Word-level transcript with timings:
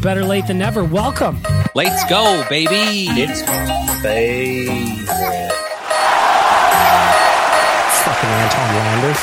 Better 0.00 0.24
Lait 0.24 0.46
than 0.46 0.56
never. 0.56 0.82
Welcome. 0.84 1.38
Let's 1.74 2.08
go, 2.08 2.42
baby. 2.48 3.08
It's 3.10 3.46
my 3.46 4.00
favorite. 4.00 5.06
Fucking 8.00 8.30
Anton 8.30 8.74
Lander. 8.74 9.14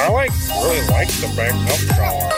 I 0.00 0.08
like 0.10 0.30
really 0.48 0.86
like 0.88 1.08
the 1.08 1.28
back 1.36 1.52
up 1.70 1.78
shower. 1.94 2.30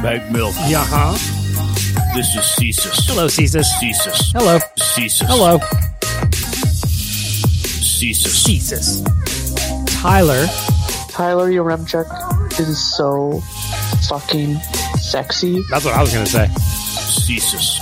Like 0.00 0.22
Bag 0.22 0.32
milk. 0.32 0.54
Yeah, 0.68 0.84
huh? 0.86 1.18
This 2.14 2.36
is 2.36 2.44
Cesus. 2.44 3.04
Hello, 3.08 3.26
Cesus. 3.26 3.66
Cesus. 3.80 4.32
Hello. 4.32 4.60
Cesus. 4.76 5.26
Hello. 5.26 5.58
Cesus. 7.82 8.44
Jesus. 8.46 9.02
Tyler. 9.86 10.46
Tyler 11.08 11.50
Yaremchuk 11.50 12.08
is 12.60 12.96
so 12.96 13.42
fucking 14.08 14.56
sexy. 15.00 15.62
That's 15.70 15.84
what 15.84 15.94
I 15.94 16.00
was 16.00 16.12
going 16.12 16.24
to 16.26 16.30
say. 16.30 16.46
Cesus. 16.48 17.78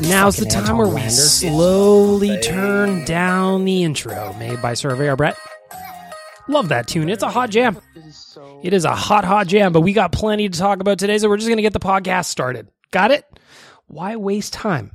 Now's 0.00 0.36
the 0.36 0.44
time 0.44 0.62
Anton 0.62 0.76
where 0.76 0.86
we 0.88 0.94
Lander. 0.94 1.10
slowly 1.10 2.38
turn 2.40 3.04
down 3.04 3.64
the 3.64 3.82
intro 3.82 4.32
made 4.34 4.60
by 4.60 4.74
Surveyor 4.74 5.16
Brett. 5.16 5.36
Love 6.48 6.68
that 6.68 6.86
tune. 6.86 7.08
It's 7.08 7.22
a 7.22 7.28
hot 7.30 7.50
jam. 7.50 7.78
It 8.62 8.72
is 8.72 8.84
a 8.84 8.94
hot, 8.94 9.24
hot 9.24 9.46
jam, 9.46 9.72
but 9.72 9.80
we 9.80 9.92
got 9.92 10.12
plenty 10.12 10.48
to 10.48 10.58
talk 10.58 10.80
about 10.80 10.98
today, 10.98 11.18
so 11.18 11.28
we're 11.28 11.38
just 11.38 11.48
going 11.48 11.56
to 11.56 11.62
get 11.62 11.72
the 11.72 11.80
podcast 11.80 12.26
started. 12.26 12.68
Got 12.90 13.10
it? 13.10 13.24
Why 13.86 14.16
waste 14.16 14.52
time 14.52 14.92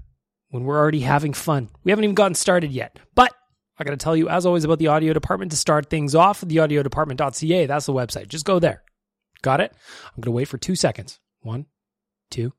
when 0.49 0.63
we're 0.63 0.77
already 0.77 1.01
having 1.01 1.33
fun? 1.33 1.69
We 1.83 1.91
haven't 1.91 2.03
even 2.03 2.15
gotten 2.15 2.35
started 2.35 2.71
yet. 2.71 2.97
But 3.15 3.33
I 3.77 3.83
got 3.83 3.91
to 3.91 3.97
tell 3.97 4.15
you, 4.15 4.29
as 4.29 4.45
always, 4.45 4.63
about 4.63 4.79
the 4.79 4.87
audio 4.87 5.13
department 5.13 5.51
to 5.51 5.57
start 5.57 5.89
things 5.89 6.13
off. 6.15 6.43
At 6.43 6.49
theaudiodepartment.ca. 6.49 7.65
That's 7.65 7.85
the 7.85 7.93
website. 7.93 8.27
Just 8.27 8.45
go 8.45 8.59
there. 8.59 8.83
Got 9.41 9.61
it? 9.61 9.73
I'm 10.05 10.21
going 10.21 10.33
to 10.33 10.35
wait 10.35 10.47
for 10.47 10.57
two 10.57 10.75
seconds. 10.75 11.19
One, 11.41 11.65
two. 12.29 12.53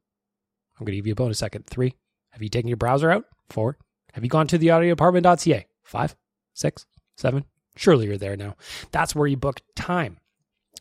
I'm 0.79 0.85
going 0.85 0.93
to 0.93 0.97
give 0.97 1.07
you 1.07 1.13
a 1.13 1.17
bonus 1.17 1.39
second. 1.39 1.67
Three. 1.67 1.95
Have 2.31 2.43
you 2.43 2.49
taken 2.49 2.69
your 2.69 2.77
browser 2.77 3.11
out? 3.11 3.25
Four. 3.51 3.79
Have 4.13 4.25
you 4.25 4.31
gone 4.31 4.47
to 4.49 4.59
theaudiodepartment.ca? 4.59 5.67
Five, 5.85 6.17
six, 6.55 6.87
seven. 7.17 7.45
Surely 7.77 8.07
you're 8.07 8.19
there 8.19 8.37
now. 8.37 8.57
That's 8.91 9.15
where 9.15 9.27
you 9.27 9.37
book 9.37 9.61
time. 9.77 10.19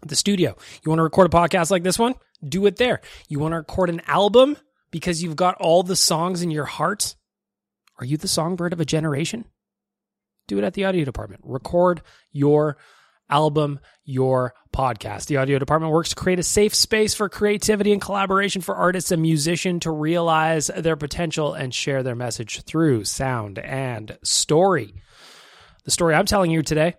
The 0.01 0.15
studio. 0.15 0.55
You 0.83 0.89
want 0.89 0.99
to 0.99 1.03
record 1.03 1.27
a 1.27 1.37
podcast 1.37 1.71
like 1.71 1.83
this 1.83 1.99
one? 1.99 2.15
Do 2.43 2.65
it 2.65 2.77
there. 2.77 3.01
You 3.27 3.39
want 3.39 3.51
to 3.51 3.57
record 3.57 3.89
an 3.89 4.01
album 4.07 4.57
because 4.89 5.21
you've 5.21 5.35
got 5.35 5.55
all 5.55 5.83
the 5.83 5.95
songs 5.95 6.41
in 6.41 6.51
your 6.51 6.65
heart? 6.65 7.15
Are 7.99 8.05
you 8.05 8.17
the 8.17 8.27
songbird 8.27 8.73
of 8.73 8.79
a 8.79 8.85
generation? 8.85 9.45
Do 10.47 10.57
it 10.57 10.63
at 10.63 10.73
the 10.73 10.85
audio 10.85 11.05
department. 11.05 11.41
Record 11.45 12.01
your 12.31 12.77
album, 13.31 13.79
your 14.03 14.53
podcast. 14.75 15.25
The 15.25 15.37
audio 15.37 15.57
department 15.57 15.93
works 15.93 16.09
to 16.09 16.15
create 16.15 16.39
a 16.39 16.43
safe 16.43 16.75
space 16.75 17.13
for 17.13 17.29
creativity 17.29 17.91
and 17.91 18.01
collaboration 18.01 18.61
for 18.61 18.75
artists 18.75 19.11
and 19.11 19.21
musicians 19.21 19.81
to 19.81 19.91
realize 19.91 20.67
their 20.67 20.95
potential 20.95 21.53
and 21.53 21.73
share 21.73 22.03
their 22.03 22.15
message 22.15 22.61
through 22.63 23.05
sound 23.05 23.57
and 23.59 24.17
story. 24.23 24.93
The 25.85 25.91
story 25.91 26.13
I'm 26.13 26.25
telling 26.25 26.51
you 26.51 26.61
today 26.61 26.95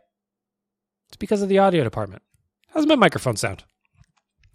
is 1.11 1.17
because 1.19 1.43
of 1.43 1.49
the 1.49 1.59
audio 1.59 1.85
department. 1.85 2.23
How's 2.69 2.87
my 2.87 2.97
microphone 2.97 3.37
sound? 3.37 3.63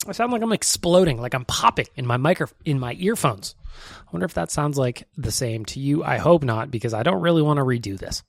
I 0.08 0.12
sound 0.12 0.32
like 0.32 0.42
I'm 0.42 0.54
exploding, 0.54 1.20
like 1.20 1.34
I'm 1.34 1.46
popping 1.46 1.88
in 1.96 2.06
my 2.06 2.18
micro 2.18 2.48
in 2.66 2.80
my 2.80 2.94
earphones. 2.94 3.56
I 4.00 4.10
wonder 4.12 4.26
if 4.26 4.34
that 4.36 4.52
sounds 4.52 4.78
like 4.78 5.08
the 5.18 5.32
same 5.32 5.66
to 5.66 5.80
you. 5.80 6.04
I 6.04 6.18
hope 6.18 6.44
not, 6.44 6.72
because 6.72 6.94
I 6.94 7.04
don't 7.04 7.22
really 7.22 7.42
want 7.42 7.58
to 7.58 7.64
redo 7.64 7.98
this. 7.98 8.24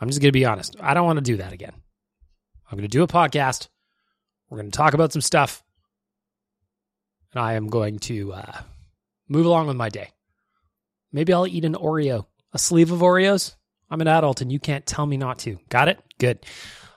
I'm 0.00 0.08
just 0.08 0.20
going 0.20 0.28
to 0.28 0.32
be 0.32 0.44
honest. 0.44 0.76
I 0.80 0.94
don't 0.94 1.06
want 1.06 1.18
to 1.18 1.22
do 1.22 1.36
that 1.36 1.52
again. 1.52 1.74
I'm 2.72 2.78
going 2.78 2.88
to 2.88 2.96
do 2.96 3.02
a 3.02 3.06
podcast. 3.06 3.68
We're 4.48 4.56
going 4.56 4.70
to 4.70 4.76
talk 4.76 4.94
about 4.94 5.12
some 5.12 5.20
stuff. 5.20 5.62
And 7.34 7.42
I 7.42 7.52
am 7.52 7.66
going 7.66 7.98
to 8.00 8.32
uh, 8.32 8.62
move 9.28 9.44
along 9.44 9.66
with 9.66 9.76
my 9.76 9.90
day. 9.90 10.10
Maybe 11.12 11.34
I'll 11.34 11.46
eat 11.46 11.66
an 11.66 11.74
Oreo, 11.74 12.24
a 12.54 12.58
sleeve 12.58 12.90
of 12.90 13.00
Oreos. 13.00 13.56
I'm 13.90 14.00
an 14.00 14.08
adult 14.08 14.40
and 14.40 14.50
you 14.50 14.58
can't 14.58 14.86
tell 14.86 15.04
me 15.04 15.18
not 15.18 15.38
to. 15.40 15.58
Got 15.68 15.88
it? 15.88 16.00
Good. 16.18 16.46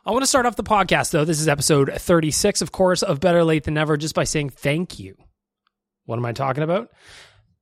I 0.06 0.12
want 0.12 0.24
to 0.24 0.28
start 0.28 0.46
off 0.46 0.56
the 0.56 0.64
podcast, 0.64 1.12
though. 1.12 1.26
This 1.26 1.42
is 1.42 1.50
episode 1.50 1.92
36, 1.94 2.62
of 2.62 2.72
course, 2.72 3.04
of 3.04 3.20
Better 3.20 3.44
Lait 3.44 3.66
Than 3.66 3.74
Never, 3.74 3.98
just 3.98 4.16
by 4.16 4.24
saying 4.24 4.52
thank 4.52 4.98
you. 4.98 5.18
What 6.06 6.18
am 6.18 6.26
I 6.26 6.32
talking 6.32 6.64
about? 6.64 6.90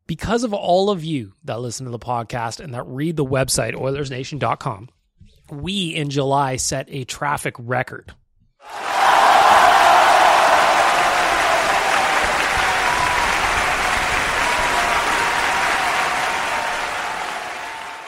Because 0.06 0.44
of 0.44 0.54
all 0.54 0.92
of 0.92 1.04
you 1.04 1.34
that 1.46 1.62
listen 1.62 1.86
to 1.88 1.92
the 1.92 1.98
podcast 1.98 2.60
and 2.60 2.76
that 2.76 2.84
read 2.86 3.16
the 3.16 3.26
website, 3.26 3.74
OilersNation.com, 3.74 4.90
we 5.52 5.96
in 5.96 6.10
July 6.10 6.56
set 6.58 6.88
a 6.90 7.04
traffic 7.04 7.56
record. 7.60 8.14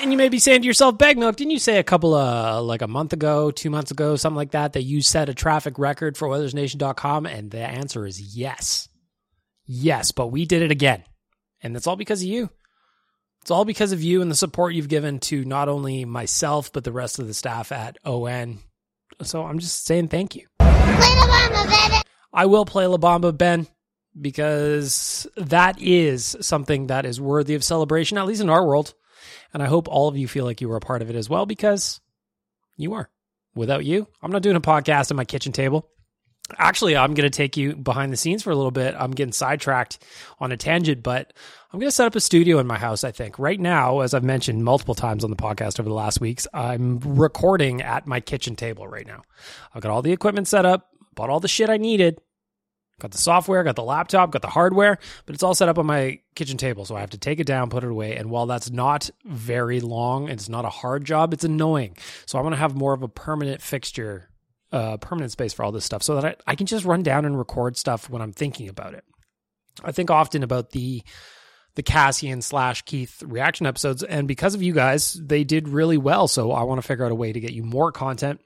And 0.06 0.12
you 0.12 0.20
may 0.20 0.30
be 0.30 0.38
saying 0.38 0.62
to 0.62 0.68
yourself, 0.68 1.00
Bag 1.00 1.18
Milk, 1.18 1.36
didn't 1.36 1.50
you 1.50 1.58
say 1.58 1.80
a 1.80 1.84
couple 1.84 2.14
of, 2.14 2.64
like 2.64 2.84
a 2.84 2.88
month 2.88 3.12
ago, 3.12 3.50
two 3.50 3.72
months 3.72 3.90
ago, 3.90 4.16
something 4.16 4.36
like 4.36 4.52
that, 4.52 4.74
that 4.74 4.84
you 4.84 5.02
set 5.02 5.30
a 5.30 5.34
traffic 5.34 5.80
record 5.80 6.16
for 6.16 6.28
OilersNation.com? 6.28 7.26
And 7.26 7.50
the 7.50 7.58
answer 7.58 8.06
is 8.06 8.38
yes. 8.38 8.88
Yes, 9.66 10.12
but 10.12 10.28
we 10.28 10.46
did 10.46 10.62
it 10.62 10.70
again. 10.70 11.04
And 11.64 11.74
that's 11.74 11.88
all 11.88 11.96
because 11.96 12.22
of 12.22 12.28
you. 12.28 12.52
It's 13.46 13.52
all 13.52 13.64
because 13.64 13.92
of 13.92 14.02
you 14.02 14.24
and 14.24 14.32
the 14.32 14.36
support 14.36 14.74
you've 14.74 14.90
given 14.90 15.20
to 15.20 15.46
not 15.46 15.70
only 15.70 16.04
myself, 16.04 16.74
but 16.74 16.84
the 16.84 16.92
rest 16.92 17.20
of 17.20 17.28
the 17.28 17.34
staff 17.36 17.72
at 17.72 17.96
ON. 18.04 18.58
So 19.22 19.44
I'm 19.44 19.60
just 19.60 19.86
saying 19.86 20.08
thank 20.08 20.36
you. 20.36 20.48
I 20.60 22.48
will 22.48 22.66
play 22.66 22.88
La 22.88 22.98
Bamba, 22.98 23.38
Ben, 23.38 23.68
because 24.20 25.28
that 25.38 25.80
is 25.80 26.36
something 26.42 26.88
that 26.88 27.06
is 27.06 27.22
worthy 27.22 27.54
of 27.54 27.64
celebration, 27.64 28.18
at 28.18 28.26
least 28.26 28.42
in 28.42 28.50
our 28.50 28.66
world. 28.66 28.96
And 29.54 29.62
I 29.62 29.68
hope 29.68 29.88
all 29.88 30.08
of 30.08 30.18
you 30.18 30.28
feel 30.28 30.46
like 30.46 30.60
you 30.60 30.68
were 30.68 30.78
a 30.78 30.82
part 30.82 31.04
of 31.04 31.12
it 31.12 31.16
as 31.16 31.30
well, 31.30 31.46
because 31.46 32.02
you 32.78 32.94
are. 32.94 33.12
Without 33.54 33.86
you, 33.86 34.08
I'm 34.24 34.32
not 34.32 34.42
doing 34.42 34.56
a 34.56 34.60
podcast 34.60 35.12
at 35.12 35.18
my 35.18 35.24
kitchen 35.24 35.52
table. 35.52 35.88
Actually, 36.58 36.96
I'm 36.96 37.16
going 37.16 37.30
to 37.30 37.36
take 37.36 37.58
you 37.58 37.76
behind 37.76 38.14
the 38.14 38.18
scenes 38.18 38.44
for 38.44 38.52
a 38.52 38.56
little 38.56 38.72
bit. 38.72 38.94
I'm 38.98 39.12
getting 39.12 39.34
sidetracked 39.34 39.98
on 40.40 40.52
a 40.52 40.58
tangent, 40.58 41.02
but 41.02 41.34
I'm 41.74 41.80
going 41.80 41.88
to 41.88 41.96
set 41.96 42.06
up 42.06 42.16
a 42.16 42.22
studio 42.22 42.60
in 42.60 42.68
my 42.68 42.78
house, 42.78 43.04
I 43.04 43.12
think. 43.12 43.40
Right 43.40 43.60
now, 43.60 44.02
as 44.02 44.14
I've 44.14 44.24
mentioned 44.24 44.64
multiple 44.64 44.94
times 44.94 45.24
on 45.24 45.32
the 45.32 45.36
podcast 45.36 45.80
over 45.80 45.90
the 45.90 45.96
last 45.96 46.22
weeks, 46.22 46.46
I'm 46.54 47.00
recording 47.00 47.82
at 47.82 48.06
my 48.06 48.20
kitchen 48.20 48.56
table 48.56 48.88
right 48.88 49.08
now. 49.08 49.24
I've 49.74 49.82
got 49.82 49.92
all 49.92 50.04
the 50.04 50.12
equipment 50.12 50.48
set 50.48 50.66
up, 50.66 50.92
bought 51.16 51.32
all 51.32 51.40
the 51.40 51.48
shit 51.48 51.70
I 51.70 51.78
needed. 51.78 52.22
Got 53.00 53.12
the 53.12 53.18
software, 53.18 53.62
got 53.64 53.76
the 53.76 53.84
laptop, 53.84 54.32
got 54.32 54.42
the 54.42 54.48
hardware, 54.48 55.00
but 55.26 55.36
it's 55.36 55.44
all 55.44 55.54
set 55.54 55.68
up 55.68 55.78
on 55.78 55.86
my 55.86 56.20
kitchen 56.34 56.56
table. 56.56 56.86
So 56.86 56.96
I 56.96 57.02
have 57.02 57.10
to 57.10 57.18
take 57.18 57.42
it 57.42 57.48
down, 57.48 57.70
put 57.70 57.84
it 57.84 57.90
away. 57.90 58.16
And 58.16 58.30
while 58.30 58.46
that's 58.46 58.70
not 58.70 59.10
very 59.26 59.82
long, 59.82 60.30
it's 60.30 60.48
not 60.48 60.64
a 60.64 60.70
hard 60.70 61.04
job, 61.04 61.34
it's 61.34 61.44
annoying. 61.44 61.98
So 62.26 62.40
I 62.40 62.42
want 62.42 62.54
to 62.54 62.60
have 62.60 62.74
more 62.74 62.94
of 62.94 63.04
a 63.04 63.10
permanent 63.10 63.62
fixture, 63.62 64.30
uh, 64.76 64.98
permanent 64.98 65.32
space 65.32 65.54
for 65.54 65.64
all 65.64 65.72
this 65.72 65.86
stuff 65.86 66.04
so 66.04 66.16
that 66.16 66.26
I, 66.26 66.52
I 66.52 66.56
can 66.56 66.66
just 66.66 66.84
run 66.84 67.02
down 67.02 67.24
and 67.24 67.38
record 67.38 67.78
stuff 67.78 68.10
when 68.10 68.22
I'm 68.22 68.34
thinking 68.34 68.68
about 68.68 68.94
it. 68.94 69.06
I 69.84 69.94
think 69.94 70.12
often 70.12 70.44
about 70.44 70.72
the 70.72 71.02
the 71.76 71.84
Kassian 71.84 72.42
slash 72.42 72.84
Keith 72.84 73.22
reaction 73.26 73.66
episodes, 73.66 74.04
and 74.04 74.28
because 74.28 74.54
of 74.54 74.62
you 74.62 74.74
guys, 74.74 75.14
they 75.14 75.44
did 75.44 75.68
really 75.68 75.98
well. 75.98 76.28
So 76.28 76.52
I 76.52 76.64
want 76.64 76.82
to 76.82 76.88
figure 76.88 77.06
out 77.06 77.12
a 77.12 77.16
way 77.16 77.34
to 77.34 77.40
get 77.40 77.54
you 77.54 77.64
more 77.64 77.92
content. 77.92 78.40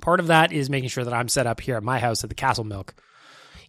Part 0.00 0.18
of 0.18 0.28
that 0.28 0.52
is 0.52 0.70
making 0.70 0.88
sure 0.88 1.04
that 1.04 1.14
I'm 1.14 1.28
set 1.28 1.46
up 1.46 1.60
here 1.60 1.76
at 1.76 1.84
my 1.84 1.98
house 1.98 2.24
at 2.24 2.28
the 2.28 2.34
Castle 2.34 2.64
Milk 2.64 2.94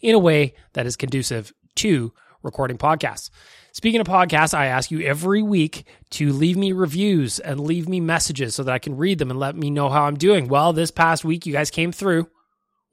in 0.02 0.16
a 0.16 0.20
way 0.20 0.56
that 0.74 0.88
is 0.88 0.96
conducive 0.96 1.54
to 1.76 2.12
recording 2.42 2.78
podcasts. 2.78 3.30
Speaking 3.78 4.02
of 4.02 4.08
podcasts, 4.08 4.56
I 4.56 4.66
ask 4.66 4.90
you 4.90 5.02
every 5.02 5.44
week 5.44 5.86
to 6.10 6.34
leave 6.34 6.58
me 6.58 6.72
reviews 6.72 7.38
and 7.38 7.60
leave 7.60 7.88
me 7.88 8.00
messages 8.00 8.56
so 8.56 8.64
that 8.64 8.74
I 8.74 8.80
can 8.80 8.98
read 8.98 9.20
them 9.20 9.30
and 9.30 9.40
let 9.40 9.56
me 9.56 9.70
know 9.70 9.88
how 9.88 10.06
I'm 10.06 10.16
doing. 10.16 10.48
Well, 10.48 10.74
this 10.74 10.90
past 10.90 11.24
week, 11.24 11.46
you 11.46 11.54
guys 11.54 11.70
came 11.70 11.92
through 11.92 12.28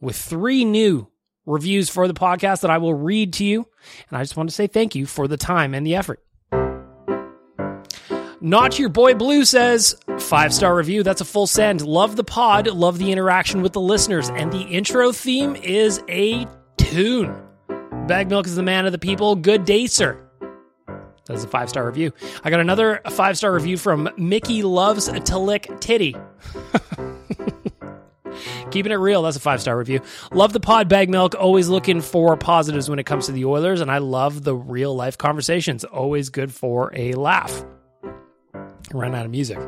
with 0.02 0.14
three 0.14 0.62
new 0.66 1.08
reviews 1.46 1.88
for 1.88 2.06
the 2.06 2.12
podcast 2.12 2.60
that 2.60 2.70
I 2.70 2.76
will 2.76 2.92
read 2.92 3.32
to 3.32 3.46
you. 3.46 3.66
And 4.10 4.18
I 4.18 4.22
just 4.22 4.36
want 4.36 4.50
to 4.50 4.54
say 4.54 4.66
thank 4.66 4.94
you 4.94 5.06
for 5.06 5.26
the 5.26 5.38
time 5.38 5.72
and 5.72 5.86
the 5.86 5.94
effort. 5.94 6.22
Not 8.42 8.78
Your 8.78 8.90
Boy 8.90 9.14
Blue 9.14 9.46
says, 9.46 9.96
five 10.18 10.52
star 10.52 10.76
review. 10.76 11.02
That's 11.02 11.22
a 11.22 11.24
full 11.24 11.46
send. 11.46 11.80
Love 11.80 12.14
the 12.16 12.24
pod. 12.24 12.66
Love 12.66 12.98
the 12.98 13.10
interaction 13.10 13.62
with 13.62 13.72
the 13.72 13.80
listeners. 13.80 14.28
And 14.28 14.52
the 14.52 14.60
intro 14.60 15.12
theme 15.12 15.56
is 15.56 16.02
a 16.10 16.46
tune. 16.76 17.42
Bag 18.06 18.28
Milk 18.28 18.44
is 18.44 18.54
the 18.54 18.62
man 18.62 18.84
of 18.84 18.92
the 18.92 18.98
people. 18.98 19.34
Good 19.34 19.64
day, 19.64 19.86
sir. 19.86 20.23
That's 21.26 21.44
a 21.44 21.48
five 21.48 21.68
star 21.68 21.86
review. 21.86 22.12
I 22.42 22.50
got 22.50 22.60
another 22.60 23.00
five 23.10 23.36
star 23.38 23.52
review 23.52 23.76
from 23.76 24.10
Mickey 24.16 24.62
Loves 24.62 25.08
to 25.08 25.38
Lick 25.38 25.70
Titty. 25.80 26.16
Keeping 28.70 28.92
it 28.92 28.96
real, 28.96 29.22
that's 29.22 29.36
a 29.36 29.40
five 29.40 29.60
star 29.60 29.78
review. 29.78 30.00
Love 30.32 30.52
the 30.52 30.60
pod 30.60 30.88
bag 30.88 31.08
milk. 31.08 31.34
Always 31.38 31.68
looking 31.68 32.00
for 32.00 32.36
positives 32.36 32.90
when 32.90 32.98
it 32.98 33.04
comes 33.04 33.26
to 33.26 33.32
the 33.32 33.44
Oilers, 33.44 33.80
and 33.80 33.90
I 33.90 33.98
love 33.98 34.42
the 34.42 34.54
real 34.54 34.94
life 34.94 35.16
conversations. 35.16 35.84
Always 35.84 36.28
good 36.28 36.52
for 36.52 36.92
a 36.94 37.12
laugh. 37.12 37.64
Ran 38.92 39.14
out 39.14 39.24
of 39.24 39.30
music. 39.30 39.58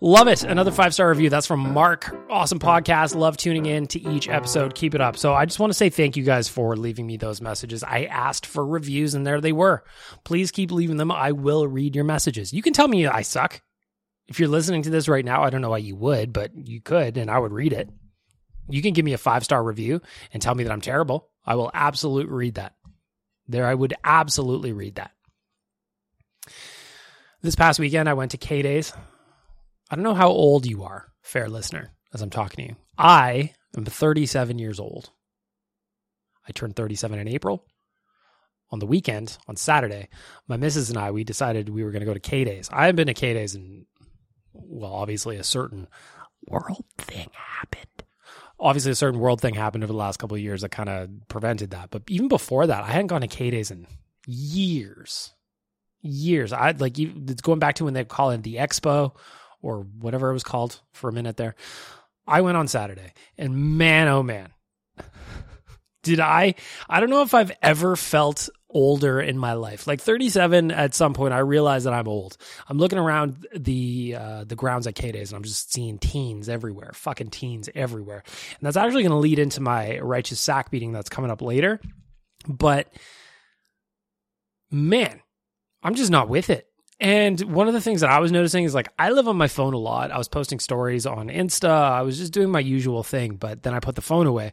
Love 0.00 0.28
it. 0.28 0.44
Another 0.44 0.70
five 0.70 0.94
star 0.94 1.08
review. 1.08 1.28
That's 1.28 1.46
from 1.46 1.60
Mark. 1.60 2.14
Awesome 2.30 2.58
podcast. 2.58 3.16
Love 3.16 3.36
tuning 3.36 3.66
in 3.66 3.86
to 3.88 4.00
each 4.08 4.28
episode. 4.28 4.74
Keep 4.74 4.94
it 4.94 5.00
up. 5.00 5.16
So 5.16 5.34
I 5.34 5.44
just 5.44 5.58
want 5.58 5.70
to 5.70 5.76
say 5.76 5.90
thank 5.90 6.16
you 6.16 6.22
guys 6.22 6.48
for 6.48 6.76
leaving 6.76 7.06
me 7.06 7.16
those 7.16 7.40
messages. 7.40 7.82
I 7.82 8.04
asked 8.04 8.46
for 8.46 8.64
reviews 8.64 9.14
and 9.14 9.26
there 9.26 9.40
they 9.40 9.52
were. 9.52 9.82
Please 10.24 10.52
keep 10.52 10.70
leaving 10.70 10.98
them. 10.98 11.10
I 11.10 11.32
will 11.32 11.66
read 11.66 11.96
your 11.96 12.04
messages. 12.04 12.52
You 12.52 12.62
can 12.62 12.72
tell 12.72 12.86
me 12.86 13.06
I 13.06 13.22
suck. 13.22 13.60
If 14.28 14.38
you're 14.38 14.48
listening 14.48 14.82
to 14.82 14.90
this 14.90 15.08
right 15.08 15.24
now, 15.24 15.42
I 15.42 15.50
don't 15.50 15.62
know 15.62 15.70
why 15.70 15.78
you 15.78 15.96
would, 15.96 16.32
but 16.32 16.52
you 16.54 16.80
could 16.80 17.16
and 17.16 17.30
I 17.30 17.38
would 17.38 17.52
read 17.52 17.72
it. 17.72 17.88
You 18.68 18.82
can 18.82 18.92
give 18.92 19.04
me 19.04 19.14
a 19.14 19.18
five 19.18 19.42
star 19.42 19.62
review 19.64 20.00
and 20.32 20.40
tell 20.40 20.54
me 20.54 20.64
that 20.64 20.72
I'm 20.72 20.80
terrible. 20.80 21.30
I 21.44 21.56
will 21.56 21.70
absolutely 21.74 22.32
read 22.32 22.54
that. 22.54 22.74
There, 23.48 23.66
I 23.66 23.74
would 23.74 23.94
absolutely 24.04 24.72
read 24.72 24.96
that. 24.96 25.10
This 27.40 27.56
past 27.56 27.80
weekend, 27.80 28.08
I 28.08 28.14
went 28.14 28.32
to 28.32 28.36
K 28.36 28.62
Days. 28.62 28.92
I 29.90 29.94
don't 29.94 30.04
know 30.04 30.14
how 30.14 30.28
old 30.28 30.66
you 30.66 30.82
are, 30.82 31.08
fair 31.22 31.48
listener, 31.48 31.92
as 32.12 32.20
I'm 32.20 32.30
talking 32.30 32.64
to 32.64 32.72
you. 32.72 32.76
I 32.98 33.54
am 33.76 33.84
37 33.84 34.58
years 34.58 34.78
old. 34.78 35.10
I 36.46 36.52
turned 36.52 36.76
37 36.76 37.18
in 37.18 37.28
April. 37.28 37.64
On 38.70 38.80
the 38.80 38.86
weekend, 38.86 39.38
on 39.48 39.56
Saturday, 39.56 40.08
my 40.46 40.58
missus 40.58 40.90
and 40.90 40.98
I, 40.98 41.10
we 41.10 41.24
decided 41.24 41.70
we 41.70 41.84
were 41.84 41.90
going 41.90 42.00
to 42.00 42.06
go 42.06 42.12
to 42.12 42.20
K 42.20 42.44
Days. 42.44 42.68
I 42.70 42.82
haven't 42.82 42.96
been 42.96 43.06
to 43.06 43.14
K 43.14 43.32
Days 43.32 43.54
in, 43.54 43.86
well, 44.52 44.92
obviously 44.92 45.36
a 45.36 45.44
certain 45.44 45.88
world 46.46 46.84
thing 46.98 47.30
happened. 47.32 47.86
Obviously, 48.60 48.90
a 48.90 48.96
certain 48.96 49.20
world 49.20 49.40
thing 49.40 49.54
happened 49.54 49.84
over 49.84 49.92
the 49.92 49.98
last 49.98 50.18
couple 50.18 50.34
of 50.34 50.42
years 50.42 50.60
that 50.60 50.70
kind 50.70 50.90
of 50.90 51.08
prevented 51.28 51.70
that. 51.70 51.88
But 51.90 52.02
even 52.08 52.28
before 52.28 52.66
that, 52.66 52.84
I 52.84 52.88
hadn't 52.88 53.06
gone 53.06 53.22
to 53.22 53.26
K 53.26 53.50
Days 53.50 53.70
in 53.70 53.86
years. 54.26 55.32
Years. 56.02 56.52
I 56.52 56.72
like 56.72 56.98
it's 56.98 57.40
going 57.40 57.60
back 57.60 57.76
to 57.76 57.84
when 57.84 57.94
they 57.94 58.04
call 58.04 58.30
it 58.30 58.42
the 58.42 58.56
Expo 58.56 59.12
or 59.62 59.80
whatever 59.98 60.30
it 60.30 60.34
was 60.34 60.44
called 60.44 60.80
for 60.92 61.08
a 61.08 61.12
minute 61.12 61.36
there. 61.36 61.54
I 62.26 62.42
went 62.42 62.56
on 62.56 62.68
Saturday 62.68 63.12
and 63.36 63.78
man, 63.78 64.08
oh 64.08 64.22
man, 64.22 64.50
did 66.02 66.20
I, 66.20 66.54
I 66.88 67.00
don't 67.00 67.10
know 67.10 67.22
if 67.22 67.34
I've 67.34 67.52
ever 67.62 67.96
felt 67.96 68.48
older 68.70 69.20
in 69.20 69.38
my 69.38 69.54
life. 69.54 69.86
Like 69.86 70.00
37 70.00 70.70
at 70.70 70.94
some 70.94 71.14
point, 71.14 71.32
I 71.32 71.38
realized 71.38 71.86
that 71.86 71.94
I'm 71.94 72.06
old. 72.06 72.36
I'm 72.68 72.78
looking 72.78 72.98
around 72.98 73.46
the, 73.54 74.16
uh, 74.18 74.44
the 74.44 74.56
grounds 74.56 74.86
at 74.86 74.94
K-Days 74.94 75.30
and 75.30 75.36
I'm 75.36 75.44
just 75.44 75.72
seeing 75.72 75.98
teens 75.98 76.48
everywhere, 76.48 76.92
fucking 76.92 77.30
teens 77.30 77.70
everywhere. 77.74 78.22
And 78.26 78.66
that's 78.66 78.76
actually 78.76 79.02
going 79.02 79.10
to 79.10 79.16
lead 79.16 79.38
into 79.38 79.62
my 79.62 79.98
righteous 80.00 80.38
sack 80.38 80.70
beating 80.70 80.92
that's 80.92 81.08
coming 81.08 81.30
up 81.30 81.40
later. 81.40 81.80
But 82.46 82.92
man, 84.70 85.20
I'm 85.82 85.94
just 85.94 86.10
not 86.10 86.28
with 86.28 86.50
it. 86.50 86.67
And 87.00 87.40
one 87.42 87.68
of 87.68 87.74
the 87.74 87.80
things 87.80 88.00
that 88.00 88.10
I 88.10 88.18
was 88.18 88.32
noticing 88.32 88.64
is 88.64 88.74
like 88.74 88.88
I 88.98 89.10
live 89.10 89.28
on 89.28 89.36
my 89.36 89.48
phone 89.48 89.74
a 89.74 89.78
lot. 89.78 90.10
I 90.10 90.18
was 90.18 90.28
posting 90.28 90.58
stories 90.58 91.06
on 91.06 91.28
Insta. 91.28 91.70
I 91.70 92.02
was 92.02 92.18
just 92.18 92.32
doing 92.32 92.50
my 92.50 92.60
usual 92.60 93.02
thing, 93.02 93.36
but 93.36 93.62
then 93.62 93.74
I 93.74 93.80
put 93.80 93.94
the 93.94 94.02
phone 94.02 94.26
away. 94.26 94.52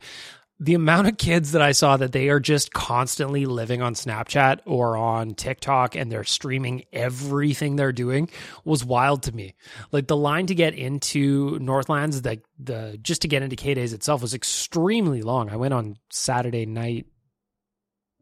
The 0.58 0.76
amount 0.76 1.08
of 1.08 1.18
kids 1.18 1.52
that 1.52 1.62
I 1.62 1.74
saw 1.74 1.98
that 1.98 2.14
they 2.14 2.30
are 2.30 2.40
just 2.40 2.72
constantly 2.72 3.46
living 3.46 3.82
on 3.82 3.94
Snapchat 3.94 4.60
or 4.66 4.96
on 4.96 5.34
TikTok 5.34 5.96
and 5.96 6.10
they're 6.10 6.24
streaming 6.24 6.86
everything 6.94 7.76
they're 7.76 7.92
doing 7.92 8.30
was 8.64 8.86
wild 8.86 9.24
to 9.24 9.36
me. 9.36 9.56
Like 9.92 10.08
the 10.08 10.16
line 10.16 10.46
to 10.46 10.56
get 10.56 10.74
into 10.74 11.60
Northlands, 11.60 12.22
the 12.22 12.42
the 12.58 12.98
just 13.02 13.24
to 13.24 13.28
get 13.28 13.42
into 13.42 13.58
K 13.58 13.74
Days 13.74 13.92
itself 13.92 14.22
was 14.22 14.34
extremely 14.34 15.24
long. 15.24 15.50
I 15.50 15.58
went 15.58 15.74
on 15.74 15.98
Saturday 16.10 16.66
night, 16.66 17.08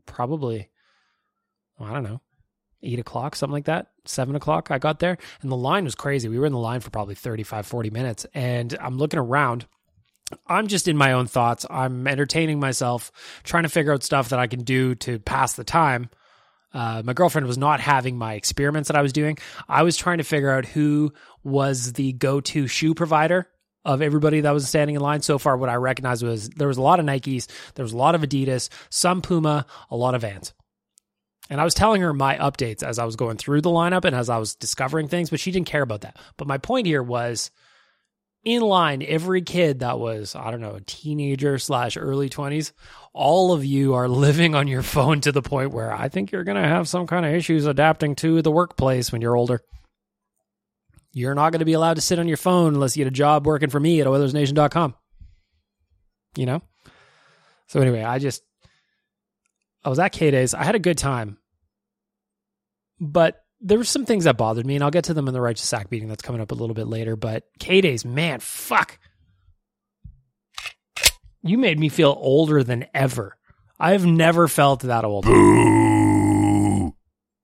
probably, 0.08 0.70
I 1.80 1.94
don't 1.94 2.04
know, 2.04 2.22
eight 2.82 3.00
o'clock, 3.00 3.36
something 3.36 3.54
like 3.54 3.66
that, 3.66 3.90
seven 4.06 4.36
o'clock. 4.36 4.72
I 4.72 4.80
got 4.80 5.00
there 5.00 5.18
and 5.42 5.52
the 5.52 5.58
line 5.58 5.84
was 5.84 5.96
crazy. 5.96 6.30
We 6.30 6.40
were 6.40 6.46
in 6.46 6.54
the 6.54 6.60
line 6.60 6.80
for 6.80 6.90
probably 6.90 7.16
35, 7.16 7.66
40 7.66 7.90
minutes. 7.90 8.26
And 8.34 8.76
I'm 8.80 8.98
looking 8.98 9.20
around. 9.20 9.66
I'm 10.48 10.68
just 10.68 10.88
in 10.88 10.98
my 10.98 11.12
own 11.12 11.28
thoughts. 11.28 11.66
I'm 11.70 12.08
entertaining 12.08 12.60
myself, 12.60 13.12
trying 13.44 13.64
to 13.64 13.70
figure 13.70 13.94
out 13.94 14.04
stuff 14.04 14.30
that 14.30 14.40
I 14.40 14.48
can 14.48 14.64
do 14.64 14.96
to 14.96 15.20
pass 15.20 15.54
the 15.54 15.64
time. 15.64 16.10
Uh, 16.74 17.04
my 17.06 17.14
girlfriend 17.14 17.46
was 17.46 17.58
not 17.58 17.80
having 17.80 18.18
my 18.18 18.34
experiments 18.34 18.88
that 18.88 18.98
I 18.98 19.04
was 19.04 19.14
doing. 19.14 19.38
I 19.70 19.84
was 19.84 19.96
trying 19.96 20.18
to 20.18 20.24
figure 20.24 20.50
out 20.50 20.66
who 20.66 21.14
was 21.44 21.94
the 21.94 22.14
go 22.14 22.42
to 22.42 22.68
shoe 22.68 22.96
provider 22.96 23.48
of 23.86 24.02
everybody 24.02 24.42
that 24.42 24.52
was 24.52 24.68
standing 24.68 24.96
in 24.96 25.02
line 25.02 25.22
so 25.22 25.38
far 25.38 25.58
what 25.58 25.70
i 25.70 25.76
recognized 25.76 26.24
was 26.24 26.50
there 26.50 26.68
was 26.68 26.78
a 26.78 26.82
lot 26.82 27.00
of 27.00 27.06
nikes 27.06 27.48
there 27.76 27.84
was 27.84 27.94
a 27.94 27.98
lot 27.98 28.16
of 28.16 28.22
adidas 28.22 28.70
some 28.90 29.22
puma 29.22 29.66
a 29.90 29.96
lot 29.96 30.16
of 30.16 30.22
vans 30.22 30.54
and 31.50 31.60
I 31.60 31.64
was 31.64 31.74
telling 31.74 32.02
her 32.02 32.14
my 32.14 32.36
updates 32.38 32.84
as 32.84 33.00
I 33.00 33.06
was 33.06 33.16
going 33.16 33.38
through 33.38 33.62
the 33.62 33.70
lineup 33.70 34.06
and 34.06 34.16
as 34.16 34.30
I 34.30 34.38
was 34.38 34.56
discovering 34.56 35.08
things, 35.08 35.30
but 35.30 35.40
she 35.40 35.52
didn't 35.52 35.68
care 35.68 35.82
about 35.82 36.02
that. 36.02 36.18
But 36.38 36.48
my 36.48 36.58
point 36.58 36.88
here 36.88 37.04
was 37.04 37.52
in 38.44 38.62
line, 38.62 39.04
every 39.08 39.42
kid 39.42 39.80
that 39.80 40.00
was, 40.00 40.36
I 40.36 40.52
don't 40.52 40.62
know, 40.62 40.76
a 40.76 40.82
teenager 40.82 41.58
slash 41.58 41.98
early 41.98 42.30
20s, 42.30 42.72
all 43.14 43.54
of 43.54 43.64
you 43.64 43.94
are 43.94 44.08
living 44.08 44.56
on 44.56 44.68
your 44.68 44.82
phone 44.84 45.22
to 45.22 45.32
the 45.32 45.42
point 45.42 45.72
where 45.72 45.94
I 45.94 46.10
think 46.10 46.32
you're 46.32 46.44
going 46.44 46.62
to 46.62 46.68
have 46.68 46.88
some 46.88 47.08
kind 47.08 47.26
of 47.26 47.34
issues 47.34 47.66
adapting 47.66 48.16
to 48.16 48.42
the 48.42 48.52
workplace 48.52 49.12
when 49.12 49.22
you're 49.22 49.38
older. 49.38 49.62
You're 51.14 51.36
not 51.36 51.52
going 51.52 51.60
to 51.60 51.66
be 51.66 51.74
allowed 51.74 51.96
to 51.96 52.02
sit 52.02 52.20
on 52.20 52.28
your 52.28 52.38
phone 52.38 52.74
unless 52.74 52.98
you 52.98 53.04
get 53.04 53.12
a 53.12 53.16
job 53.16 53.46
working 53.46 53.70
for 53.70 53.80
me 53.80 54.02
at 54.02 54.08
OilersNation.com. 54.08 54.96
You 56.36 56.46
know? 56.48 56.62
So 57.68 57.80
anyway, 57.80 58.04
I 58.04 58.20
just 58.20 58.44
I 59.86 59.90
was 59.90 60.00
at 60.00 60.12
K 60.12 60.32
Days. 60.32 60.54
I 60.54 60.64
had 60.64 60.76
a 60.76 60.80
good 60.80 60.98
time, 60.98 61.38
but 63.00 63.44
there 63.60 63.78
were 63.78 63.84
some 63.84 64.06
things 64.06 64.24
that 64.26 64.38
bothered 64.38 64.66
me, 64.66 64.76
and 64.76 64.84
I'll 64.84 64.92
get 64.92 65.06
to 65.06 65.14
them 65.14 65.28
in 65.28 65.34
the 65.34 65.42
righteous 65.42 65.68
sack 65.68 65.90
beating 65.90 66.10
that's 66.10 66.22
coming 66.22 66.42
up 66.42 66.52
a 66.52 66.56
little 66.56 66.74
bit 66.76 66.88
later. 66.88 67.16
But 67.16 67.44
K 67.60 67.82
Days, 67.82 68.06
man, 68.06 68.40
fuck, 68.40 69.00
you 71.42 71.58
made 71.58 71.80
me 71.80 71.90
feel 71.90 72.16
older 72.20 72.64
than 72.64 72.86
ever. 72.94 73.38
I 73.80 73.92
have 73.92 74.06
never 74.06 74.48
felt 74.48 74.82
that 74.84 75.04
old. 75.04 75.26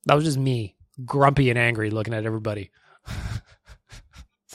That 0.05 0.15
was 0.15 0.23
just 0.23 0.37
me, 0.37 0.77
grumpy 1.05 1.49
and 1.49 1.59
angry, 1.59 1.89
looking 1.89 2.13
at 2.13 2.25
everybody. 2.25 2.71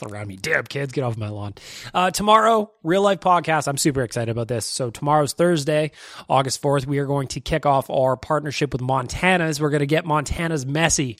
around 0.03 0.27
me. 0.27 0.37
Damn, 0.37 0.63
kids, 0.63 0.91
get 0.91 1.03
off 1.03 1.17
my 1.17 1.29
lawn. 1.29 1.53
Uh, 1.93 2.11
tomorrow, 2.11 2.71
real 2.83 3.01
life 3.01 3.19
podcast. 3.19 3.67
I'm 3.67 3.77
super 3.77 4.01
excited 4.03 4.29
about 4.31 4.47
this. 4.47 4.65
So, 4.65 4.89
tomorrow's 4.89 5.33
Thursday, 5.33 5.91
August 6.29 6.61
4th. 6.61 6.85
We 6.85 6.99
are 6.99 7.05
going 7.05 7.27
to 7.29 7.39
kick 7.39 7.65
off 7.65 7.89
our 7.89 8.17
partnership 8.17 8.73
with 8.73 8.81
Montana's. 8.81 9.61
We're 9.61 9.69
going 9.69 9.79
to 9.79 9.85
get 9.85 10.05
Montana's 10.05 10.65
messy 10.65 11.17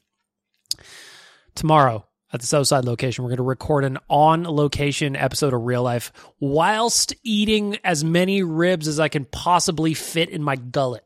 tomorrow. 1.56 2.06
at 2.34 2.42
the 2.42 2.48
Southside 2.48 2.84
location. 2.86 3.24
We're 3.24 3.30
going 3.30 3.38
to 3.38 3.44
record 3.44 3.86
an 3.86 3.98
on 4.10 4.44
location 4.44 5.16
episode 5.16 5.54
of 5.54 5.62
Real 5.62 5.84
Life 5.84 6.12
whilst 6.40 7.14
eating 7.24 7.78
as 7.84 8.04
many 8.04 8.44
ribs 8.44 8.88
as 8.90 9.00
I 9.00 9.08
can 9.08 9.24
possibly 9.26 9.94
fit 9.94 10.30
in 10.30 10.44
my 10.44 10.58
gullet. 10.58 11.04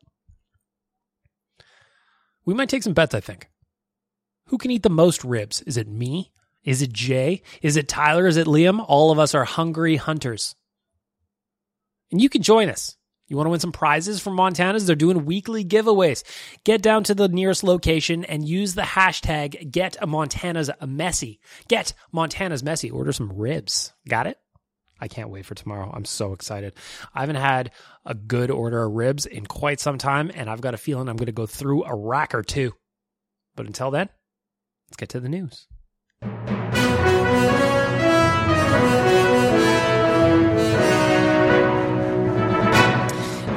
We 2.44 2.54
might 2.54 2.68
take 2.68 2.82
some 2.82 2.94
bets, 2.94 3.14
I 3.14 3.20
think. 3.20 3.48
Who 4.46 4.58
can 4.58 4.72
eat 4.72 4.82
the 4.82 4.90
most 4.90 5.22
ribs? 5.22 5.62
Is 5.62 5.76
it 5.76 5.86
me? 5.86 6.32
Is 6.64 6.82
it 6.82 6.92
Jay? 6.92 7.42
Is 7.62 7.76
it 7.76 7.88
Tyler? 7.88 8.26
Is 8.26 8.36
it 8.36 8.46
Liam? 8.46 8.84
All 8.86 9.10
of 9.10 9.18
us 9.18 9.34
are 9.34 9.44
hungry 9.44 9.96
hunters. 9.96 10.54
And 12.10 12.20
you 12.20 12.28
can 12.28 12.42
join 12.42 12.68
us. 12.68 12.96
You 13.28 13.36
want 13.36 13.46
to 13.46 13.50
win 13.50 13.60
some 13.60 13.72
prizes 13.72 14.20
from 14.20 14.34
Montana's? 14.34 14.86
They're 14.86 14.96
doing 14.96 15.24
weekly 15.24 15.64
giveaways. 15.64 16.24
Get 16.64 16.82
down 16.82 17.04
to 17.04 17.14
the 17.14 17.28
nearest 17.28 17.62
location 17.62 18.24
and 18.24 18.46
use 18.46 18.74
the 18.74 18.82
hashtag 18.82 19.70
Get 19.70 19.96
Montana's 20.06 20.68
Messy. 20.84 21.38
Get 21.68 21.94
Montana's 22.10 22.64
Messy. 22.64 22.90
Order 22.90 23.12
some 23.12 23.32
ribs. 23.32 23.92
Got 24.08 24.26
it? 24.26 24.36
I 25.00 25.06
can't 25.06 25.30
wait 25.30 25.46
for 25.46 25.54
tomorrow. 25.54 25.90
I'm 25.94 26.04
so 26.04 26.32
excited. 26.32 26.74
I 27.14 27.20
haven't 27.20 27.36
had 27.36 27.70
a 28.04 28.14
good 28.14 28.50
order 28.50 28.84
of 28.84 28.92
ribs 28.92 29.26
in 29.26 29.46
quite 29.46 29.78
some 29.78 29.96
time, 29.96 30.30
and 30.34 30.50
I've 30.50 30.60
got 30.60 30.74
a 30.74 30.78
feeling 30.78 31.08
I'm 31.08 31.16
going 31.16 31.26
to 31.26 31.32
go 31.32 31.46
through 31.46 31.84
a 31.84 31.94
rack 31.94 32.34
or 32.34 32.42
two. 32.42 32.74
But 33.54 33.66
until 33.66 33.92
then, 33.92 34.08
let's 34.88 34.96
get 34.96 35.08
to 35.10 35.20
the 35.20 35.28
news. 35.28 35.68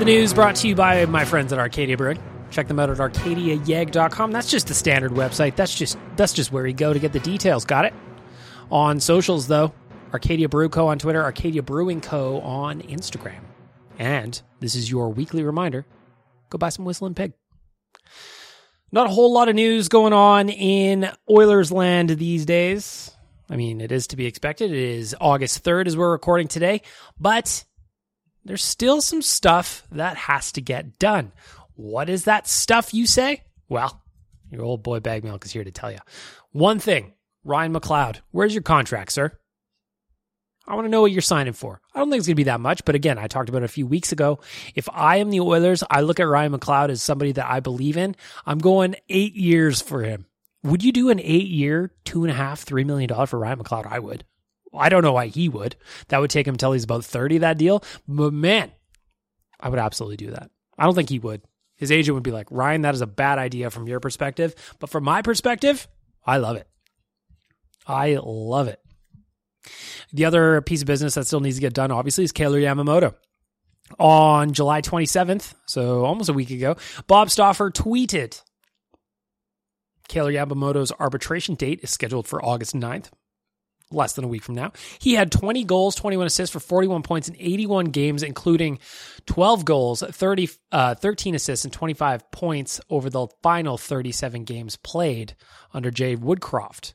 The 0.03 0.11
news 0.11 0.33
brought 0.33 0.57
to 0.57 0.67
you 0.67 0.75
by 0.75 1.05
my 1.05 1.23
friends 1.23 1.53
at 1.53 1.59
Arcadia 1.59 1.95
Brewing. 1.95 2.19
Check 2.51 2.67
them 2.67 2.77
out 2.77 2.89
at 2.89 2.97
arcadiayeg.com. 2.97 4.31
That's 4.33 4.51
just 4.51 4.67
the 4.67 4.73
standard 4.73 5.13
website. 5.13 5.55
That's 5.55 5.73
just 5.73 5.97
that's 6.17 6.33
just 6.33 6.51
where 6.51 6.67
you 6.67 6.73
go 6.73 6.91
to 6.91 6.99
get 6.99 7.13
the 7.13 7.21
details. 7.21 7.63
Got 7.63 7.85
it? 7.85 7.93
On 8.69 8.99
socials 8.99 9.47
though, 9.47 9.71
Arcadia 10.11 10.49
Brew 10.49 10.67
Co 10.67 10.87
on 10.87 10.99
Twitter, 10.99 11.23
Arcadia 11.23 11.63
Brewing 11.63 12.01
Co 12.01 12.41
on 12.41 12.81
Instagram. 12.81 13.43
And 13.97 14.41
this 14.59 14.75
is 14.75 14.91
your 14.91 15.07
weekly 15.07 15.41
reminder, 15.41 15.85
go 16.49 16.57
buy 16.57 16.67
some 16.67 16.83
Whistling 16.83 17.13
Pig. 17.13 17.31
Not 18.93 19.07
a 19.07 19.09
whole 19.09 19.33
lot 19.33 19.49
of 19.49 19.55
news 19.55 19.89
going 19.89 20.13
on 20.13 20.49
in 20.49 21.09
Oilers 21.27 21.71
land 21.71 22.11
these 22.11 22.45
days. 22.45 23.09
I 23.49 23.55
mean, 23.55 23.81
it 23.81 23.91
is 23.91 24.05
to 24.07 24.15
be 24.15 24.27
expected. 24.27 24.69
It 24.69 24.77
is 24.77 25.15
August 25.19 25.63
3rd 25.63 25.87
as 25.87 25.97
we're 25.97 26.11
recording 26.11 26.47
today, 26.47 26.83
but 27.19 27.65
there's 28.45 28.63
still 28.63 29.01
some 29.01 29.23
stuff 29.23 29.81
that 29.91 30.15
has 30.15 30.51
to 30.51 30.61
get 30.61 30.99
done. 30.99 31.31
What 31.73 32.07
is 32.07 32.25
that 32.25 32.47
stuff, 32.47 32.93
you 32.93 33.07
say? 33.07 33.41
Well, 33.67 33.99
your 34.51 34.61
old 34.61 34.83
boy 34.83 34.99
Bag 34.99 35.23
Milk 35.23 35.43
is 35.43 35.51
here 35.51 35.63
to 35.63 35.71
tell 35.71 35.91
you. 35.91 35.97
One 36.51 36.77
thing 36.77 37.13
Ryan 37.43 37.73
McLeod, 37.73 38.19
where's 38.29 38.53
your 38.53 38.61
contract, 38.61 39.11
sir? 39.11 39.31
I 40.65 40.75
want 40.75 40.85
to 40.85 40.89
know 40.89 41.01
what 41.01 41.11
you're 41.11 41.21
signing 41.21 41.53
for. 41.53 41.81
I 41.93 41.99
don't 41.99 42.09
think 42.09 42.19
it's 42.19 42.27
going 42.27 42.35
to 42.35 42.39
be 42.39 42.43
that 42.43 42.61
much, 42.61 42.85
but 42.85 42.95
again, 42.95 43.17
I 43.17 43.27
talked 43.27 43.49
about 43.49 43.63
it 43.63 43.65
a 43.65 43.69
few 43.69 43.85
weeks 43.85 44.11
ago. 44.13 44.39
If 44.75 44.87
I 44.93 45.17
am 45.17 45.29
the 45.29 45.41
Oilers, 45.41 45.83
I 45.89 46.01
look 46.01 46.19
at 46.19 46.27
Ryan 46.27 46.53
McLeod 46.53 46.89
as 46.89 47.03
somebody 47.03 47.33
that 47.33 47.49
I 47.49 47.59
believe 47.59 47.97
in. 47.97 48.15
I'm 48.45 48.59
going 48.59 48.95
eight 49.09 49.35
years 49.35 49.81
for 49.81 50.03
him. 50.03 50.25
Would 50.63 50.83
you 50.83 50.93
do 50.93 51.09
an 51.09 51.19
eight 51.19 51.47
year, 51.47 51.91
two 52.05 52.23
and 52.23 52.31
a 52.31 52.35
half, 52.35 52.61
three 52.61 52.85
million 52.85 53.09
dollar 53.09 53.25
for 53.25 53.39
Ryan 53.39 53.59
McLeod? 53.59 53.85
I 53.85 53.99
would. 53.99 54.23
I 54.73 54.89
don't 54.89 55.03
know 55.03 55.13
why 55.13 55.27
he 55.27 55.49
would. 55.49 55.75
That 56.07 56.19
would 56.19 56.29
take 56.29 56.47
him 56.47 56.55
until 56.55 56.71
he's 56.71 56.85
about 56.85 57.05
30, 57.05 57.39
that 57.39 57.57
deal. 57.57 57.83
But 58.07 58.33
man, 58.33 58.71
I 59.59 59.69
would 59.69 59.79
absolutely 59.79 60.17
do 60.17 60.31
that. 60.31 60.49
I 60.77 60.85
don't 60.85 60.95
think 60.95 61.09
he 61.09 61.19
would. 61.19 61.41
His 61.75 61.91
agent 61.91 62.15
would 62.15 62.23
be 62.23 62.31
like, 62.31 62.47
Ryan, 62.49 62.81
that 62.83 62.95
is 62.95 63.01
a 63.01 63.07
bad 63.07 63.37
idea 63.37 63.69
from 63.69 63.87
your 63.87 63.99
perspective. 63.99 64.55
But 64.79 64.89
from 64.89 65.03
my 65.03 65.21
perspective, 65.21 65.87
I 66.25 66.37
love 66.37 66.55
it. 66.55 66.67
I 67.85 68.17
love 68.23 68.67
it. 68.67 68.79
The 70.11 70.25
other 70.25 70.61
piece 70.61 70.81
of 70.81 70.87
business 70.87 71.15
that 71.15 71.27
still 71.27 71.39
needs 71.39 71.57
to 71.57 71.61
get 71.61 71.73
done, 71.73 71.91
obviously, 71.91 72.23
is 72.23 72.31
Kailer 72.31 72.59
Yamamoto. 72.59 73.15
On 73.99 74.53
July 74.53 74.81
27th, 74.81 75.53
so 75.65 76.05
almost 76.05 76.29
a 76.29 76.33
week 76.33 76.49
ago, 76.49 76.77
Bob 77.05 77.29
Stauffer 77.29 77.69
tweeted 77.69 78.41
Kailer 80.07 80.31
Yamamoto's 80.31 80.91
arbitration 80.99 81.55
date 81.55 81.81
is 81.83 81.91
scheduled 81.91 82.27
for 82.27 82.43
August 82.43 82.75
9th, 82.75 83.11
less 83.91 84.13
than 84.13 84.25
a 84.25 84.27
week 84.27 84.43
from 84.43 84.55
now. 84.55 84.71
He 84.99 85.13
had 85.13 85.31
20 85.31 85.63
goals, 85.65 85.95
21 85.95 86.27
assists 86.27 86.53
for 86.53 86.59
41 86.59 87.03
points 87.03 87.27
in 87.27 87.35
81 87.37 87.85
games, 87.87 88.23
including 88.23 88.79
12 89.25 89.65
goals, 89.65 90.01
30, 90.01 90.49
uh, 90.71 90.95
13 90.95 91.35
assists, 91.35 91.65
and 91.65 91.73
25 91.73 92.31
points 92.31 92.79
over 92.89 93.09
the 93.09 93.27
final 93.41 93.77
37 93.77 94.43
games 94.43 94.77
played 94.77 95.35
under 95.73 95.91
Jay 95.91 96.15
Woodcroft. 96.15 96.93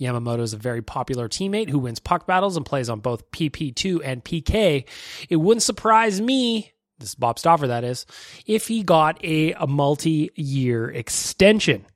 Yamamoto 0.00 0.40
is 0.40 0.52
a 0.52 0.58
very 0.58 0.82
popular 0.82 1.28
teammate 1.28 1.68
who 1.68 1.78
wins 1.78 2.00
puck 2.00 2.26
battles 2.26 2.56
and 2.56 2.66
plays 2.66 2.88
on 2.88 3.00
both 3.00 3.30
PP2 3.30 4.00
and 4.04 4.24
PK. 4.24 4.84
It 5.28 5.36
wouldn't 5.36 5.62
surprise 5.62 6.20
me, 6.20 6.72
this 6.98 7.10
is 7.10 7.14
Bob 7.14 7.38
Stauffer, 7.38 7.68
that 7.68 7.84
is, 7.84 8.06
if 8.46 8.66
he 8.68 8.82
got 8.82 9.22
a, 9.24 9.52
a 9.54 9.66
multi 9.66 10.30
year 10.34 10.90
extension. 10.90 11.86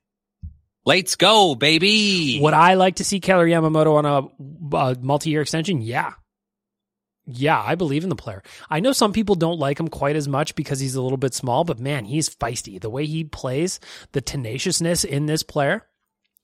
Let's 0.83 1.15
go, 1.15 1.53
baby. 1.53 2.39
Would 2.41 2.55
I 2.55 2.73
like 2.73 2.95
to 2.95 3.03
see 3.03 3.19
Kailer 3.19 3.47
Yamamoto 3.47 3.95
on 3.95 4.05
a, 4.05 4.77
a 4.77 4.95
multi 4.99 5.29
year 5.29 5.41
extension? 5.41 5.81
Yeah. 5.81 6.13
Yeah, 7.27 7.61
I 7.61 7.75
believe 7.75 8.03
in 8.03 8.09
the 8.09 8.15
player. 8.15 8.41
I 8.69 8.79
know 8.79 8.93
some 8.93 9.13
people 9.13 9.35
don't 9.35 9.59
like 9.59 9.79
him 9.79 9.87
quite 9.87 10.15
as 10.15 10.27
much 10.27 10.55
because 10.55 10.79
he's 10.79 10.95
a 10.95 11.01
little 11.01 11.19
bit 11.19 11.35
small, 11.35 11.63
but 11.63 11.79
man, 11.79 12.05
he's 12.05 12.33
feisty. 12.35 12.81
The 12.81 12.89
way 12.89 13.05
he 13.05 13.23
plays, 13.23 13.79
the 14.11 14.21
tenaciousness 14.21 15.03
in 15.03 15.27
this 15.27 15.43
player, 15.43 15.85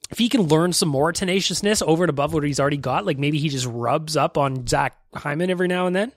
if 0.10 0.18
he 0.18 0.30
can 0.30 0.42
learn 0.44 0.74
some 0.74 0.90
more 0.90 1.12
tenaciousness 1.12 1.82
over 1.82 2.04
and 2.04 2.10
above 2.10 2.34
what 2.34 2.44
he's 2.44 2.60
already 2.60 2.78
got, 2.78 3.06
like 3.06 3.18
maybe 3.18 3.40
he 3.40 3.50
just 3.50 3.66
rubs 3.66 4.16
up 4.16 4.38
on 4.38 4.66
Zach 4.68 4.98
Hyman 5.14 5.50
every 5.50 5.68
now 5.68 5.88
and 5.88 5.96
then, 5.96 6.12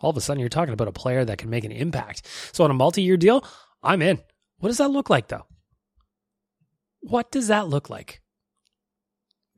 all 0.00 0.10
of 0.10 0.16
a 0.16 0.20
sudden 0.20 0.40
you're 0.40 0.48
talking 0.48 0.74
about 0.74 0.88
a 0.88 0.92
player 0.92 1.24
that 1.24 1.38
can 1.38 1.50
make 1.50 1.64
an 1.64 1.72
impact. 1.72 2.26
So 2.52 2.64
on 2.64 2.70
a 2.70 2.74
multi 2.74 3.02
year 3.02 3.16
deal, 3.16 3.44
I'm 3.82 4.02
in. 4.02 4.20
What 4.58 4.68
does 4.68 4.78
that 4.78 4.90
look 4.90 5.10
like 5.10 5.28
though? 5.28 5.46
What 7.00 7.30
does 7.30 7.48
that 7.48 7.68
look 7.68 7.90
like? 7.90 8.20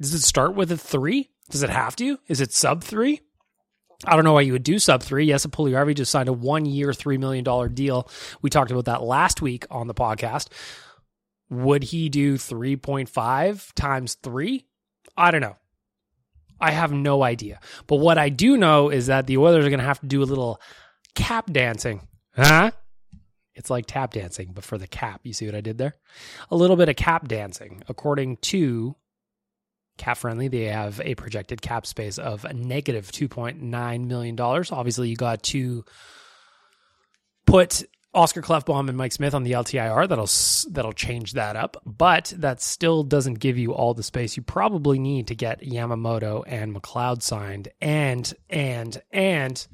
Does 0.00 0.14
it 0.14 0.22
start 0.22 0.54
with 0.54 0.72
a 0.72 0.76
three? 0.76 1.30
Does 1.50 1.62
it 1.62 1.70
have 1.70 1.94
to? 1.96 2.18
Is 2.26 2.40
it 2.40 2.52
sub 2.52 2.82
three? 2.82 3.20
I 4.06 4.16
don't 4.16 4.24
know 4.24 4.32
why 4.32 4.40
you 4.42 4.52
would 4.52 4.62
do 4.62 4.78
sub 4.78 5.02
three. 5.02 5.26
Yes, 5.26 5.46
Puljujarvi 5.46 5.94
just 5.94 6.10
signed 6.10 6.28
a 6.28 6.32
one 6.32 6.66
year, 6.66 6.88
$3 6.88 7.18
million 7.18 7.74
deal. 7.74 8.08
We 8.42 8.50
talked 8.50 8.70
about 8.70 8.86
that 8.86 9.02
last 9.02 9.40
week 9.40 9.66
on 9.70 9.86
the 9.86 9.94
podcast. 9.94 10.48
Would 11.50 11.84
he 11.84 12.08
do 12.08 12.34
3.5 12.36 13.72
times 13.74 14.14
three? 14.14 14.66
I 15.16 15.30
don't 15.30 15.40
know. 15.40 15.56
I 16.60 16.70
have 16.70 16.92
no 16.92 17.22
idea. 17.22 17.60
But 17.86 17.96
what 17.96 18.18
I 18.18 18.28
do 18.28 18.56
know 18.56 18.88
is 18.88 19.06
that 19.06 19.26
the 19.26 19.36
Oilers 19.36 19.66
are 19.66 19.70
going 19.70 19.80
to 19.80 19.84
have 19.84 20.00
to 20.00 20.06
do 20.06 20.22
a 20.22 20.24
little 20.24 20.60
cap 21.14 21.50
dancing. 21.52 22.08
Huh? 22.34 22.70
It's 23.54 23.70
like 23.70 23.86
tap 23.86 24.12
dancing, 24.12 24.50
but 24.52 24.64
for 24.64 24.78
the 24.78 24.86
cap. 24.86 25.20
You 25.22 25.32
see 25.32 25.46
what 25.46 25.54
I 25.54 25.60
did 25.60 25.78
there? 25.78 25.94
A 26.50 26.56
little 26.56 26.76
bit 26.76 26.88
of 26.88 26.96
cap 26.96 27.28
dancing. 27.28 27.82
According 27.88 28.38
to 28.38 28.96
Cap 29.96 30.18
Friendly, 30.18 30.48
they 30.48 30.64
have 30.64 31.00
a 31.00 31.14
projected 31.14 31.62
cap 31.62 31.86
space 31.86 32.18
of 32.18 32.44
negative 32.52 33.12
$2.9 33.12 34.06
million. 34.06 34.40
Obviously, 34.40 35.08
you 35.08 35.16
got 35.16 35.42
to 35.44 35.84
put 37.46 37.84
Oscar 38.14 38.42
Klefbom 38.42 38.88
and 38.88 38.96
Mike 38.96 39.12
Smith 39.12 39.34
on 39.34 39.42
the 39.42 39.52
LTIR. 39.52 40.08
That'll 40.08 40.72
that'll 40.72 40.92
change 40.92 41.32
that 41.32 41.56
up, 41.56 41.76
but 41.84 42.32
that 42.36 42.62
still 42.62 43.02
doesn't 43.02 43.40
give 43.40 43.58
you 43.58 43.74
all 43.74 43.94
the 43.94 44.02
space 44.02 44.36
you 44.36 44.42
probably 44.42 44.98
need 44.98 45.26
to 45.28 45.34
get 45.34 45.60
Yamamoto 45.62 46.44
and 46.46 46.74
McLeod 46.74 47.22
signed. 47.22 47.68
And 47.80 48.32
and 48.48 49.02
and 49.10 49.66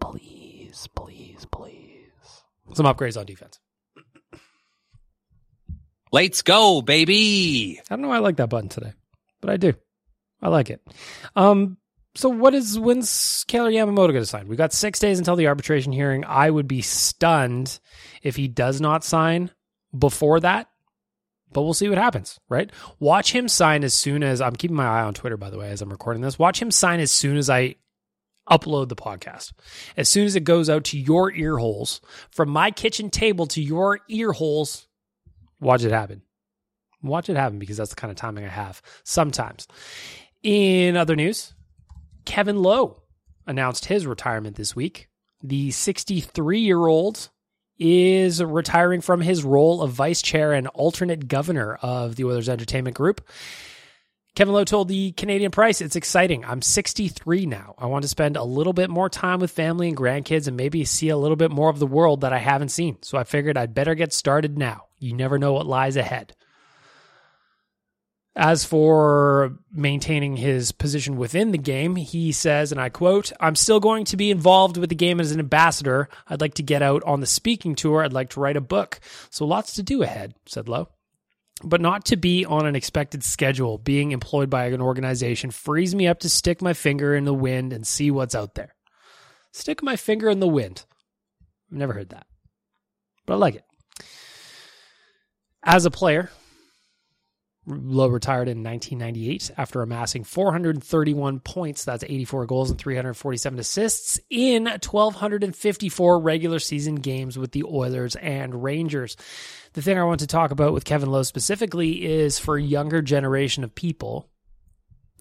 please, 0.00 0.88
please, 0.94 1.46
please, 1.50 2.42
some 2.74 2.86
upgrades 2.86 3.18
on 3.18 3.26
defense. 3.26 3.58
Let's 6.12 6.42
go, 6.42 6.82
baby. 6.82 7.80
I 7.80 7.94
don't 7.94 8.02
know 8.02 8.08
why 8.08 8.16
I 8.16 8.20
like 8.20 8.36
that 8.36 8.48
button 8.48 8.68
today, 8.68 8.92
but 9.40 9.50
I 9.50 9.56
do. 9.56 9.74
I 10.40 10.48
like 10.48 10.70
it. 10.70 10.80
Um, 11.34 11.78
so 12.16 12.28
what 12.28 12.54
is 12.54 12.78
when's 12.78 13.44
Kailer 13.46 13.70
Yamamoto 13.70 14.08
going 14.08 14.14
to 14.14 14.26
sign? 14.26 14.48
We 14.48 14.56
got 14.56 14.72
six 14.72 14.98
days 14.98 15.18
until 15.18 15.36
the 15.36 15.48
arbitration 15.48 15.92
hearing. 15.92 16.24
I 16.24 16.50
would 16.50 16.66
be 16.66 16.82
stunned 16.82 17.78
if 18.22 18.36
he 18.36 18.48
does 18.48 18.80
not 18.80 19.04
sign 19.04 19.50
before 19.96 20.40
that, 20.40 20.68
but 21.52 21.62
we'll 21.62 21.74
see 21.74 21.88
what 21.88 21.98
happens. 21.98 22.40
Right? 22.48 22.70
Watch 22.98 23.32
him 23.32 23.48
sign 23.48 23.84
as 23.84 23.94
soon 23.94 24.22
as 24.22 24.40
I'm 24.40 24.56
keeping 24.56 24.76
my 24.76 24.86
eye 24.86 25.02
on 25.02 25.14
Twitter. 25.14 25.36
By 25.36 25.50
the 25.50 25.58
way, 25.58 25.70
as 25.70 25.82
I'm 25.82 25.90
recording 25.90 26.22
this, 26.22 26.38
watch 26.38 26.60
him 26.60 26.70
sign 26.70 27.00
as 27.00 27.10
soon 27.10 27.36
as 27.36 27.50
I 27.50 27.76
upload 28.50 28.88
the 28.88 28.96
podcast. 28.96 29.52
As 29.96 30.08
soon 30.08 30.24
as 30.24 30.36
it 30.36 30.44
goes 30.44 30.70
out 30.70 30.84
to 30.84 30.98
your 30.98 31.32
ear 31.32 31.58
holes, 31.58 32.00
from 32.30 32.48
my 32.48 32.70
kitchen 32.70 33.10
table 33.10 33.46
to 33.48 33.62
your 33.62 34.00
ear 34.08 34.32
holes, 34.32 34.86
watch 35.60 35.84
it 35.84 35.92
happen. 35.92 36.22
Watch 37.02 37.28
it 37.28 37.36
happen 37.36 37.58
because 37.58 37.76
that's 37.76 37.90
the 37.90 37.96
kind 37.96 38.10
of 38.10 38.16
timing 38.16 38.44
I 38.44 38.48
have 38.48 38.80
sometimes. 39.04 39.68
In 40.42 40.96
other 40.96 41.16
news, 41.16 41.54
Kevin 42.26 42.62
Lowe 42.62 43.02
announced 43.46 43.86
his 43.86 44.06
retirement 44.06 44.56
this 44.56 44.76
week. 44.76 45.08
The 45.42 45.70
63 45.70 46.60
year 46.60 46.86
old 46.86 47.30
is 47.78 48.42
retiring 48.42 49.00
from 49.00 49.20
his 49.20 49.44
role 49.44 49.80
of 49.82 49.92
vice 49.92 50.20
chair 50.20 50.52
and 50.52 50.66
alternate 50.68 51.28
governor 51.28 51.76
of 51.76 52.16
the 52.16 52.24
Oilers 52.24 52.48
Entertainment 52.48 52.96
Group. 52.96 53.26
Kevin 54.34 54.52
Lowe 54.52 54.64
told 54.64 54.88
the 54.88 55.12
Canadian 55.12 55.50
Press, 55.50 55.80
It's 55.80 55.96
exciting. 55.96 56.44
I'm 56.44 56.60
63 56.60 57.46
now. 57.46 57.74
I 57.78 57.86
want 57.86 58.02
to 58.02 58.08
spend 58.08 58.36
a 58.36 58.44
little 58.44 58.74
bit 58.74 58.90
more 58.90 59.08
time 59.08 59.40
with 59.40 59.50
family 59.50 59.88
and 59.88 59.96
grandkids 59.96 60.46
and 60.46 60.58
maybe 60.58 60.84
see 60.84 61.08
a 61.08 61.16
little 61.16 61.36
bit 61.36 61.50
more 61.50 61.70
of 61.70 61.78
the 61.78 61.86
world 61.86 62.20
that 62.20 62.34
I 62.34 62.38
haven't 62.38 62.68
seen. 62.68 62.98
So 63.00 63.16
I 63.16 63.24
figured 63.24 63.56
I'd 63.56 63.74
better 63.74 63.94
get 63.94 64.12
started 64.12 64.58
now. 64.58 64.88
You 64.98 65.14
never 65.14 65.38
know 65.38 65.54
what 65.54 65.66
lies 65.66 65.96
ahead. 65.96 66.35
As 68.38 68.66
for 68.66 69.56
maintaining 69.72 70.36
his 70.36 70.70
position 70.70 71.16
within 71.16 71.52
the 71.52 71.58
game, 71.58 71.96
he 71.96 72.32
says, 72.32 72.70
and 72.70 72.78
I 72.78 72.90
quote, 72.90 73.32
I'm 73.40 73.56
still 73.56 73.80
going 73.80 74.04
to 74.04 74.18
be 74.18 74.30
involved 74.30 74.76
with 74.76 74.90
the 74.90 74.94
game 74.94 75.20
as 75.20 75.32
an 75.32 75.38
ambassador. 75.38 76.10
I'd 76.28 76.42
like 76.42 76.52
to 76.54 76.62
get 76.62 76.82
out 76.82 77.02
on 77.04 77.20
the 77.20 77.26
speaking 77.26 77.74
tour. 77.74 78.04
I'd 78.04 78.12
like 78.12 78.28
to 78.30 78.40
write 78.40 78.58
a 78.58 78.60
book. 78.60 79.00
So 79.30 79.46
lots 79.46 79.76
to 79.76 79.82
do 79.82 80.02
ahead, 80.02 80.34
said 80.44 80.68
Lowe. 80.68 80.90
But 81.64 81.80
not 81.80 82.04
to 82.06 82.16
be 82.16 82.44
on 82.44 82.66
an 82.66 82.76
expected 82.76 83.24
schedule. 83.24 83.78
Being 83.78 84.12
employed 84.12 84.50
by 84.50 84.66
an 84.66 84.82
organization 84.82 85.50
frees 85.50 85.94
me 85.94 86.06
up 86.06 86.20
to 86.20 86.28
stick 86.28 86.60
my 86.60 86.74
finger 86.74 87.14
in 87.14 87.24
the 87.24 87.32
wind 87.32 87.72
and 87.72 87.86
see 87.86 88.10
what's 88.10 88.34
out 88.34 88.54
there. 88.54 88.74
Stick 89.52 89.82
my 89.82 89.96
finger 89.96 90.28
in 90.28 90.40
the 90.40 90.46
wind. 90.46 90.84
I've 91.72 91.78
never 91.78 91.94
heard 91.94 92.10
that, 92.10 92.26
but 93.24 93.34
I 93.34 93.36
like 93.38 93.54
it. 93.54 93.64
As 95.62 95.86
a 95.86 95.90
player, 95.90 96.30
Lowe 97.66 98.06
retired 98.06 98.48
in 98.48 98.62
1998 98.62 99.50
after 99.56 99.82
amassing 99.82 100.22
431 100.22 101.40
points. 101.40 101.84
That's 101.84 102.04
84 102.04 102.46
goals 102.46 102.70
and 102.70 102.78
347 102.78 103.58
assists 103.58 104.20
in 104.30 104.66
1,254 104.66 106.20
regular 106.20 106.60
season 106.60 106.94
games 106.94 107.36
with 107.36 107.50
the 107.50 107.64
Oilers 107.64 108.14
and 108.16 108.62
Rangers. 108.62 109.16
The 109.72 109.82
thing 109.82 109.98
I 109.98 110.04
want 110.04 110.20
to 110.20 110.28
talk 110.28 110.52
about 110.52 110.72
with 110.72 110.84
Kevin 110.84 111.10
Lowe 111.10 111.24
specifically 111.24 112.04
is 112.04 112.38
for 112.38 112.56
a 112.56 112.62
younger 112.62 113.02
generation 113.02 113.64
of 113.64 113.74
people, 113.74 114.28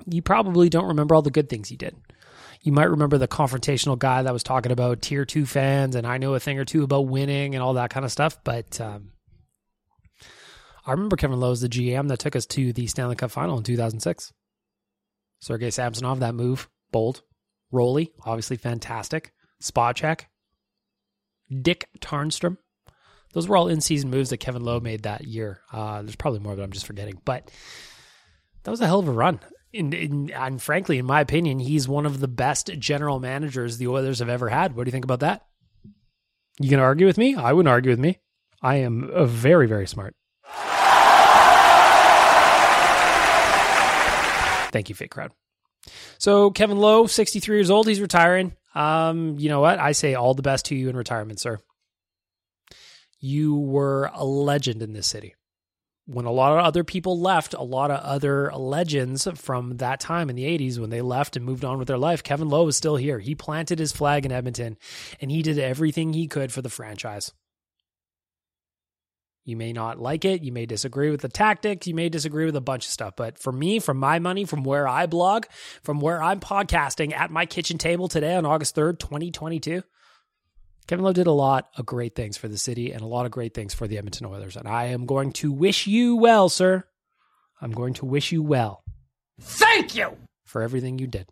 you 0.08 0.22
probably 0.22 0.70
don't 0.70 0.90
remember 0.90 1.16
all 1.16 1.24
the 1.24 1.32
good 1.32 1.50
things 1.50 1.68
he 1.68 1.78
did. 1.78 1.96
You 2.62 2.72
might 2.72 2.90
remember 2.90 3.18
the 3.18 3.28
confrontational 3.28 3.98
guy 3.98 4.22
that 4.22 4.34
was 4.34 4.44
talking 4.44 4.72
about 4.72 5.02
tier 5.02 5.26
two 5.26 5.48
fans 5.48 5.96
and 5.96 6.06
I 6.06 6.20
know 6.20 6.36
a 6.36 6.40
thing 6.40 6.60
or 6.60 6.66
two 6.66 6.84
about 6.84 7.08
winning 7.08 7.56
and 7.56 7.64
all 7.64 7.74
that 7.74 7.90
kind 7.90 8.06
of 8.06 8.12
stuff, 8.12 8.44
but 8.44 8.80
um, 8.80 9.12
I 10.86 10.92
remember 10.92 11.16
Kevin 11.16 11.40
Lowe 11.40 11.52
as 11.52 11.62
the 11.62 11.70
GM 11.70 12.10
that 12.10 12.20
took 12.20 12.36
us 12.36 12.46
to 12.48 12.72
the 12.72 12.88
Stanley 12.88 13.16
Cup 13.16 13.32
final 13.32 13.58
in 13.58 13.64
2006. 13.64 14.32
Sergei 15.40 15.70
Samsonov, 15.70 16.20
that 16.20 16.36
move, 16.36 16.70
bold. 16.92 17.22
Roly, 17.72 18.12
obviously 18.24 18.58
fantastic. 18.58 19.34
Spacek. 19.62 20.26
Dick 21.62 21.90
Tarnstrom. 22.00 22.58
Those 23.34 23.48
were 23.48 23.58
all 23.58 23.68
in 23.68 23.82
season 23.82 24.10
moves 24.10 24.30
that 24.30 24.38
Kevin 24.38 24.64
Lowe 24.64 24.80
made 24.80 25.04
that 25.04 25.26
year. 25.26 25.62
Uh, 25.74 26.02
there's 26.02 26.16
probably 26.16 26.40
more 26.40 26.56
that 26.56 26.64
I'm 26.64 26.72
just 26.72 26.86
forgetting, 26.86 27.20
but 27.26 27.52
that 28.64 28.72
was 28.72 28.82
a 28.82 28.88
hell 28.88 29.00
of 29.00 29.08
a 29.08 29.12
run. 29.12 29.40
In, 29.74 29.92
in, 29.92 30.32
and 30.32 30.62
frankly, 30.62 31.00
in 31.00 31.06
my 31.06 31.20
opinion, 31.20 31.60
he's 31.60 31.88
one 31.88 32.06
of 32.06 32.22
the 32.22 32.30
best 32.30 32.68
general 32.80 33.20
managers 33.20 33.78
the 33.78 33.88
Oilers 33.88 34.20
have 34.20 34.30
ever 34.30 34.48
had. 34.48 34.76
What 34.76 34.86
do 34.86 34.88
you 34.88 34.94
think 34.94 35.04
about 35.04 35.20
that? 35.20 35.46
You 36.62 36.70
can 36.70 36.80
argue 36.80 37.06
with 37.06 37.18
me? 37.18 37.36
I 37.36 37.52
wouldn't 37.52 37.72
argue 37.72 37.92
with 37.92 38.00
me. 38.00 38.20
I 38.62 38.78
am 38.78 39.12
very, 39.28 39.68
very 39.68 39.86
smart. 39.86 40.16
Thank 44.76 44.90
you, 44.90 44.96
fake 44.96 45.12
crowd. 45.12 45.32
So 46.18 46.52
Kevin 46.52 46.78
Lowe, 46.78 47.08
63 47.08 47.56
years 47.56 47.70
old, 47.70 47.88
he's 47.88 48.02
retiring. 48.02 48.52
Um, 48.74 49.40
you 49.40 49.48
know 49.48 49.62
what? 49.62 49.80
I 49.80 49.94
say 49.94 50.16
all 50.16 50.34
the 50.34 50.42
best 50.42 50.66
to 50.66 50.76
you 50.76 50.90
in 50.90 50.98
retirement, 50.98 51.40
sir. 51.40 51.60
You 53.22 53.56
were 53.56 54.12
a 54.14 54.26
legend 54.26 54.82
in 54.82 54.92
this 54.92 55.08
city. 55.08 55.34
When 56.08 56.26
a 56.26 56.32
lot 56.32 56.52
of 56.52 56.66
other 56.66 56.84
people 56.84 57.22
left, 57.22 57.54
a 57.54 57.64
lot 57.64 57.90
of 57.90 58.02
other 58.02 58.52
legends 58.54 59.30
from 59.36 59.78
that 59.78 60.02
time 60.02 60.30
in 60.30 60.36
the 60.36 60.44
80s 60.44 60.78
when 60.78 60.90
they 60.90 61.02
left 61.02 61.38
and 61.38 61.46
moved 61.46 61.64
on 61.64 61.78
with 61.78 61.88
their 61.88 61.98
life, 61.98 62.22
Kevin 62.22 62.50
Lowe 62.50 62.66
was 62.66 62.76
still 62.76 62.98
here. 62.98 63.20
He 63.20 63.34
planted 63.34 63.80
his 63.80 63.94
flag 63.94 64.26
in 64.26 64.34
Edmonton 64.34 64.76
and 65.22 65.32
he 65.32 65.42
did 65.42 65.58
everything 65.58 66.12
he 66.12 66.28
could 66.28 66.52
for 66.52 66.62
the 66.62 66.70
franchise. 66.70 67.32
You 69.46 69.56
may 69.56 69.74
not 69.74 70.00
like 70.00 70.26
it. 70.26 70.44
You 70.44 70.52
may 70.52 70.66
disagree 70.66 71.12
with 71.12 71.22
the 71.22 71.30
tactics. 71.30 71.86
You 71.86 71.94
may 71.94 72.10
disagree 72.10 72.46
with 72.46 72.56
a 72.56 72.62
bunch 72.62 72.86
of 72.86 72.92
stuff. 72.92 73.16
But 73.16 73.38
for 73.38 73.52
me, 73.52 73.80
from 73.80 73.98
my 73.98 74.18
money, 74.18 74.44
from 74.44 74.64
where 74.64 74.88
I 74.88 75.06
blog, 75.06 75.46
from 75.84 76.00
where 76.00 76.22
I'm 76.22 76.40
podcasting 76.40 77.14
at 77.14 77.30
my 77.30 77.46
kitchen 77.46 77.78
table 77.78 78.08
today 78.08 78.36
on 78.36 78.46
August 78.46 78.76
3rd, 78.76 78.98
2022, 78.98 79.84
Kevin 80.88 81.06
Lowe 81.06 81.14
did 81.14 81.28
a 81.28 81.32
lot 81.32 81.70
of 81.78 81.86
great 81.86 82.16
things 82.16 82.38
for 82.38 82.48
the 82.48 82.58
city 82.58 82.92
and 82.92 83.02
a 83.02 83.08
lot 83.08 83.26
of 83.26 83.32
great 83.32 83.54
things 83.54 83.76
for 83.76 83.88
the 83.88 84.00
Edmonton 84.00 84.26
Oilers. 84.26 84.58
And 84.58 84.68
I 84.68 84.86
am 84.86 85.06
going 85.06 85.32
to 85.34 85.52
wish 85.52 85.86
you 85.86 86.16
well, 86.16 86.50
sir. 86.50 86.84
I'm 87.62 87.72
going 87.72 87.94
to 87.96 88.06
wish 88.06 88.32
you 88.32 88.42
well. 88.42 88.84
Thank 89.40 89.96
you 89.96 90.18
for 90.44 90.64
everything 90.64 90.98
you 90.98 91.08
did. 91.08 91.30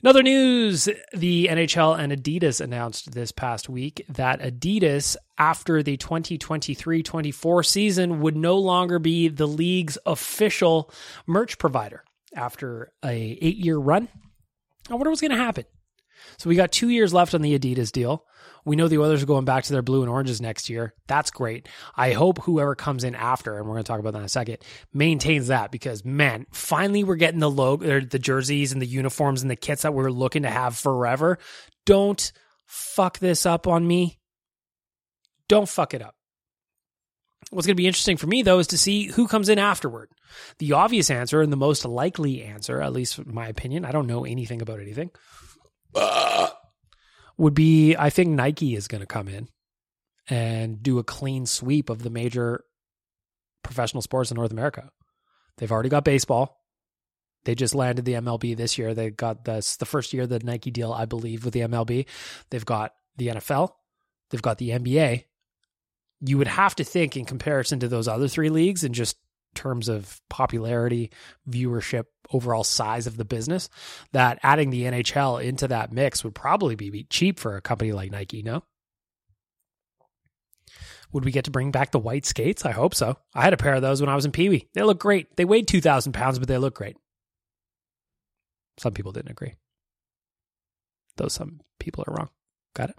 In 0.00 0.08
other 0.08 0.22
news, 0.22 0.88
the 1.12 1.48
NHL 1.50 1.98
and 1.98 2.12
Adidas 2.12 2.60
announced 2.60 3.10
this 3.10 3.32
past 3.32 3.68
week 3.68 4.04
that 4.08 4.40
Adidas, 4.40 5.16
after 5.38 5.82
the 5.82 5.96
2023 5.96 7.02
24 7.02 7.62
season, 7.64 8.20
would 8.20 8.36
no 8.36 8.58
longer 8.58 9.00
be 9.00 9.26
the 9.26 9.48
league's 9.48 9.98
official 10.06 10.92
merch 11.26 11.58
provider 11.58 12.04
after 12.36 12.92
a 13.04 13.38
eight 13.40 13.56
year 13.56 13.76
run. 13.76 14.06
I 14.88 14.94
wonder 14.94 15.10
what's 15.10 15.20
going 15.20 15.32
to 15.32 15.36
happen. 15.36 15.64
So 16.36 16.48
we 16.48 16.54
got 16.54 16.70
two 16.70 16.90
years 16.90 17.12
left 17.12 17.34
on 17.34 17.42
the 17.42 17.58
Adidas 17.58 17.90
deal. 17.90 18.24
We 18.68 18.76
know 18.76 18.86
the 18.86 18.98
Oilers 18.98 19.22
are 19.22 19.26
going 19.26 19.46
back 19.46 19.64
to 19.64 19.72
their 19.72 19.82
blue 19.82 20.02
and 20.02 20.10
oranges 20.10 20.40
next 20.40 20.68
year. 20.68 20.94
That's 21.06 21.30
great. 21.30 21.68
I 21.96 22.12
hope 22.12 22.42
whoever 22.42 22.74
comes 22.74 23.02
in 23.02 23.14
after, 23.14 23.56
and 23.56 23.66
we're 23.66 23.74
going 23.74 23.84
to 23.84 23.88
talk 23.88 23.98
about 23.98 24.12
that 24.12 24.18
in 24.18 24.24
a 24.26 24.28
second, 24.28 24.58
maintains 24.92 25.48
that 25.48 25.70
because 25.70 26.04
man, 26.04 26.46
finally 26.52 27.02
we're 27.02 27.16
getting 27.16 27.40
the 27.40 27.50
logo, 27.50 28.00
the 28.00 28.18
jerseys 28.18 28.72
and 28.72 28.82
the 28.82 28.86
uniforms 28.86 29.42
and 29.42 29.50
the 29.50 29.56
kits 29.56 29.82
that 29.82 29.94
we're 29.94 30.10
looking 30.10 30.42
to 30.42 30.50
have 30.50 30.76
forever. 30.76 31.38
Don't 31.86 32.30
fuck 32.66 33.18
this 33.18 33.46
up 33.46 33.66
on 33.66 33.86
me. 33.86 34.18
Don't 35.48 35.68
fuck 35.68 35.94
it 35.94 36.02
up. 36.02 36.14
What's 37.50 37.66
going 37.66 37.76
to 37.76 37.80
be 37.80 37.86
interesting 37.86 38.18
for 38.18 38.26
me, 38.26 38.42
though, 38.42 38.58
is 38.58 38.66
to 38.68 38.78
see 38.78 39.06
who 39.06 39.26
comes 39.26 39.48
in 39.48 39.58
afterward. 39.58 40.10
The 40.58 40.72
obvious 40.72 41.10
answer 41.10 41.40
and 41.40 41.50
the 41.50 41.56
most 41.56 41.86
likely 41.86 42.42
answer, 42.42 42.82
at 42.82 42.92
least 42.92 43.18
in 43.18 43.34
my 43.34 43.48
opinion, 43.48 43.86
I 43.86 43.92
don't 43.92 44.06
know 44.06 44.26
anything 44.26 44.60
about 44.60 44.80
anything, 44.80 45.10
uh, 45.94 46.48
would 47.38 47.54
be 47.54 47.96
I 47.96 48.10
think 48.10 48.30
Nike 48.30 48.74
is 48.74 48.88
going 48.88 49.00
to 49.00 49.06
come 49.06 49.28
in 49.28 49.48
and 50.28 50.82
do 50.82 50.98
a 50.98 51.04
clean 51.04 51.46
sweep 51.46 51.88
of 51.88 52.02
the 52.02 52.10
major 52.10 52.64
professional 53.62 54.02
sports 54.02 54.30
in 54.30 54.36
North 54.36 54.50
America. 54.50 54.90
They've 55.56 55.72
already 55.72 55.88
got 55.88 56.04
baseball. 56.04 56.56
They 57.44 57.54
just 57.54 57.74
landed 57.74 58.04
the 58.04 58.14
MLB 58.14 58.56
this 58.56 58.76
year. 58.76 58.92
They 58.92 59.10
got 59.10 59.44
this 59.44 59.76
the 59.76 59.86
first 59.86 60.12
year 60.12 60.26
the 60.26 60.40
Nike 60.40 60.70
deal, 60.70 60.92
I 60.92 61.06
believe, 61.06 61.44
with 61.44 61.54
the 61.54 61.60
MLB. 61.60 62.06
They've 62.50 62.64
got 62.64 62.92
the 63.16 63.28
NFL. 63.28 63.72
They've 64.30 64.42
got 64.42 64.58
the 64.58 64.70
NBA. 64.70 65.24
You 66.20 66.38
would 66.38 66.48
have 66.48 66.74
to 66.76 66.84
think 66.84 67.16
in 67.16 67.24
comparison 67.24 67.80
to 67.80 67.88
those 67.88 68.08
other 68.08 68.28
three 68.28 68.50
leagues 68.50 68.84
and 68.84 68.94
just 68.94 69.16
terms 69.54 69.88
of 69.88 70.20
popularity, 70.28 71.10
viewership, 71.48 72.04
overall 72.32 72.64
size 72.64 73.06
of 73.06 73.16
the 73.16 73.24
business, 73.24 73.68
that 74.12 74.38
adding 74.42 74.70
the 74.70 74.82
NHL 74.82 75.42
into 75.42 75.68
that 75.68 75.92
mix 75.92 76.22
would 76.22 76.34
probably 76.34 76.74
be 76.74 77.06
cheap 77.10 77.38
for 77.38 77.56
a 77.56 77.60
company 77.60 77.92
like 77.92 78.10
Nike, 78.10 78.42
no? 78.42 78.62
Would 81.12 81.24
we 81.24 81.32
get 81.32 81.46
to 81.46 81.50
bring 81.50 81.70
back 81.70 81.90
the 81.90 81.98
white 81.98 82.26
skates? 82.26 82.66
I 82.66 82.72
hope 82.72 82.94
so. 82.94 83.16
I 83.34 83.42
had 83.42 83.54
a 83.54 83.58
pair 83.58 83.74
of 83.74 83.82
those 83.82 84.00
when 84.00 84.10
I 84.10 84.14
was 84.14 84.26
in 84.26 84.32
Pee 84.32 84.50
Wee. 84.50 84.68
They 84.74 84.82
look 84.82 84.98
great. 84.98 85.36
They 85.36 85.46
weighed 85.46 85.66
2,000 85.66 86.12
pounds, 86.12 86.38
but 86.38 86.48
they 86.48 86.58
look 86.58 86.74
great. 86.74 86.96
Some 88.78 88.92
people 88.92 89.12
didn't 89.12 89.30
agree. 89.30 89.54
Though 91.16 91.28
some 91.28 91.60
people 91.80 92.04
are 92.06 92.14
wrong. 92.14 92.28
Got 92.74 92.90
it? 92.90 92.96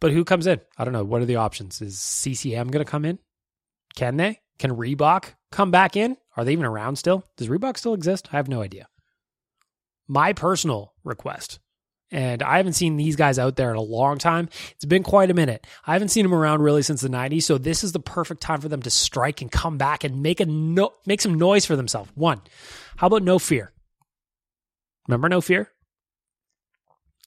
But 0.00 0.12
who 0.12 0.24
comes 0.24 0.46
in? 0.46 0.60
I 0.78 0.84
don't 0.84 0.92
know. 0.92 1.04
What 1.04 1.22
are 1.22 1.26
the 1.26 1.36
options? 1.36 1.82
Is 1.82 1.98
CCM 2.00 2.68
going 2.68 2.84
to 2.84 2.90
come 2.90 3.04
in? 3.04 3.18
Can 3.94 4.16
they? 4.16 4.40
Can 4.58 4.76
Reebok 4.76 5.34
come 5.50 5.70
back 5.70 5.96
in? 5.96 6.16
Are 6.36 6.44
they 6.44 6.52
even 6.52 6.64
around 6.64 6.96
still? 6.96 7.24
Does 7.36 7.48
Reebok 7.48 7.76
still 7.76 7.94
exist? 7.94 8.28
I 8.32 8.36
have 8.36 8.48
no 8.48 8.62
idea. 8.62 8.88
My 10.06 10.32
personal 10.32 10.94
request, 11.04 11.60
and 12.10 12.42
I 12.42 12.56
haven't 12.56 12.72
seen 12.72 12.96
these 12.96 13.16
guys 13.16 13.38
out 13.38 13.56
there 13.56 13.70
in 13.70 13.76
a 13.76 13.82
long 13.82 14.18
time. 14.18 14.48
It's 14.72 14.84
been 14.84 15.02
quite 15.02 15.30
a 15.30 15.34
minute. 15.34 15.66
I 15.86 15.92
haven't 15.92 16.08
seen 16.08 16.24
them 16.24 16.34
around 16.34 16.62
really 16.62 16.82
since 16.82 17.02
the 17.02 17.08
90s, 17.08 17.42
so 17.42 17.58
this 17.58 17.84
is 17.84 17.92
the 17.92 18.00
perfect 18.00 18.40
time 18.40 18.60
for 18.60 18.68
them 18.68 18.82
to 18.82 18.90
strike 18.90 19.42
and 19.42 19.52
come 19.52 19.76
back 19.76 20.04
and 20.04 20.22
make 20.22 20.40
a 20.40 20.46
no- 20.46 20.94
make 21.06 21.20
some 21.20 21.34
noise 21.34 21.66
for 21.66 21.76
themselves. 21.76 22.10
One, 22.14 22.40
how 22.96 23.08
about 23.08 23.22
no 23.22 23.38
fear? 23.38 23.72
Remember 25.06 25.28
no 25.28 25.40
fear? 25.40 25.70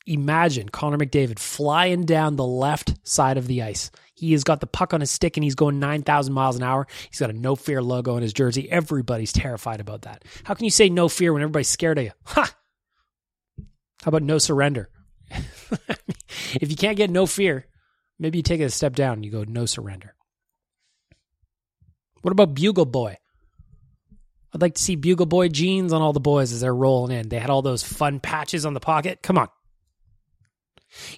Imagine 0.07 0.69
Connor 0.69 0.97
McDavid 0.97 1.39
flying 1.39 2.05
down 2.05 2.35
the 2.35 2.45
left 2.45 2.95
side 3.07 3.37
of 3.37 3.47
the 3.47 3.61
ice. 3.61 3.91
He 4.15 4.31
has 4.33 4.43
got 4.43 4.59
the 4.59 4.67
puck 4.67 4.93
on 4.93 5.01
his 5.01 5.11
stick 5.11 5.37
and 5.37 5.43
he's 5.43 5.55
going 5.55 5.79
9,000 5.79 6.33
miles 6.33 6.55
an 6.55 6.63
hour. 6.63 6.87
He's 7.09 7.19
got 7.19 7.29
a 7.29 7.33
no 7.33 7.55
fear 7.55 7.81
logo 7.81 8.15
on 8.15 8.21
his 8.21 8.33
jersey. 8.33 8.69
Everybody's 8.69 9.33
terrified 9.33 9.79
about 9.79 10.03
that. 10.03 10.23
How 10.43 10.53
can 10.53 10.65
you 10.65 10.71
say 10.71 10.89
no 10.89 11.07
fear 11.07 11.33
when 11.33 11.41
everybody's 11.41 11.69
scared 11.69 11.97
of 11.97 12.05
you? 12.05 12.11
Ha! 12.25 12.55
How 14.03 14.09
about 14.09 14.23
no 14.23 14.37
surrender? 14.37 14.89
if 15.29 16.69
you 16.69 16.75
can't 16.75 16.97
get 16.97 17.09
no 17.09 17.25
fear, 17.25 17.67
Maybe 18.21 18.37
you 18.37 18.43
take 18.43 18.61
it 18.61 18.65
a 18.65 18.69
step 18.69 18.95
down 18.95 19.13
and 19.13 19.25
you 19.25 19.31
go 19.31 19.43
no 19.47 19.65
surrender. 19.65 20.13
What 22.21 22.31
about 22.31 22.53
Bugle 22.53 22.85
Boy? 22.85 23.17
I'd 24.53 24.61
like 24.61 24.75
to 24.75 24.83
see 24.83 24.95
Bugle 24.95 25.25
Boy 25.25 25.49
jeans 25.49 25.91
on 25.91 26.03
all 26.03 26.13
the 26.13 26.19
boys 26.19 26.51
as 26.51 26.61
they're 26.61 26.75
rolling 26.75 27.17
in. 27.17 27.29
They 27.29 27.39
had 27.39 27.49
all 27.49 27.63
those 27.63 27.81
fun 27.81 28.19
patches 28.19 28.63
on 28.63 28.75
the 28.75 28.79
pocket. 28.79 29.23
Come 29.23 29.39
on. 29.39 29.47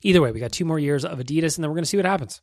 Either 0.02 0.22
way, 0.22 0.32
we 0.32 0.40
got 0.40 0.52
two 0.52 0.66
more 0.66 0.80
years 0.80 1.06
of 1.06 1.20
Adidas, 1.20 1.58
and 1.58 1.64
then 1.64 1.70
we're 1.70 1.76
going 1.76 1.84
to 1.84 1.90
see 1.90 1.98
what 1.98 2.06
happens. 2.06 2.42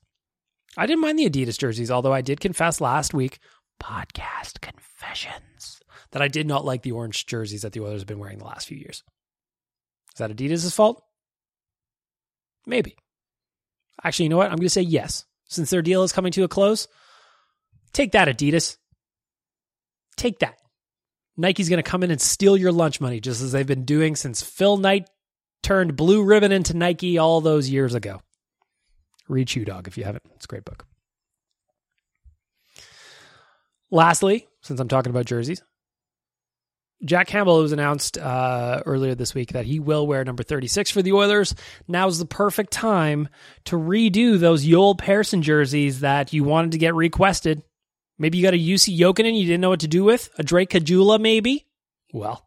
I 0.77 0.87
didn't 0.87 1.01
mind 1.01 1.19
the 1.19 1.29
Adidas 1.29 1.59
jerseys, 1.59 1.91
although 1.91 2.13
I 2.13 2.23
did 2.23 2.41
confess 2.41 2.81
last 2.81 3.13
week, 3.15 3.39
podcast 3.83 4.61
confessions, 4.61 5.81
that 6.13 6.23
I 6.23 6.29
did 6.29 6.47
not 6.47 6.65
like 6.65 6.83
the 6.83 6.93
orange 6.93 7.27
jerseys 7.27 7.63
that 7.63 7.73
the 7.73 7.81
Oilers 7.81 8.03
have 8.03 8.09
been 8.09 8.19
wearing 8.19 8.39
the 8.39 8.45
last 8.45 8.69
few 8.69 8.79
years. 8.79 9.03
Is 10.13 10.19
that 10.19 10.31
Adidas' 10.31 10.75
fault? 10.75 11.03
Maybe. 12.67 12.97
Actually, 14.03 14.25
you 14.25 14.31
know 14.31 14.37
what? 14.37 14.51
I'm 14.51 14.57
going 14.57 14.67
to 14.67 14.71
say 14.71 14.83
yes. 14.83 15.25
Since 15.49 15.71
their 15.71 15.83
deal 15.83 16.05
is 16.05 16.13
coming 16.13 16.33
to 16.33 16.45
a 16.45 16.49
close, 16.49 16.87
take 17.93 18.13
that, 18.13 18.29
Adidas. 18.29 18.77
Take 20.17 20.41
that. 20.41 20.57
Nike's 21.37 21.69
going 21.69 21.83
to 21.83 21.91
come 21.91 22.03
in 22.03 22.11
and 22.11 22.21
steal 22.21 22.57
your 22.57 22.71
lunch 22.71 23.01
money, 23.01 23.21
just 23.21 23.43
as 23.43 23.51
they've 23.51 23.67
been 23.67 23.85
doing 23.85 24.15
since 24.15 24.43
Phil 24.43 24.77
Knight 24.77 25.09
turned 25.63 25.97
Blue 25.97 26.23
Ribbon 26.23 26.53
into 26.53 26.77
Nike 26.77 27.19
all 27.19 27.41
those 27.41 27.69
years 27.69 27.95
ago. 27.95 28.21
Read 29.29 29.49
Shoe 29.49 29.65
Dog 29.65 29.87
if 29.87 29.97
you 29.97 30.05
haven't. 30.05 30.25
It's 30.35 30.45
a 30.45 30.49
great 30.49 30.65
book. 30.65 30.87
Lastly, 33.91 34.47
since 34.63 34.79
I'm 34.79 34.89
talking 34.89 35.11
about 35.11 35.27
jerseys, 35.27 35.63
Jack 37.05 37.29
Campbell 37.29 37.61
was 37.61 37.73
announced 37.73 38.19
uh, 38.19 38.83
earlier 38.85 39.15
this 39.15 39.35
week 39.35 39.53
that 39.53 39.65
he 39.65 39.81
will 39.81 40.07
wear 40.07 40.23
number 40.25 40.43
36 40.43 40.91
for 40.91 41.01
the 41.01 41.13
Oilers. 41.13 41.55
Now's 41.89 42.19
the 42.19 42.27
perfect 42.27 42.73
time 42.73 43.29
to 43.65 43.77
redo 43.77 44.39
those 44.39 44.65
Joel 44.65 44.95
Persson 44.95 45.41
jerseys 45.43 46.01
that 46.01 46.33
you 46.33 46.45
wanted 46.45 46.73
to 46.73 46.79
get 46.79 46.95
requested. 46.95 47.63
Maybe 48.19 48.37
you 48.37 48.45
got 48.45 48.55
a 48.55 48.59
Jussi 48.59 48.97
Jokinen 48.99 49.35
you 49.35 49.47
didn't 49.47 49.63
know 49.63 49.71
what 49.71 49.81
to 49.81 49.89
do 49.89 50.05
with, 50.05 50.29
a 50.39 50.43
Drake 50.43 50.71
Caggiula 50.71 51.19
maybe. 51.19 51.67
Well, 52.13 52.47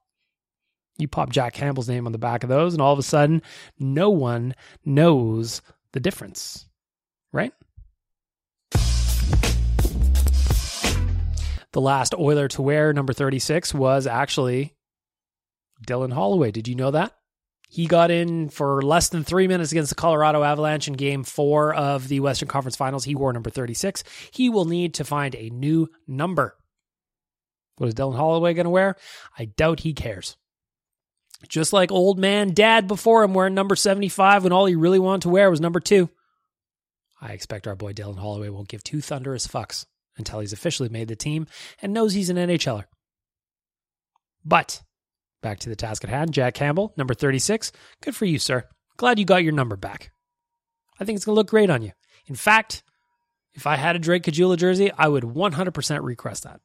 you 0.98 1.08
pop 1.08 1.32
Jack 1.32 1.54
Campbell's 1.54 1.90
name 1.90 2.06
on 2.06 2.12
the 2.12 2.18
back 2.18 2.44
of 2.44 2.50
those, 2.50 2.74
and 2.74 2.82
all 2.82 2.94
of 2.94 3.00
a 3.00 3.04
sudden, 3.04 3.42
no 3.80 4.10
one 4.10 4.54
knows 4.86 5.62
the 5.92 6.00
difference, 6.00 6.68
right? 7.32 7.54
The 11.72 11.82
last 11.82 12.14
Oiler 12.14 12.48
to 12.50 12.62
wear 12.62 12.94
number 12.94 13.14
36 13.14 13.74
was 13.74 14.06
actually 14.06 14.76
Dylan 15.86 16.14
Holloway. 16.14 16.52
Did 16.52 16.68
you 16.68 16.76
know 16.76 16.92
that? 16.92 17.14
He 17.68 17.88
got 17.88 18.12
in 18.12 18.50
for 18.50 18.84
less 18.84 19.10
than 19.10 19.24
three 19.24 19.48
minutes 19.48 19.72
against 19.72 19.90
the 19.90 19.96
Colorado 19.96 20.44
Avalanche 20.44 20.88
in 20.88 20.94
game 20.94 21.24
four 21.24 21.74
of 21.74 22.08
the 22.08 22.20
Western 22.20 22.48
Conference 22.48 22.76
Finals. 22.76 23.06
He 23.06 23.16
wore 23.16 23.34
number 23.34 23.50
36. 23.50 24.04
He 24.32 24.48
will 24.50 24.66
need 24.66 24.94
to 24.94 25.04
find 25.04 25.34
a 25.34 25.50
new 25.50 25.90
number. 26.08 26.56
What 27.78 27.88
is 27.88 27.96
Dylan 27.96 28.16
Holloway 28.16 28.54
going 28.54 28.66
to 28.66 28.70
wear? 28.70 28.96
I 29.40 29.46
doubt 29.46 29.80
he 29.80 29.94
cares. 29.94 30.38
Just 31.48 31.74
like 31.74 31.92
old 31.92 32.18
man 32.18 32.54
dad 32.54 32.88
before 32.88 33.24
him 33.24 33.34
wearing 33.34 33.54
number 33.54 33.76
75 33.76 34.44
when 34.44 34.54
all 34.54 34.66
he 34.66 34.76
really 34.76 35.00
wanted 35.00 35.24
to 35.24 35.30
wear 35.30 35.50
was 35.50 35.62
number 35.62 35.80
two. 35.80 36.10
I 37.22 37.32
expect 37.32 37.68
our 37.68 37.76
boy 37.76 37.94
Dylan 37.94 38.18
Holloway 38.18 38.50
won't 38.50 38.68
give 38.68 38.84
two 38.84 39.02
thunderous 39.02 39.48
fucks 39.48 39.86
until 40.18 40.40
he's 40.40 40.54
officially 40.54 40.90
made 40.90 41.08
the 41.08 41.16
team 41.16 41.48
and 41.82 41.94
knows 41.94 42.14
he's 42.14 42.30
an 42.30 42.38
NHLer. 42.38 42.86
But 44.46 44.82
back 45.42 45.60
to 45.60 45.70
the 45.70 45.76
task 45.76 46.04
at 46.04 46.10
hand, 46.10 46.34
Jack 46.34 46.54
Campbell, 46.54 46.94
number 46.98 47.14
36. 47.14 47.72
Good 48.02 48.16
for 48.16 48.26
you, 48.26 48.40
sir. 48.40 48.66
Glad 48.98 49.20
you 49.20 49.26
got 49.26 49.44
your 49.44 49.54
number 49.54 49.76
back. 49.76 50.12
I 51.00 51.06
think 51.06 51.16
it's 51.16 51.26
going 51.26 51.36
to 51.36 51.40
look 51.40 51.50
great 51.50 51.70
on 51.70 51.82
you. 51.82 51.92
In 52.28 52.36
fact, 52.36 52.84
if 53.54 53.68
I 53.68 53.76
had 53.76 53.96
a 53.96 54.00
Drake 54.00 54.24
Caggiula 54.24 54.58
jersey, 54.58 54.92
I 54.98 55.08
would 55.08 55.24
100% 55.24 56.04
request 56.04 56.44
that. 56.44 56.60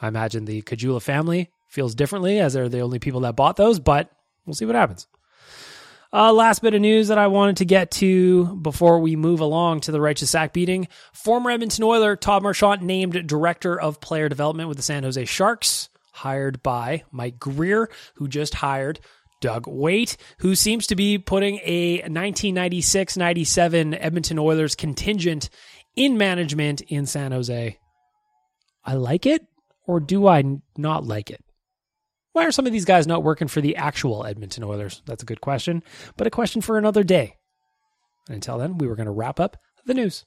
I 0.00 0.08
imagine 0.08 0.44
the 0.44 0.62
Caggiula 0.62 1.02
family 1.02 1.50
feels 1.70 1.94
differently 1.94 2.38
as 2.40 2.52
they're 2.52 2.68
the 2.68 2.80
only 2.80 2.98
people 2.98 3.20
that 3.20 3.36
bought 3.36 3.56
those, 3.56 3.78
but 3.78 4.10
we'll 4.44 4.54
see 4.54 4.66
what 4.66 4.74
happens. 4.74 5.06
Uh, 6.12 6.32
last 6.32 6.60
bit 6.60 6.74
of 6.74 6.80
news 6.80 7.06
that 7.08 7.18
I 7.18 7.28
wanted 7.28 7.58
to 7.58 7.64
get 7.64 7.92
to 7.92 8.56
before 8.56 8.98
we 8.98 9.14
move 9.14 9.38
along 9.38 9.80
to 9.82 9.92
the 9.92 10.00
righteous 10.00 10.30
sack 10.30 10.52
beating. 10.52 10.88
Former 11.12 11.52
Edmonton 11.52 11.84
Oiler 11.84 12.16
Todd 12.16 12.42
Marchant 12.42 12.82
named 12.82 13.28
Director 13.28 13.80
of 13.80 14.00
Player 14.00 14.28
Development 14.28 14.68
with 14.68 14.76
the 14.76 14.82
San 14.82 15.04
Jose 15.04 15.24
Sharks, 15.26 15.88
hired 16.12 16.64
by 16.64 17.04
Mike 17.12 17.38
Grier, 17.38 17.88
who 18.14 18.26
just 18.26 18.54
hired 18.54 18.98
Doug 19.40 19.68
Weight, 19.68 20.16
who 20.38 20.56
seems 20.56 20.88
to 20.88 20.96
be 20.96 21.16
putting 21.16 21.60
a 21.62 21.98
1996 21.98 23.16
97 23.16 23.94
Edmonton 23.94 24.38
Oilers 24.40 24.74
contingent 24.74 25.48
in 25.94 26.18
management 26.18 26.80
in 26.80 27.06
San 27.06 27.30
Jose. 27.30 27.78
I 28.84 28.94
like 28.94 29.26
it, 29.26 29.46
or 29.86 30.00
do 30.00 30.26
I 30.26 30.42
not 30.76 31.04
like 31.04 31.30
it? 31.30 31.44
Why 32.32 32.46
are 32.46 32.52
some 32.52 32.66
of 32.66 32.72
these 32.72 32.84
guys 32.84 33.08
not 33.08 33.24
working 33.24 33.48
for 33.48 33.60
the 33.60 33.76
actual 33.76 34.24
Edmonton 34.24 34.62
Oilers? 34.62 35.02
That's 35.04 35.22
a 35.22 35.26
good 35.26 35.40
question, 35.40 35.82
but 36.16 36.28
a 36.28 36.30
question 36.30 36.60
for 36.62 36.78
another 36.78 37.02
day. 37.02 37.36
And 38.28 38.36
until 38.36 38.56
then, 38.58 38.78
we 38.78 38.86
were 38.86 38.94
going 38.94 39.06
to 39.06 39.12
wrap 39.12 39.40
up 39.40 39.56
the 39.84 39.94
news. 39.94 40.24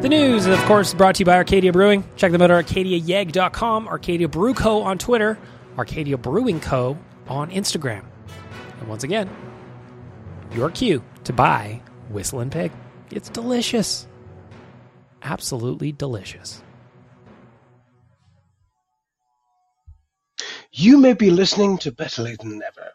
The 0.00 0.08
news, 0.08 0.46
is, 0.46 0.58
of 0.58 0.64
course, 0.64 0.94
brought 0.94 1.16
to 1.16 1.18
you 1.20 1.26
by 1.26 1.36
Arcadia 1.36 1.70
Brewing. 1.70 2.02
Check 2.16 2.32
them 2.32 2.40
out 2.40 2.50
at 2.50 2.64
arcadiayeg.com, 2.64 3.88
Arcadia 3.88 4.28
Brew 4.28 4.54
Co. 4.54 4.82
on 4.82 4.96
Twitter, 4.96 5.38
Arcadia 5.76 6.16
Brewing 6.16 6.60
Co. 6.60 6.96
on 7.28 7.50
Instagram. 7.50 8.04
And 8.80 8.88
once 8.88 9.04
again, 9.04 9.28
your 10.50 10.70
cue 10.70 11.04
to 11.24 11.32
buy 11.34 11.82
Whistling 12.08 12.50
Pig. 12.50 12.72
It's 13.10 13.28
delicious 13.28 14.08
absolutely 15.22 15.92
delicious. 15.92 16.62
You 20.72 20.96
may 20.98 21.12
be 21.12 21.30
listening 21.30 21.78
to 21.78 21.92
Better 21.92 22.22
Lait 22.22 22.38
Than 22.38 22.58
Never. 22.58 22.90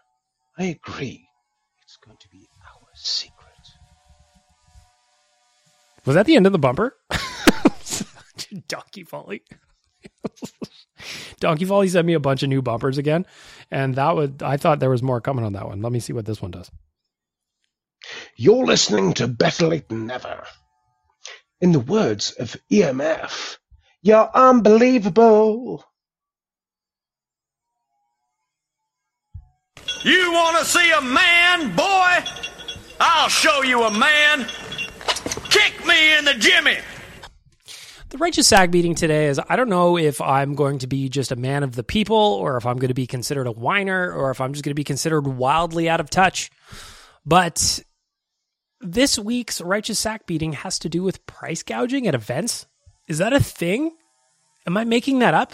I 0.57 0.63
agree. 0.65 1.27
It's 1.83 1.97
going 1.97 2.17
to 2.17 2.27
be 2.29 2.47
our 2.65 2.87
secret. 2.95 3.37
Was 6.05 6.15
that 6.15 6.25
the 6.25 6.35
end 6.35 6.47
of 6.47 6.53
the 6.53 6.59
bumper? 6.59 6.95
Donkey 8.67 9.03
Folly. 9.03 9.43
Donkey 11.39 11.65
Folly 11.65 11.87
sent 11.87 12.07
me 12.07 12.13
a 12.13 12.19
bunch 12.19 12.41
of 12.41 12.49
new 12.49 12.61
bumpers 12.63 12.97
again, 12.97 13.25
and 13.69 13.93
that 13.95 14.15
would 14.15 14.41
I 14.41 14.57
thought 14.57 14.79
there 14.79 14.89
was 14.89 15.03
more 15.03 15.21
coming 15.21 15.45
on 15.45 15.53
that 15.53 15.67
one. 15.67 15.81
Let 15.81 15.91
me 15.91 15.99
see 15.99 16.13
what 16.13 16.25
this 16.25 16.41
one 16.41 16.51
does. 16.51 16.71
You're 18.35 18.65
listening 18.65 19.13
to 19.15 19.27
Better 19.27 19.67
Lait 19.67 19.89
Than 19.89 20.07
Never. 20.07 20.45
In 21.59 21.71
the 21.71 21.79
words 21.79 22.31
of 22.33 22.55
EMF, 22.71 23.57
you're 24.01 24.29
unbelievable. 24.33 25.83
You 30.03 30.31
want 30.31 30.57
to 30.59 30.65
see 30.65 30.91
a 30.91 31.01
man, 31.01 31.75
boy? 31.75 32.23
I'll 32.99 33.29
show 33.29 33.63
you 33.63 33.83
a 33.83 33.91
man. 33.91 34.45
Kick 35.49 35.85
me 35.85 36.17
in 36.17 36.25
the 36.25 36.35
jimmy. 36.35 36.77
The 38.09 38.17
righteous 38.19 38.47
sack 38.47 38.71
beating 38.71 38.95
today 38.95 39.25
is 39.25 39.39
I 39.49 39.55
don't 39.55 39.67
know 39.67 39.97
if 39.97 40.21
I'm 40.21 40.55
going 40.55 40.79
to 40.79 40.87
be 40.87 41.09
just 41.09 41.31
a 41.31 41.35
man 41.35 41.63
of 41.63 41.75
the 41.75 41.83
people 41.83 42.15
or 42.15 42.55
if 42.55 42.65
I'm 42.65 42.77
going 42.77 42.87
to 42.87 42.93
be 42.93 43.07
considered 43.07 43.47
a 43.47 43.51
whiner 43.51 44.11
or 44.13 44.31
if 44.31 44.39
I'm 44.39 44.53
just 44.53 44.63
going 44.63 44.71
to 44.71 44.75
be 44.75 44.85
considered 44.85 45.27
wildly 45.27 45.89
out 45.89 45.99
of 45.99 46.09
touch. 46.09 46.49
But 47.25 47.81
this 48.81 49.17
week's 49.17 49.61
righteous 49.61 49.99
sack 49.99 50.25
beating 50.25 50.53
has 50.53 50.79
to 50.79 50.89
do 50.89 51.03
with 51.03 51.25
price 51.25 51.63
gouging 51.63 52.07
at 52.07 52.15
events. 52.15 52.67
Is 53.07 53.17
that 53.19 53.33
a 53.33 53.39
thing? 53.39 53.95
Am 54.65 54.77
I 54.77 54.83
making 54.83 55.19
that 55.19 55.33
up? 55.33 55.53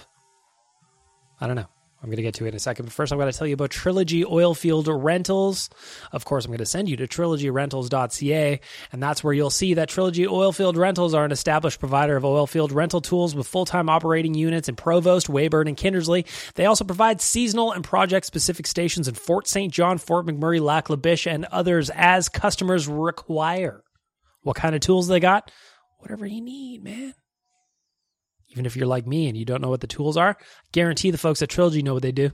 I 1.39 1.47
don't 1.47 1.55
know. 1.55 1.67
I'm 2.03 2.09
going 2.09 2.17
to 2.17 2.23
get 2.23 2.33
to 2.35 2.45
it 2.45 2.49
in 2.49 2.55
a 2.55 2.59
second. 2.59 2.85
But 2.85 2.93
first, 2.93 3.13
I'm 3.13 3.17
going 3.17 3.31
to 3.31 3.37
tell 3.37 3.47
you 3.47 3.53
about 3.53 3.69
Trilogy 3.69 4.25
Oilfield 4.25 4.87
Rentals. 5.01 5.69
Of 6.11 6.25
course, 6.25 6.43
I'm 6.43 6.51
going 6.51 6.57
to 6.57 6.65
send 6.65 6.89
you 6.89 6.97
to 6.97 7.07
trilogyrentals.ca, 7.07 8.59
and 8.91 9.01
that's 9.01 9.23
where 9.23 9.33
you'll 9.33 9.49
see 9.49 9.75
that 9.75 9.87
Trilogy 9.87 10.25
Oilfield 10.25 10.75
Rentals 10.75 11.13
are 11.13 11.23
an 11.23 11.31
established 11.31 11.79
provider 11.79 12.17
of 12.17 12.23
oilfield 12.23 12.73
rental 12.73 12.99
tools 12.99 13.33
with 13.33 13.47
full 13.47 13.63
time 13.63 13.87
operating 13.87 14.33
units 14.33 14.67
in 14.67 14.75
Provost, 14.75 15.27
Weyburn, 15.27 15.69
and 15.69 15.77
Kindersley. 15.77 16.25
They 16.55 16.65
also 16.65 16.83
provide 16.83 17.21
seasonal 17.21 17.71
and 17.71 17.85
project 17.85 18.25
specific 18.25 18.67
stations 18.67 19.07
in 19.07 19.15
Fort 19.15 19.47
St. 19.47 19.71
John, 19.71 19.97
Fort 19.97 20.25
McMurray, 20.25 20.59
Lac 20.59 20.89
La 20.89 20.97
Biche, 20.97 21.27
and 21.27 21.45
others 21.45 21.89
as 21.89 22.27
customers 22.27 22.85
require. 22.85 23.81
What 24.41 24.57
kind 24.57 24.75
of 24.75 24.81
tools 24.81 25.07
they 25.07 25.21
got? 25.21 25.51
Whatever 25.99 26.27
you 26.27 26.41
need, 26.41 26.83
man 26.83 27.13
even 28.53 28.65
if 28.65 28.77
you're 28.77 28.87
like 28.87 29.07
me 29.07 29.27
and 29.27 29.35
you 29.35 29.45
don't 29.45 29.61
know 29.61 29.69
what 29.69 29.81
the 29.81 29.87
tools 29.87 30.15
are, 30.15 30.37
guarantee 30.71 31.11
the 31.11 31.17
folks 31.17 31.41
at 31.41 31.49
Trilogy 31.49 31.81
know 31.81 31.95
what 31.95 32.03
they 32.03 32.11
do. 32.11 32.29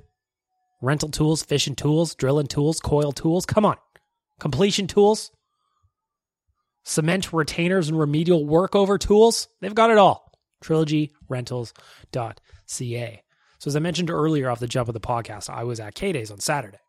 Rental 0.81 1.09
tools, 1.09 1.43
fishing 1.43 1.75
tools, 1.75 2.15
drilling 2.15 2.47
tools, 2.47 2.79
coil 2.79 3.11
tools. 3.11 3.45
Come 3.45 3.65
on. 3.65 3.75
Completion 4.39 4.87
tools, 4.87 5.31
cement 6.83 7.33
retainers 7.33 7.89
and 7.89 7.97
remedial 7.97 8.45
workover 8.45 8.99
tools. 8.99 9.47
They've 9.61 9.73
got 9.73 9.91
it 9.91 9.97
all. 9.97 10.31
TrilogyRentals.ca. 10.63 13.23
So, 13.59 13.67
as 13.67 13.75
I 13.75 13.79
mentioned 13.79 14.09
earlier 14.09 14.49
off 14.49 14.59
the 14.59 14.67
jump 14.67 14.87
of 14.87 14.93
the 14.93 15.01
podcast, 15.01 15.49
I 15.49 15.63
was 15.63 15.79
at 15.79 15.95
K 15.95 16.11
Days 16.11 16.31
on 16.31 16.39
Saturday. 16.39 16.79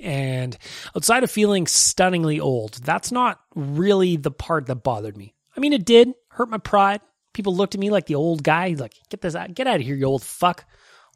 And 0.00 0.56
outside 0.96 1.24
of 1.24 1.30
feeling 1.30 1.66
stunningly 1.66 2.40
old, 2.40 2.80
that's 2.82 3.12
not 3.12 3.38
really 3.54 4.16
the 4.16 4.30
part 4.30 4.64
that 4.66 4.76
bothered 4.76 5.14
me. 5.16 5.34
I 5.56 5.60
mean, 5.60 5.74
it 5.74 5.84
did 5.84 6.12
hurt 6.30 6.48
my 6.48 6.58
pride. 6.58 7.00
People 7.34 7.54
looked 7.54 7.74
at 7.74 7.80
me 7.80 7.90
like 7.90 8.06
the 8.06 8.14
old 8.14 8.42
guy. 8.42 8.74
Like, 8.78 8.94
get 9.10 9.20
this 9.20 9.34
out, 9.34 9.54
get 9.54 9.66
out 9.66 9.76
of 9.76 9.82
here, 9.82 9.94
you 9.94 10.06
old 10.06 10.22
fuck. 10.22 10.64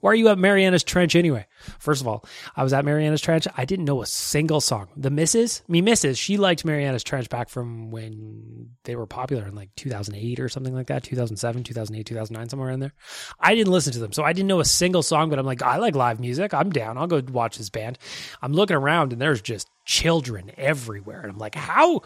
Why 0.01 0.13
are 0.13 0.15
you 0.15 0.29
at 0.29 0.39
Mariana's 0.39 0.85
Trench 0.85 1.17
anyway? 1.17 1.47
First 1.81 2.01
of 2.01 2.07
all, 2.07 2.25
I 2.55 2.63
was 2.63 2.73
at 2.73 2.85
Mariana's 2.85 3.21
Trench. 3.21 3.49
I 3.57 3.65
didn't 3.65 3.85
know 3.85 4.01
a 4.01 4.07
single 4.07 4.61
song. 4.61 4.89
The 4.97 5.11
missus, 5.11 5.63
me 5.67 5.83
missus, 5.83 6.17
she 6.17 6.37
liked 6.37 6.65
Mariana's 6.65 7.03
Trench 7.03 7.29
back 7.29 7.49
from 7.49 7.91
when 7.91 8.71
they 8.85 8.95
were 8.95 9.07
popular 9.07 9.47
in 9.47 9.57
like 9.57 9.75
2008 9.75 10.39
or 10.39 10.49
something 10.49 10.75
like 10.75 10.87
that, 10.87 11.03
2007, 11.03 11.65
2008, 11.65 12.07
2009, 12.07 12.49
somewhere 12.49 12.71
in 12.71 12.81
there. 12.81 12.95
I 13.41 13.57
didn't 13.57 13.73
listen 13.73 13.93
to 13.95 13.99
them, 13.99 14.13
so 14.13 14.23
I 14.23 14.33
didn't 14.33 14.49
know 14.49 14.61
a 14.61 14.65
single 14.65 15.03
song, 15.03 15.31
but 15.31 15.39
I'm 15.39 15.47
like, 15.47 15.63
I 15.63 15.79
like 15.79 15.97
live 15.97 16.21
music. 16.21 16.55
I'm 16.55 16.71
down. 16.71 16.97
I'll 16.97 17.09
go 17.09 17.21
watch 17.33 17.59
this 17.59 17.71
band. 17.71 17.99
I'm 18.41 18.53
looking 18.53 18.77
around 18.77 19.13
and 19.13 19.21
there's 19.21 19.43
just 19.43 19.69
children 19.85 20.53
everywhere. 20.57 21.23
And 21.23 21.33
I'm 21.33 21.39
like, 21.39 21.57
how, 21.57 22.03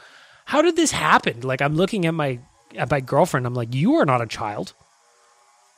how 0.47 0.63
did 0.63 0.77
this 0.77 0.93
happen? 0.93 1.43
Like, 1.43 1.61
I'm 1.61 1.75
looking 1.75 2.07
at 2.07 2.15
my, 2.15 2.41
at 2.77 2.91
my 2.91 3.01
girlfriend. 3.01 3.47
I'm 3.47 3.55
like, 3.55 3.75
you 3.75 3.95
are 3.97 4.07
not 4.07 4.23
a 4.23 4.27
child. 4.27 4.75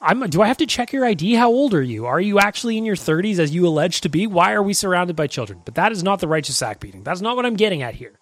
I'm, 0.00 0.20
do 0.28 0.42
I 0.42 0.48
have 0.48 0.58
to 0.58 0.66
check 0.66 0.92
your 0.92 1.04
ID? 1.04 1.34
How 1.34 1.48
old 1.48 1.72
are 1.72 1.82
you? 1.82 2.04
Are 2.04 2.20
you 2.20 2.38
actually 2.38 2.76
in 2.76 2.84
your 2.84 2.96
30s 2.96 3.38
as 3.38 3.54
you 3.54 3.66
allege 3.66 4.02
to 4.02 4.10
be? 4.10 4.26
Why 4.26 4.52
are 4.52 4.62
we 4.62 4.74
surrounded 4.74 5.16
by 5.16 5.26
children? 5.26 5.62
But 5.64 5.76
that 5.76 5.92
is 5.92 6.02
not 6.02 6.20
the 6.20 6.28
righteous 6.28 6.58
sack 6.58 6.80
beating. 6.80 7.02
That's 7.02 7.22
not 7.22 7.36
what 7.36 7.46
I'm 7.46 7.56
getting 7.56 7.82
at 7.82 7.94
here. 7.94 8.18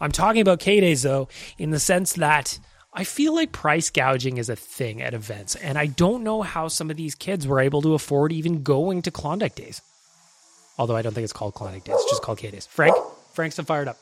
I'm 0.00 0.12
talking 0.12 0.40
about 0.40 0.60
K 0.60 0.80
Days, 0.80 1.02
though, 1.02 1.28
in 1.58 1.70
the 1.70 1.78
sense 1.78 2.14
that 2.14 2.58
I 2.94 3.04
feel 3.04 3.34
like 3.34 3.52
price 3.52 3.90
gouging 3.90 4.38
is 4.38 4.48
a 4.48 4.56
thing 4.56 5.02
at 5.02 5.12
events, 5.12 5.54
and 5.56 5.76
I 5.76 5.86
don't 5.86 6.24
know 6.24 6.40
how 6.42 6.68
some 6.68 6.90
of 6.90 6.96
these 6.96 7.14
kids 7.14 7.46
were 7.46 7.60
able 7.60 7.82
to 7.82 7.94
afford 7.94 8.32
even 8.32 8.62
going 8.62 9.02
to 9.02 9.10
Klondike 9.10 9.54
Days. 9.54 9.82
Although 10.78 10.96
I 10.96 11.02
don't 11.02 11.12
think 11.12 11.24
it's 11.24 11.34
called 11.34 11.54
Klondike 11.54 11.84
Days, 11.84 11.96
it's 11.96 12.10
just 12.10 12.22
called 12.22 12.38
K 12.38 12.50
Days. 12.50 12.66
Frank? 12.66 12.96
Frank's 13.34 13.56
still 13.56 13.66
fired 13.66 13.88
up. 13.88 13.98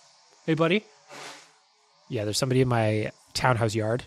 Hey, 0.47 0.55
buddy? 0.55 0.85
Yeah, 2.09 2.25
there's 2.25 2.39
somebody 2.39 2.61
in 2.61 2.69
my 2.69 3.11
townhouse 3.39 3.75
yard 3.75 4.05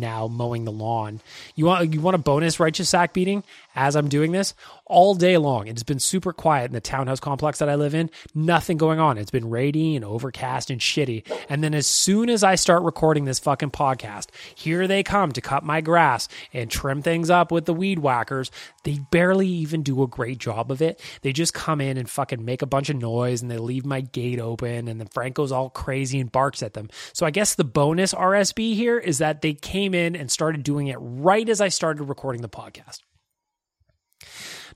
now 0.00 0.28
mowing 0.28 0.64
the 0.64 0.72
lawn. 0.72 1.20
You 1.54 1.66
want 1.66 1.92
you 1.92 2.00
want 2.00 2.14
a 2.14 2.18
bonus 2.18 2.60
righteous 2.60 2.88
sack 2.88 3.12
beating 3.12 3.42
as 3.74 3.94
I'm 3.94 4.08
doing 4.08 4.32
this 4.32 4.54
all 4.86 5.14
day 5.14 5.36
long. 5.36 5.66
It's 5.68 5.82
been 5.82 5.98
super 5.98 6.32
quiet 6.32 6.66
in 6.66 6.72
the 6.72 6.80
townhouse 6.80 7.20
complex 7.20 7.58
that 7.58 7.68
I 7.68 7.74
live 7.74 7.94
in. 7.94 8.10
Nothing 8.34 8.76
going 8.76 9.00
on. 9.00 9.18
It's 9.18 9.30
been 9.30 9.50
rainy 9.50 9.96
and 9.96 10.04
overcast 10.04 10.70
and 10.70 10.80
shitty. 10.80 11.24
And 11.48 11.62
then 11.62 11.74
as 11.74 11.86
soon 11.86 12.30
as 12.30 12.42
I 12.44 12.54
start 12.54 12.82
recording 12.82 13.24
this 13.24 13.38
fucking 13.38 13.72
podcast, 13.72 14.28
here 14.54 14.86
they 14.86 15.02
come 15.02 15.32
to 15.32 15.40
cut 15.40 15.64
my 15.64 15.80
grass 15.80 16.28
and 16.52 16.70
trim 16.70 17.02
things 17.02 17.30
up 17.30 17.50
with 17.50 17.66
the 17.66 17.74
weed 17.74 17.98
whackers. 17.98 18.50
They 18.84 19.00
barely 19.10 19.48
even 19.48 19.82
do 19.82 20.02
a 20.02 20.08
great 20.08 20.38
job 20.38 20.70
of 20.70 20.80
it. 20.80 21.00
They 21.22 21.32
just 21.32 21.52
come 21.52 21.80
in 21.80 21.96
and 21.96 22.08
fucking 22.08 22.44
make 22.44 22.62
a 22.62 22.66
bunch 22.66 22.88
of 22.88 22.96
noise 22.96 23.42
and 23.42 23.50
they 23.50 23.58
leave 23.58 23.84
my 23.84 24.00
gate 24.00 24.38
open 24.38 24.88
and 24.88 25.00
then 25.00 25.08
Frank 25.08 25.34
goes 25.34 25.52
all 25.52 25.68
crazy 25.70 26.20
and 26.20 26.30
barks 26.30 26.62
at 26.62 26.74
them. 26.74 26.88
So 27.12 27.26
I 27.26 27.30
guess 27.30 27.54
the 27.54 27.64
bonus 27.64 28.14
RSB 28.14 28.74
here 28.74 28.98
is 28.98 29.18
that 29.18 29.42
they 29.42 29.54
came 29.54 29.85
in 29.94 30.16
and 30.16 30.30
started 30.30 30.62
doing 30.62 30.88
it 30.88 30.96
right 30.96 31.48
as 31.48 31.60
I 31.60 31.68
started 31.68 32.04
recording 32.04 32.42
the 32.42 32.48
podcast. 32.48 33.00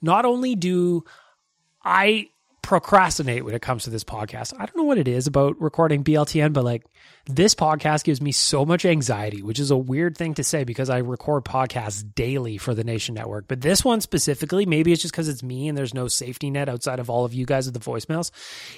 Not 0.03 0.25
only 0.25 0.55
do 0.55 1.05
I 1.85 2.29
procrastinate 2.71 3.45
when 3.45 3.53
it 3.53 3.61
comes 3.61 3.83
to 3.83 3.91
this 3.91 4.05
podcast. 4.05 4.55
I 4.57 4.65
don't 4.65 4.77
know 4.77 4.85
what 4.85 4.97
it 4.97 5.09
is 5.09 5.27
about 5.27 5.61
recording 5.61 6.05
BLTN, 6.05 6.53
but 6.53 6.63
like 6.63 6.85
this 7.27 7.53
podcast 7.53 8.05
gives 8.05 8.21
me 8.21 8.31
so 8.31 8.65
much 8.65 8.85
anxiety, 8.85 9.43
which 9.43 9.59
is 9.59 9.73
a 9.73 9.77
weird 9.77 10.17
thing 10.17 10.35
to 10.35 10.45
say 10.45 10.63
because 10.63 10.89
I 10.89 10.99
record 10.99 11.45
podcasts 11.45 12.05
daily 12.15 12.59
for 12.59 12.73
the 12.73 12.85
Nation 12.85 13.17
Network. 13.17 13.49
But 13.49 13.61
this 13.61 13.85
one 13.85 14.01
specifically, 14.01 14.67
maybe 14.67 14.93
it's 14.93 15.03
just 15.03 15.13
because 15.13 15.29
it's 15.29 15.43
me 15.43 15.67
and 15.67 15.77
there's 15.77 15.95
no 15.95 16.07
safety 16.07 16.49
net 16.49 16.69
outside 16.69 17.01
of 17.01 17.11
all 17.11 17.25
of 17.25 17.35
you 17.35 17.45
guys 17.45 17.67
with 17.67 17.75
the 17.75 17.81
voicemails. 17.81 18.31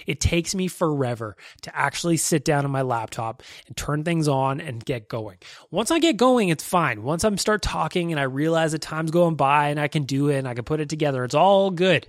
It 0.06 0.20
takes 0.20 0.54
me 0.54 0.68
forever 0.68 1.36
to 1.60 1.76
actually 1.76 2.16
sit 2.16 2.46
down 2.46 2.64
on 2.64 2.70
my 2.70 2.80
laptop 2.80 3.42
and 3.66 3.76
turn 3.76 4.04
things 4.04 4.26
on 4.26 4.62
and 4.62 4.82
get 4.82 5.06
going. 5.06 5.36
Once 5.70 5.90
I 5.90 5.98
get 5.98 6.16
going, 6.16 6.48
it's 6.48 6.64
fine. 6.64 7.02
Once 7.02 7.26
I 7.26 7.34
start 7.34 7.60
talking 7.60 8.10
and 8.10 8.18
I 8.18 8.24
realize 8.24 8.72
that 8.72 8.80
time's 8.80 9.10
going 9.10 9.34
by 9.34 9.68
and 9.68 9.78
I 9.78 9.88
can 9.88 10.04
do 10.04 10.30
it 10.30 10.38
and 10.38 10.48
I 10.48 10.54
can 10.54 10.64
put 10.64 10.80
it 10.80 10.88
together, 10.88 11.24
it's 11.24 11.34
all 11.34 11.70
good 11.70 12.08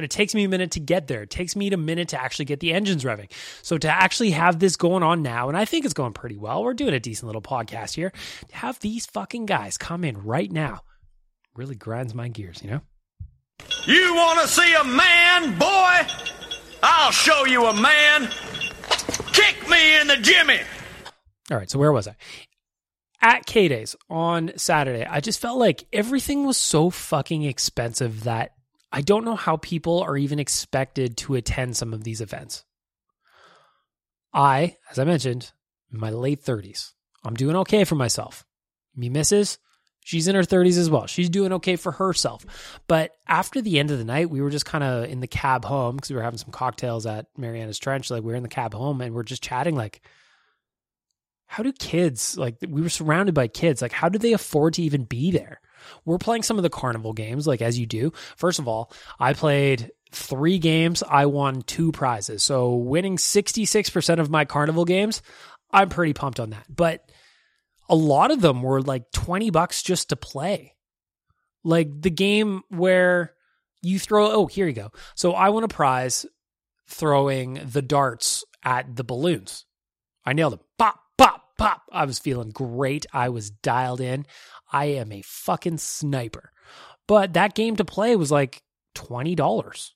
but 0.00 0.06
it 0.06 0.10
takes 0.10 0.34
me 0.34 0.44
a 0.44 0.48
minute 0.48 0.70
to 0.70 0.80
get 0.80 1.08
there. 1.08 1.24
It 1.24 1.28
takes 1.28 1.54
me 1.54 1.70
a 1.70 1.76
minute 1.76 2.08
to 2.08 2.22
actually 2.22 2.46
get 2.46 2.60
the 2.60 2.72
engines 2.72 3.04
revving. 3.04 3.30
So 3.60 3.76
to 3.76 3.88
actually 3.88 4.30
have 4.30 4.58
this 4.58 4.76
going 4.76 5.02
on 5.02 5.20
now, 5.20 5.48
and 5.48 5.58
I 5.58 5.66
think 5.66 5.84
it's 5.84 5.92
going 5.92 6.14
pretty 6.14 6.38
well. 6.38 6.64
We're 6.64 6.72
doing 6.72 6.94
a 6.94 6.98
decent 6.98 7.26
little 7.26 7.42
podcast 7.42 7.96
here. 7.96 8.10
To 8.48 8.56
have 8.56 8.78
these 8.80 9.04
fucking 9.04 9.44
guys 9.44 9.76
come 9.76 10.02
in 10.02 10.16
right 10.16 10.50
now 10.50 10.80
really 11.54 11.74
grinds 11.74 12.14
my 12.14 12.28
gears, 12.28 12.62
you 12.64 12.70
know? 12.70 12.80
You 13.84 14.14
want 14.14 14.40
to 14.40 14.48
see 14.48 14.72
a 14.72 14.84
man, 14.84 15.58
boy? 15.58 16.06
I'll 16.82 17.10
show 17.10 17.44
you 17.44 17.66
a 17.66 17.78
man. 17.78 18.30
Kick 19.34 19.68
me 19.68 20.00
in 20.00 20.06
the 20.06 20.16
jimmy. 20.16 20.60
All 21.50 21.58
right, 21.58 21.68
so 21.68 21.78
where 21.78 21.92
was 21.92 22.08
I? 22.08 22.16
At 23.20 23.44
K 23.44 23.68
Days 23.68 23.96
on 24.08 24.52
Saturday, 24.56 25.04
I 25.04 25.20
just 25.20 25.40
felt 25.42 25.58
like 25.58 25.84
everything 25.92 26.46
was 26.46 26.56
so 26.56 26.88
fucking 26.88 27.42
expensive 27.42 28.24
that 28.24 28.52
I 28.92 29.00
don't 29.02 29.24
know 29.24 29.36
how 29.36 29.56
people 29.56 30.02
are 30.02 30.16
even 30.16 30.38
expected 30.38 31.16
to 31.18 31.36
attend 31.36 31.76
some 31.76 31.92
of 31.92 32.02
these 32.04 32.20
events. 32.20 32.64
I, 34.32 34.76
as 34.90 34.98
I 34.98 35.04
mentioned, 35.04 35.52
in 35.92 36.00
my 36.00 36.10
late 36.10 36.42
30s. 36.42 36.92
I'm 37.24 37.34
doing 37.34 37.56
okay 37.56 37.84
for 37.84 37.94
myself. 37.94 38.44
Me 38.96 39.08
missus, 39.08 39.58
she's 40.04 40.28
in 40.28 40.34
her 40.34 40.42
30s 40.42 40.78
as 40.78 40.90
well. 40.90 41.06
She's 41.06 41.30
doing 41.30 41.52
okay 41.54 41.76
for 41.76 41.92
herself. 41.92 42.80
But 42.88 43.12
after 43.28 43.60
the 43.60 43.78
end 43.78 43.90
of 43.90 43.98
the 43.98 44.04
night, 44.04 44.30
we 44.30 44.40
were 44.40 44.50
just 44.50 44.66
kind 44.66 44.82
of 44.82 45.04
in 45.04 45.20
the 45.20 45.26
cab 45.26 45.64
home 45.64 45.96
because 45.96 46.10
we 46.10 46.16
were 46.16 46.22
having 46.22 46.38
some 46.38 46.50
cocktails 46.50 47.06
at 47.06 47.26
Mariana's 47.36 47.78
Trench. 47.78 48.10
Like 48.10 48.22
we 48.22 48.32
are 48.32 48.36
in 48.36 48.42
the 48.42 48.48
cab 48.48 48.74
home 48.74 49.00
and 49.00 49.14
we're 49.14 49.22
just 49.22 49.42
chatting 49.42 49.76
like, 49.76 50.00
how 51.46 51.62
do 51.62 51.72
kids, 51.72 52.38
like 52.38 52.56
we 52.66 52.80
were 52.80 52.88
surrounded 52.88 53.34
by 53.34 53.48
kids, 53.48 53.82
like 53.82 53.92
how 53.92 54.08
do 54.08 54.18
they 54.18 54.32
afford 54.32 54.74
to 54.74 54.82
even 54.82 55.04
be 55.04 55.30
there? 55.30 55.60
We're 56.04 56.18
playing 56.18 56.42
some 56.42 56.58
of 56.58 56.62
the 56.62 56.70
carnival 56.70 57.12
games, 57.12 57.46
like 57.46 57.62
as 57.62 57.78
you 57.78 57.86
do. 57.86 58.12
First 58.36 58.58
of 58.58 58.68
all, 58.68 58.92
I 59.18 59.32
played 59.32 59.90
three 60.12 60.58
games. 60.58 61.02
I 61.08 61.26
won 61.26 61.62
two 61.62 61.92
prizes. 61.92 62.42
So 62.42 62.74
winning 62.74 63.16
66% 63.16 64.18
of 64.18 64.30
my 64.30 64.44
carnival 64.44 64.84
games, 64.84 65.22
I'm 65.70 65.88
pretty 65.88 66.12
pumped 66.12 66.40
on 66.40 66.50
that. 66.50 66.64
But 66.68 67.10
a 67.88 67.94
lot 67.94 68.30
of 68.30 68.40
them 68.40 68.62
were 68.62 68.80
like 68.80 69.10
20 69.12 69.50
bucks 69.50 69.82
just 69.82 70.10
to 70.10 70.16
play. 70.16 70.76
Like 71.62 72.00
the 72.00 72.10
game 72.10 72.62
where 72.68 73.34
you 73.82 73.98
throw, 73.98 74.30
oh, 74.30 74.46
here 74.46 74.66
you 74.66 74.72
go. 74.72 74.90
So 75.14 75.32
I 75.32 75.50
won 75.50 75.64
a 75.64 75.68
prize 75.68 76.26
throwing 76.88 77.60
the 77.64 77.82
darts 77.82 78.44
at 78.64 78.96
the 78.96 79.04
balloons. 79.04 79.64
I 80.24 80.32
nailed 80.32 80.54
them. 80.54 80.60
Pop, 80.78 81.00
pop, 81.16 81.42
pop. 81.58 81.82
I 81.92 82.04
was 82.04 82.18
feeling 82.18 82.50
great. 82.50 83.06
I 83.12 83.28
was 83.28 83.50
dialed 83.50 84.00
in. 84.00 84.26
I 84.72 84.86
am 84.86 85.12
a 85.12 85.22
fucking 85.22 85.78
sniper. 85.78 86.52
But 87.06 87.32
that 87.32 87.54
game 87.54 87.76
to 87.76 87.84
play 87.84 88.16
was 88.16 88.30
like 88.30 88.62
$20. 88.94 89.90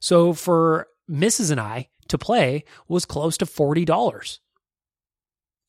So 0.00 0.32
for 0.32 0.88
Mrs. 1.08 1.50
and 1.50 1.60
I 1.60 1.88
to 2.08 2.18
play 2.18 2.64
was 2.88 3.04
close 3.04 3.36
to 3.38 3.46
$40. 3.46 4.38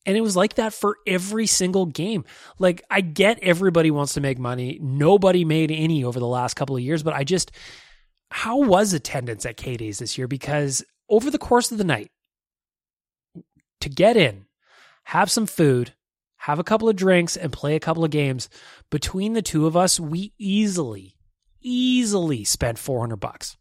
And 0.04 0.16
it 0.16 0.20
was 0.20 0.34
like 0.34 0.54
that 0.54 0.72
for 0.72 0.96
every 1.06 1.46
single 1.46 1.86
game. 1.86 2.24
Like, 2.58 2.82
I 2.90 3.00
get 3.00 3.38
everybody 3.40 3.92
wants 3.92 4.14
to 4.14 4.20
make 4.20 4.38
money. 4.38 4.80
Nobody 4.82 5.44
made 5.44 5.70
any 5.70 6.02
over 6.02 6.18
the 6.18 6.26
last 6.26 6.54
couple 6.54 6.74
of 6.74 6.82
years, 6.82 7.04
but 7.04 7.14
I 7.14 7.22
just, 7.22 7.52
how 8.30 8.58
was 8.58 8.92
attendance 8.92 9.46
at 9.46 9.56
K 9.56 9.76
Days 9.76 10.00
this 10.00 10.18
year? 10.18 10.26
Because 10.26 10.84
over 11.08 11.30
the 11.30 11.38
course 11.38 11.70
of 11.70 11.78
the 11.78 11.84
night, 11.84 12.10
to 13.80 13.88
get 13.88 14.16
in, 14.16 14.46
have 15.04 15.30
some 15.30 15.46
food, 15.46 15.94
have 16.42 16.58
a 16.58 16.64
couple 16.64 16.88
of 16.88 16.96
drinks, 16.96 17.36
and 17.36 17.52
play 17.52 17.76
a 17.76 17.80
couple 17.80 18.04
of 18.04 18.10
games, 18.10 18.48
between 18.90 19.32
the 19.32 19.42
two 19.42 19.66
of 19.66 19.76
us, 19.76 20.00
we 20.00 20.32
easily, 20.38 21.16
easily 21.60 22.42
spent 22.42 22.78
400 22.78 23.14
bucks. 23.16 23.56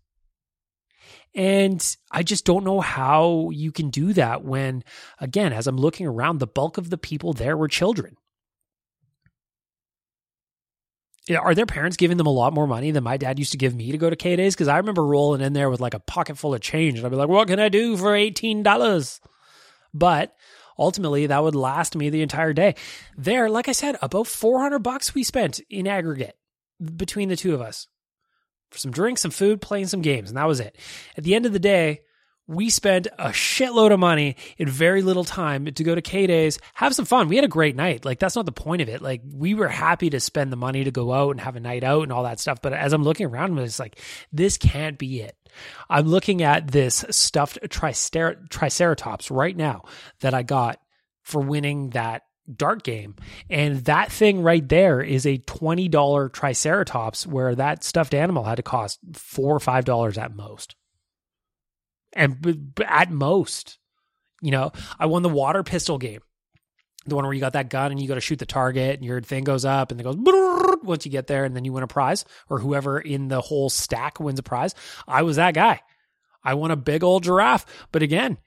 And 1.36 1.96
I 2.12 2.24
just 2.24 2.44
don't 2.44 2.64
know 2.64 2.82
how 2.82 3.52
you 3.52 3.72
can 3.72 3.92
do 3.92 4.14
that 4.14 4.44
when, 4.44 4.84
again, 5.20 5.54
as 5.54 5.68
I'm 5.68 5.78
looking 5.78 6.08
around, 6.08 6.40
the 6.40 6.48
bulk 6.48 6.80
of 6.80 6.90
the 6.90 6.98
people 6.98 7.34
there 7.34 7.56
were 7.56 7.68
children. 7.68 8.18
Are 11.40 11.54
their 11.54 11.68
parents 11.68 11.98
giving 11.98 12.18
them 12.18 12.26
a 12.26 12.32
lot 12.32 12.52
more 12.52 12.66
money 12.66 12.90
than 12.90 13.04
my 13.04 13.16
dad 13.16 13.38
used 13.38 13.52
to 13.52 13.60
give 13.60 13.76
me 13.76 13.92
to 13.92 13.98
go 14.00 14.10
to 14.10 14.16
K 14.16 14.36
Days? 14.36 14.56
Because 14.56 14.68
I 14.68 14.78
remember 14.78 15.06
rolling 15.06 15.42
in 15.42 15.54
there 15.54 15.70
with 15.70 15.80
like 15.80 15.94
a 15.94 16.00
pocket 16.00 16.36
full 16.36 16.56
of 16.56 16.62
change 16.62 16.98
and 16.98 17.06
I'd 17.06 17.12
be 17.12 17.16
like, 17.16 17.30
what 17.30 17.48
can 17.48 17.60
I 17.60 17.70
do 17.70 17.96
for 17.96 18.08
$18? 18.08 19.20
But 19.94 20.36
ultimately 20.78 21.28
that 21.28 21.44
would 21.44 21.56
last 21.56 21.96
me 21.96 22.10
the 22.10 22.22
entire 22.22 22.54
day. 22.54 22.76
There, 23.18 23.50
like 23.50 23.68
I 23.68 23.74
said, 23.74 23.98
about 24.02 24.28
400 24.28 24.80
bucks 24.80 25.14
we 25.14 25.24
spent 25.24 25.60
in 25.70 25.88
aggregate 25.88 26.38
between 26.96 27.30
the 27.30 27.36
two 27.36 27.54
of 27.54 27.62
us 27.62 27.88
for 28.72 28.78
some 28.78 28.92
drinks, 28.92 29.22
some 29.22 29.32
food, 29.32 29.62
playing 29.62 29.88
some 29.88 30.02
games, 30.02 30.30
and 30.30 30.38
that 30.38 30.48
was 30.48 30.60
it. 30.60 30.78
At 31.18 31.24
the 31.24 31.36
end 31.36 31.46
of 31.46 31.54
the 31.54 31.60
day, 31.60 32.02
we 32.48 32.70
spent 32.70 33.08
a 33.18 33.30
shitload 33.30 33.94
of 33.94 34.00
money 34.00 34.36
in 34.58 34.68
very 34.68 35.02
little 35.02 35.24
time 35.24 35.66
to 35.66 35.84
go 35.84 35.96
to 35.96 36.02
K 36.02 36.28
Days, 36.28 36.60
have 36.74 36.94
some 36.94 37.06
fun. 37.06 37.30
We 37.30 37.36
had 37.36 37.46
a 37.46 37.50
great 37.50 37.76
night. 37.76 38.04
Like 38.04 38.20
that's 38.20 38.36
not 38.36 38.46
the 38.46 38.52
point 38.52 38.82
of 38.82 38.90
it. 38.90 39.02
Like 39.02 39.22
we 39.26 39.54
were 39.54 39.68
happy 39.68 40.10
to 40.10 40.20
spend 40.20 40.52
the 40.52 40.58
money 40.58 40.84
to 40.84 40.92
go 40.92 41.14
out 41.14 41.32
and 41.32 41.40
have 41.40 41.56
a 41.56 41.62
night 41.62 41.84
out 41.84 42.04
and 42.04 42.12
all 42.12 42.24
that 42.24 42.40
stuff. 42.40 42.62
But 42.62 42.74
as 42.74 42.94
I'm 42.94 43.04
looking 43.04 43.28
around, 43.28 43.58
it's 43.60 43.80
like 43.80 44.00
this 44.34 44.58
can't 44.58 44.98
be 44.98 45.22
it. 45.22 45.36
I'm 45.90 46.08
looking 46.08 46.42
at 46.42 46.72
this 46.72 47.06
stuffed 47.10 47.60
tricer- 47.64 48.50
triceratops 48.50 49.32
right 49.32 49.56
now 49.56 49.84
that 50.22 50.34
I 50.34 50.44
got 50.44 50.80
for 51.24 51.42
winning 51.42 51.92
that 51.92 52.24
dart 52.54 52.84
game. 52.84 53.16
And 53.50 53.86
that 53.86 54.12
thing 54.12 54.42
right 54.42 54.68
there 54.68 55.02
is 55.02 55.26
a 55.26 55.38
$20 55.38 56.34
triceratops 56.34 57.28
where 57.28 57.56
that 57.56 57.84
stuffed 57.84 58.14
animal 58.14 58.44
had 58.44 58.56
to 58.56 58.64
cost 58.64 59.00
four 59.14 59.56
or 59.56 59.60
five 59.60 59.86
dollars 59.86 60.18
at 60.18 60.36
most 60.36 60.76
and 62.14 62.42
b- 62.42 62.54
b- 62.54 62.84
at 62.86 63.12
most, 63.12 63.78
you 64.42 64.52
know, 64.52 64.72
I 65.00 65.06
won 65.06 65.24
the 65.24 65.30
water 65.30 65.64
pistol 65.64 65.98
game, 65.98 66.22
the 67.06 67.16
one 67.16 67.26
where 67.26 67.34
you 67.34 67.40
got 67.40 67.54
that 67.54 67.70
gun 67.70 67.92
and 67.92 68.02
you 68.02 68.08
got 68.08 68.16
to 68.16 68.22
shoot 68.22 68.40
the 68.40 68.46
target 68.46 68.96
and 68.96 69.06
your 69.06 69.22
thing 69.22 69.44
goes 69.44 69.66
up 69.66 69.92
and 69.92 70.00
it 70.00 70.04
goes 70.04 70.18
once 70.84 71.06
you 71.06 71.12
get 71.12 71.28
there 71.28 71.46
and 71.46 71.56
then 71.56 71.66
you 71.66 71.74
win 71.74 71.84
a 71.84 71.88
prize 71.88 72.26
or 72.50 72.60
whoever 72.60 73.00
in 73.00 73.28
the 73.28 73.42
whole 73.42 73.70
stack 73.70 74.20
wins 74.20 74.40
a 74.40 74.44
prize. 74.44 74.76
I 75.08 75.24
was 75.24 75.36
that 75.38 75.54
guy. 75.54 75.82
I 76.44 76.56
won 76.56 76.72
a 76.72 76.76
big 76.76 77.04
old 77.04 77.24
giraffe, 77.24 77.66
but 77.92 78.04
again. 78.04 78.38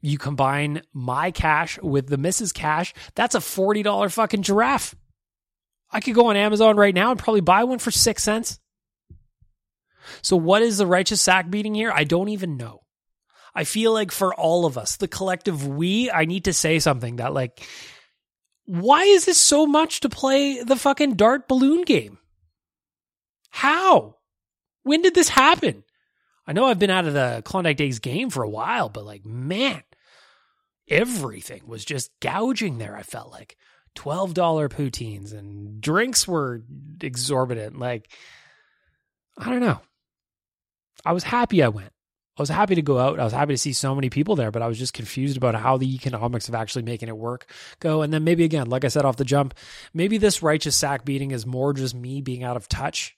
You 0.00 0.16
combine 0.16 0.82
my 0.92 1.32
cash 1.32 1.76
with 1.82 2.06
the 2.06 2.18
Mrs. 2.18 2.54
Cash, 2.54 2.94
that's 3.16 3.34
a 3.34 3.40
$40 3.40 4.12
fucking 4.12 4.42
giraffe. 4.42 4.94
I 5.90 6.00
could 6.00 6.14
go 6.14 6.26
on 6.26 6.36
Amazon 6.36 6.76
right 6.76 6.94
now 6.94 7.10
and 7.10 7.18
probably 7.18 7.40
buy 7.40 7.64
one 7.64 7.78
for 7.78 7.90
six 7.90 8.22
cents. 8.22 8.60
So, 10.22 10.36
what 10.36 10.62
is 10.62 10.78
the 10.78 10.86
righteous 10.86 11.20
sack 11.20 11.50
beating 11.50 11.74
here? 11.74 11.90
I 11.92 12.04
don't 12.04 12.28
even 12.28 12.56
know. 12.56 12.82
I 13.54 13.64
feel 13.64 13.92
like 13.92 14.12
for 14.12 14.34
all 14.34 14.66
of 14.66 14.78
us, 14.78 14.96
the 14.96 15.08
collective 15.08 15.66
we, 15.66 16.10
I 16.10 16.24
need 16.26 16.44
to 16.44 16.52
say 16.52 16.78
something 16.78 17.16
that 17.16 17.34
like, 17.34 17.60
why 18.68 19.04
is 19.04 19.24
this 19.24 19.40
so 19.40 19.66
much 19.66 20.00
to 20.00 20.10
play 20.10 20.62
the 20.62 20.76
fucking 20.76 21.14
dart 21.14 21.48
balloon 21.48 21.82
game? 21.82 22.18
How? 23.48 24.16
When 24.82 25.00
did 25.00 25.14
this 25.14 25.30
happen? 25.30 25.84
I 26.46 26.52
know 26.52 26.66
I've 26.66 26.78
been 26.78 26.90
out 26.90 27.06
of 27.06 27.14
the 27.14 27.40
Klondike 27.46 27.78
Days 27.78 27.98
game 27.98 28.28
for 28.28 28.42
a 28.42 28.48
while, 28.48 28.90
but 28.90 29.06
like, 29.06 29.24
man, 29.24 29.82
everything 30.86 31.62
was 31.66 31.82
just 31.82 32.10
gouging 32.20 32.76
there. 32.76 32.94
I 32.94 33.02
felt 33.02 33.32
like 33.32 33.56
$12 33.96 34.34
poutines 34.34 35.32
and 35.32 35.80
drinks 35.80 36.28
were 36.28 36.62
exorbitant. 37.00 37.78
Like, 37.78 38.12
I 39.38 39.48
don't 39.48 39.60
know. 39.60 39.80
I 41.06 41.12
was 41.12 41.24
happy 41.24 41.62
I 41.62 41.68
went. 41.68 41.92
I 42.38 42.42
was 42.42 42.48
happy 42.48 42.76
to 42.76 42.82
go 42.82 42.98
out. 42.98 43.18
I 43.18 43.24
was 43.24 43.32
happy 43.32 43.52
to 43.54 43.58
see 43.58 43.72
so 43.72 43.96
many 43.96 44.10
people 44.10 44.36
there, 44.36 44.52
but 44.52 44.62
I 44.62 44.68
was 44.68 44.78
just 44.78 44.94
confused 44.94 45.36
about 45.36 45.56
how 45.56 45.76
the 45.76 45.92
economics 45.92 46.48
of 46.48 46.54
actually 46.54 46.82
making 46.82 47.08
it 47.08 47.16
work 47.16 47.50
go. 47.80 48.02
And 48.02 48.12
then 48.12 48.22
maybe 48.22 48.44
again, 48.44 48.68
like 48.68 48.84
I 48.84 48.88
said 48.88 49.04
off 49.04 49.16
the 49.16 49.24
jump, 49.24 49.54
maybe 49.92 50.18
this 50.18 50.40
righteous 50.40 50.76
sack 50.76 51.04
beating 51.04 51.32
is 51.32 51.44
more 51.44 51.72
just 51.72 51.96
me 51.96 52.20
being 52.20 52.44
out 52.44 52.56
of 52.56 52.68
touch 52.68 53.16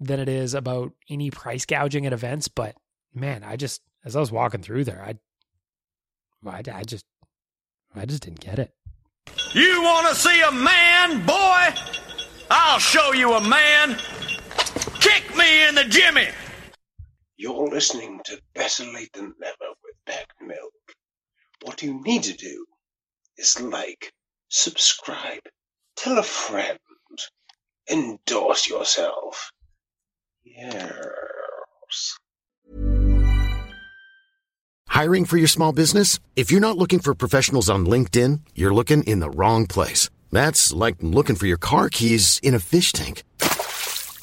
than 0.00 0.18
it 0.18 0.30
is 0.30 0.54
about 0.54 0.92
any 1.10 1.30
price 1.30 1.66
gouging 1.66 2.06
at 2.06 2.14
events. 2.14 2.48
But 2.48 2.74
man, 3.14 3.44
I 3.44 3.56
just 3.56 3.82
as 4.02 4.16
I 4.16 4.20
was 4.20 4.32
walking 4.32 4.62
through 4.62 4.84
there, 4.84 5.02
I 5.02 5.18
I, 6.48 6.62
I 6.72 6.84
just 6.84 7.04
I 7.94 8.06
just 8.06 8.22
didn't 8.22 8.40
get 8.40 8.58
it. 8.58 8.72
You 9.52 9.82
want 9.82 10.08
to 10.08 10.14
see 10.14 10.40
a 10.40 10.50
man, 10.50 11.26
boy? 11.26 11.74
I'll 12.50 12.78
show 12.78 13.12
you 13.12 13.34
a 13.34 13.46
man. 13.46 13.98
Kick 15.00 15.36
me 15.36 15.68
in 15.68 15.74
the 15.74 15.84
jimmy. 15.84 16.28
You're 17.42 17.66
listening 17.66 18.20
to 18.26 18.40
Better 18.54 18.84
Lait 18.84 19.12
Than 19.14 19.34
Never 19.40 19.72
with 19.82 19.96
Bag 20.06 20.26
Milk. 20.40 20.94
What 21.62 21.82
you 21.82 22.00
need 22.04 22.22
to 22.22 22.34
do 22.34 22.64
is 23.36 23.60
like, 23.60 24.12
subscribe, 24.48 25.40
tell 25.96 26.18
a 26.18 26.22
friend, 26.22 26.78
endorse 27.90 28.68
yourself. 28.68 29.50
Yes. 30.44 32.16
Hiring 34.86 35.24
for 35.24 35.36
your 35.36 35.48
small 35.48 35.72
business? 35.72 36.20
If 36.36 36.52
you're 36.52 36.60
not 36.60 36.78
looking 36.78 37.00
for 37.00 37.12
professionals 37.12 37.68
on 37.68 37.86
LinkedIn, 37.86 38.42
you're 38.54 38.72
looking 38.72 39.02
in 39.02 39.18
the 39.18 39.30
wrong 39.30 39.66
place. 39.66 40.08
That's 40.30 40.72
like 40.72 40.94
looking 41.00 41.34
for 41.34 41.46
your 41.46 41.58
car 41.58 41.88
keys 41.88 42.38
in 42.44 42.54
a 42.54 42.60
fish 42.60 42.92
tank. 42.92 43.24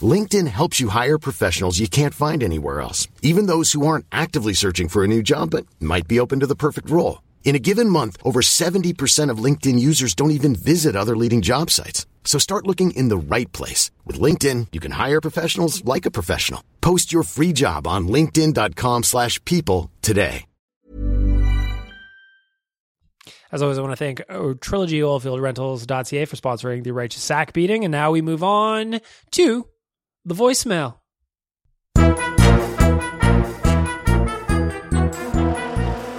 LinkedIn 0.01 0.47
helps 0.47 0.79
you 0.79 0.89
hire 0.89 1.17
professionals 1.17 1.79
you 1.79 1.87
can't 1.87 2.13
find 2.13 2.43
anywhere 2.43 2.79
else, 2.79 3.07
even 3.21 3.47
those 3.47 3.71
who 3.71 3.85
aren't 3.87 4.05
actively 4.11 4.53
searching 4.53 4.87
for 4.87 5.03
a 5.03 5.07
new 5.07 5.23
job 5.23 5.49
but 5.49 5.65
might 5.79 6.07
be 6.07 6.19
open 6.19 6.39
to 6.39 6.47
the 6.47 6.55
perfect 6.55 6.89
role. 6.89 7.23
In 7.43 7.55
a 7.55 7.59
given 7.59 7.89
month, 7.89 8.15
over 8.23 8.41
70% 8.41 9.31
of 9.31 9.43
LinkedIn 9.43 9.79
users 9.79 10.13
don't 10.13 10.31
even 10.31 10.55
visit 10.55 10.95
other 10.95 11.17
leading 11.17 11.41
job 11.41 11.71
sites. 11.71 12.05
So 12.23 12.37
start 12.37 12.67
looking 12.67 12.91
in 12.91 13.09
the 13.09 13.17
right 13.17 13.51
place. 13.51 13.89
With 14.05 14.19
LinkedIn, 14.19 14.67
you 14.71 14.79
can 14.79 14.91
hire 14.91 15.19
professionals 15.19 15.83
like 15.83 16.05
a 16.05 16.11
professional. 16.11 16.63
Post 16.79 17.11
your 17.11 17.23
free 17.23 17.51
job 17.53 17.87
on 17.87 18.07
linkedin.com 18.07 19.03
slash 19.03 19.43
people 19.45 19.89
today. 20.01 20.45
As 23.51 23.63
always, 23.63 23.79
I 23.79 23.81
want 23.81 23.93
to 23.93 23.95
thank 23.97 24.21
Trilogy 24.61 24.99
Oilfield 24.99 25.41
Rentals.ca 25.41 26.25
for 26.25 26.35
sponsoring 26.35 26.83
the 26.83 26.93
Righteous 26.93 27.23
Sack 27.23 27.51
beating. 27.51 27.83
And 27.83 27.91
now 27.91 28.11
we 28.11 28.21
move 28.21 28.43
on 28.43 29.01
to 29.31 29.67
the 30.29 30.35
voicemail. 30.35 30.99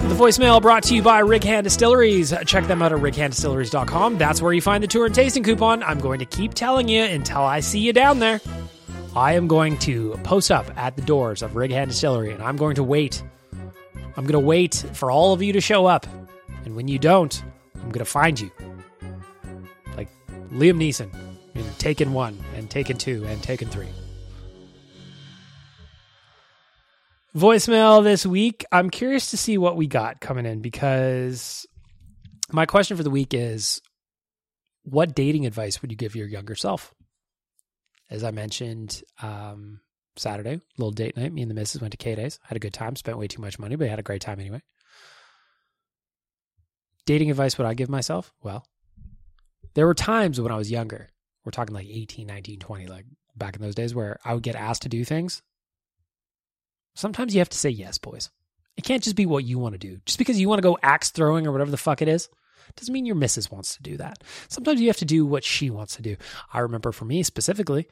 The 0.09 0.17
voicemail 0.17 0.61
brought 0.61 0.83
to 0.83 0.95
you 0.95 1.01
by 1.01 1.19
Rig 1.19 1.45
Hand 1.45 1.63
Distilleries. 1.63 2.33
Check 2.45 2.67
them 2.67 2.81
out 2.81 2.91
at 2.91 2.99
righanddistilleries.com. 2.99 4.17
That's 4.17 4.41
where 4.41 4.51
you 4.51 4.61
find 4.61 4.83
the 4.83 4.87
tour 4.87 5.05
and 5.05 5.15
tasting 5.15 5.43
coupon. 5.43 5.81
I'm 5.81 5.99
going 5.99 6.19
to 6.19 6.25
keep 6.25 6.53
telling 6.53 6.89
you 6.89 7.03
until 7.03 7.41
I 7.41 7.61
see 7.61 7.79
you 7.79 7.93
down 7.93 8.19
there. 8.19 8.41
I 9.15 9.33
am 9.33 9.47
going 9.47 9.77
to 9.79 10.19
post 10.23 10.51
up 10.51 10.69
at 10.77 10.97
the 10.97 11.01
doors 11.01 11.41
of 11.41 11.55
Rig 11.55 11.71
Hand 11.71 11.91
Distillery 11.91 12.33
and 12.33 12.43
I'm 12.43 12.57
going 12.57 12.75
to 12.75 12.83
wait. 12.83 13.23
I'm 14.17 14.25
going 14.25 14.33
to 14.33 14.39
wait 14.39 14.75
for 14.93 15.09
all 15.09 15.31
of 15.31 15.41
you 15.41 15.53
to 15.53 15.61
show 15.61 15.85
up. 15.85 16.05
And 16.65 16.75
when 16.75 16.89
you 16.89 16.99
don't, 16.99 17.41
I'm 17.75 17.91
going 17.91 17.99
to 17.99 18.05
find 18.05 18.37
you. 18.37 18.51
Like 19.95 20.09
Liam 20.51 20.77
Neeson 20.77 21.09
in 21.55 21.63
Taken 21.75 22.13
1 22.13 22.37
and 22.55 22.69
Taken 22.69 22.97
2 22.97 23.25
and 23.25 23.41
Taken 23.41 23.69
3. 23.69 23.87
Voicemail 27.35 28.03
this 28.03 28.25
week. 28.25 28.65
I'm 28.71 28.89
curious 28.89 29.31
to 29.31 29.37
see 29.37 29.57
what 29.57 29.77
we 29.77 29.87
got 29.87 30.19
coming 30.19 30.45
in 30.45 30.61
because 30.61 31.65
my 32.51 32.65
question 32.65 32.97
for 32.97 33.03
the 33.03 33.09
week 33.09 33.33
is 33.33 33.81
what 34.83 35.15
dating 35.15 35.45
advice 35.45 35.81
would 35.81 35.91
you 35.91 35.97
give 35.97 36.15
your 36.15 36.27
younger 36.27 36.55
self? 36.55 36.93
As 38.09 38.25
I 38.25 38.31
mentioned, 38.31 39.01
um, 39.21 39.79
Saturday, 40.17 40.59
little 40.77 40.91
date 40.91 41.15
night. 41.15 41.31
Me 41.31 41.41
and 41.41 41.49
the 41.49 41.55
missus 41.55 41.79
went 41.79 41.91
to 41.91 41.97
K 41.97 42.15
Days. 42.15 42.37
Had 42.43 42.57
a 42.57 42.59
good 42.59 42.73
time. 42.73 42.97
Spent 42.97 43.17
way 43.17 43.27
too 43.27 43.41
much 43.41 43.57
money, 43.57 43.77
but 43.77 43.87
had 43.87 43.99
a 43.99 44.03
great 44.03 44.21
time 44.21 44.41
anyway. 44.41 44.61
Dating 47.05 47.31
advice 47.31 47.57
would 47.57 47.67
I 47.67 47.73
give 47.73 47.89
myself? 47.89 48.33
Well, 48.43 48.65
there 49.73 49.87
were 49.87 49.93
times 49.93 50.39
when 50.41 50.51
I 50.51 50.57
was 50.57 50.69
younger. 50.69 51.07
We're 51.45 51.51
talking 51.51 51.73
like 51.73 51.87
18, 51.87 52.27
19, 52.27 52.59
20, 52.59 52.87
like 52.87 53.05
back 53.37 53.55
in 53.55 53.61
those 53.61 53.75
days 53.75 53.95
where 53.95 54.19
I 54.25 54.33
would 54.33 54.43
get 54.43 54.55
asked 54.55 54.81
to 54.81 54.89
do 54.89 55.05
things. 55.05 55.41
Sometimes 56.95 57.33
you 57.33 57.39
have 57.39 57.49
to 57.49 57.57
say 57.57 57.69
yes, 57.69 57.97
boys. 57.97 58.29
It 58.77 58.83
can't 58.83 59.03
just 59.03 59.15
be 59.15 59.25
what 59.25 59.43
you 59.43 59.59
want 59.59 59.73
to 59.73 59.79
do. 59.79 59.99
Just 60.05 60.17
because 60.17 60.39
you 60.39 60.49
want 60.49 60.59
to 60.59 60.67
go 60.67 60.77
axe 60.81 61.11
throwing 61.11 61.45
or 61.45 61.51
whatever 61.51 61.71
the 61.71 61.77
fuck 61.77 62.01
it 62.01 62.07
is, 62.07 62.29
doesn't 62.75 62.93
mean 62.93 63.05
your 63.05 63.15
missus 63.15 63.51
wants 63.51 63.75
to 63.75 63.83
do 63.83 63.97
that. 63.97 64.23
Sometimes 64.47 64.79
you 64.79 64.87
have 64.87 64.97
to 64.97 65.05
do 65.05 65.25
what 65.25 65.43
she 65.43 65.69
wants 65.69 65.95
to 65.97 66.01
do. 66.01 66.15
I 66.53 66.59
remember 66.59 66.91
for 66.91 67.05
me 67.05 67.23
specifically, 67.23 67.87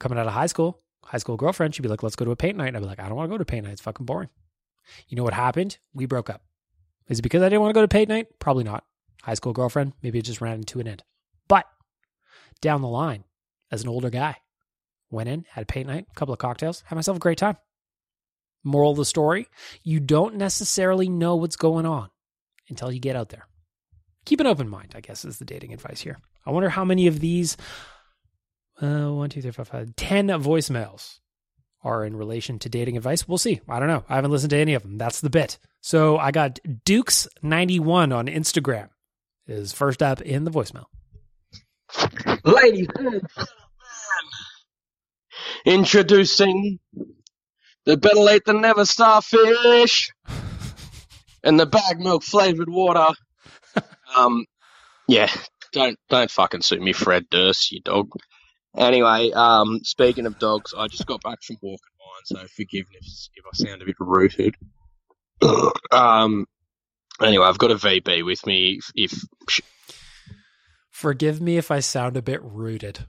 coming 0.00 0.18
out 0.18 0.26
of 0.26 0.32
high 0.32 0.46
school, 0.46 0.80
high 1.04 1.18
school 1.18 1.36
girlfriend, 1.36 1.74
she'd 1.74 1.82
be 1.82 1.88
like, 1.88 2.02
let's 2.02 2.16
go 2.16 2.24
to 2.24 2.30
a 2.30 2.36
paint 2.36 2.56
night. 2.56 2.68
And 2.68 2.76
I'd 2.76 2.80
be 2.80 2.86
like, 2.86 3.00
I 3.00 3.08
don't 3.08 3.16
want 3.16 3.28
to 3.28 3.34
go 3.34 3.38
to 3.38 3.44
paint 3.44 3.64
night. 3.64 3.72
It's 3.72 3.82
fucking 3.82 4.06
boring. 4.06 4.30
You 5.08 5.16
know 5.16 5.22
what 5.22 5.34
happened? 5.34 5.78
We 5.92 6.06
broke 6.06 6.30
up. 6.30 6.42
Is 7.08 7.18
it 7.18 7.22
because 7.22 7.42
I 7.42 7.48
didn't 7.48 7.60
want 7.60 7.70
to 7.70 7.78
go 7.78 7.82
to 7.82 7.88
paint 7.88 8.08
night? 8.08 8.26
Probably 8.38 8.64
not. 8.64 8.84
High 9.22 9.34
school 9.34 9.52
girlfriend, 9.52 9.92
maybe 10.02 10.18
it 10.18 10.24
just 10.24 10.40
ran 10.40 10.56
into 10.56 10.80
an 10.80 10.88
end. 10.88 11.04
But 11.46 11.66
down 12.60 12.80
the 12.80 12.88
line, 12.88 13.24
as 13.70 13.82
an 13.82 13.88
older 13.88 14.10
guy, 14.10 14.36
went 15.10 15.28
in, 15.28 15.44
had 15.50 15.62
a 15.62 15.66
paint 15.66 15.86
night, 15.86 16.06
a 16.10 16.14
couple 16.14 16.32
of 16.32 16.38
cocktails, 16.38 16.82
had 16.86 16.96
myself 16.96 17.16
a 17.16 17.20
great 17.20 17.38
time. 17.38 17.56
Moral 18.64 18.92
of 18.92 18.96
the 18.96 19.04
story 19.04 19.48
you 19.82 20.00
don't 20.00 20.36
necessarily 20.36 21.08
know 21.08 21.36
what's 21.36 21.56
going 21.56 21.86
on 21.86 22.10
until 22.68 22.92
you 22.92 23.00
get 23.00 23.16
out 23.16 23.28
there. 23.30 23.46
Keep 24.24 24.40
an 24.40 24.46
open 24.46 24.68
mind, 24.68 24.92
I 24.94 25.00
guess, 25.00 25.24
is 25.24 25.38
the 25.38 25.44
dating 25.44 25.72
advice 25.72 26.00
here. 26.00 26.18
I 26.46 26.50
wonder 26.50 26.68
how 26.68 26.84
many 26.84 27.06
of 27.06 27.20
these 27.20 27.56
uh, 28.80 29.08
one, 29.08 29.30
two, 29.30 29.42
three, 29.42 29.50
four, 29.50 29.64
five, 29.64 29.94
ten 29.96 30.28
voicemails 30.28 31.18
are 31.84 32.04
in 32.04 32.16
relation 32.16 32.58
to 32.60 32.68
dating 32.68 32.96
advice. 32.96 33.26
We'll 33.26 33.38
see. 33.38 33.60
I 33.68 33.80
don't 33.80 33.88
know. 33.88 34.04
I 34.08 34.14
haven't 34.14 34.30
listened 34.30 34.50
to 34.50 34.58
any 34.58 34.74
of 34.74 34.82
them. 34.82 34.98
That's 34.98 35.20
the 35.20 35.30
bit. 35.30 35.58
So 35.80 36.16
I 36.16 36.30
got 36.30 36.60
Dukes91 36.64 38.14
on 38.16 38.26
Instagram 38.26 38.90
is 39.48 39.72
first 39.72 40.02
up 40.02 40.20
in 40.20 40.44
the 40.44 40.50
voicemail. 40.50 40.84
Ladies 42.44 42.86
introducing 45.64 46.78
the 47.84 47.96
better 47.96 48.20
Lait 48.20 48.44
than 48.44 48.60
never 48.60 48.84
starfish. 48.84 50.10
and 51.44 51.58
the 51.58 51.66
bag 51.66 51.98
milk 51.98 52.22
flavored 52.22 52.68
water. 52.68 53.14
um, 54.16 54.44
yeah, 55.08 55.30
don't 55.72 55.98
don't 56.08 56.30
fucking 56.30 56.62
sue 56.62 56.80
me, 56.80 56.92
Fred 56.92 57.28
Durst, 57.30 57.72
you 57.72 57.80
dog. 57.80 58.10
Anyway, 58.76 59.30
um, 59.32 59.80
speaking 59.82 60.26
of 60.26 60.38
dogs, 60.38 60.72
I 60.76 60.86
just 60.86 61.06
got 61.06 61.22
back 61.22 61.42
from 61.42 61.56
walking 61.60 61.78
mine, 61.98 62.40
so 62.40 62.46
forgive 62.48 62.88
me 62.88 62.96
if, 63.00 63.06
if 63.34 63.44
I 63.44 63.50
sound 63.52 63.82
a 63.82 63.84
bit 63.84 63.96
rooted. 63.98 64.54
um, 65.92 66.46
anyway, 67.20 67.46
I've 67.46 67.58
got 67.58 67.70
a 67.70 67.74
VB 67.74 68.24
with 68.24 68.46
me. 68.46 68.78
If, 68.78 69.12
if 69.12 69.24
Forgive 70.90 71.40
me 71.40 71.56
if 71.56 71.70
I 71.70 71.80
sound 71.80 72.16
a 72.16 72.22
bit 72.22 72.40
rooted. 72.42 73.06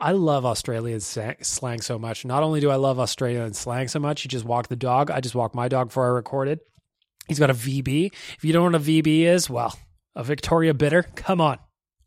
I 0.00 0.12
love 0.12 0.44
Australian 0.44 1.00
slang 1.00 1.80
so 1.80 1.98
much. 1.98 2.24
Not 2.24 2.42
only 2.42 2.60
do 2.60 2.70
I 2.70 2.76
love 2.76 2.98
Australian 2.98 3.54
slang 3.54 3.88
so 3.88 3.98
much, 4.00 4.24
you 4.24 4.28
just 4.28 4.44
walk 4.44 4.68
the 4.68 4.76
dog. 4.76 5.10
I 5.10 5.20
just 5.20 5.34
walked 5.34 5.54
my 5.54 5.68
dog 5.68 5.88
before 5.88 6.06
I 6.06 6.08
recorded. 6.10 6.60
He's 7.28 7.38
got 7.38 7.48
a 7.50 7.54
VB. 7.54 8.12
If 8.36 8.44
you 8.44 8.52
don't 8.52 8.70
know 8.72 8.78
what 8.78 8.86
a 8.86 8.90
VB 9.02 9.20
is, 9.22 9.48
well, 9.48 9.78
a 10.14 10.24
Victoria 10.24 10.74
Bitter. 10.74 11.04
Come 11.14 11.40
on. 11.40 11.58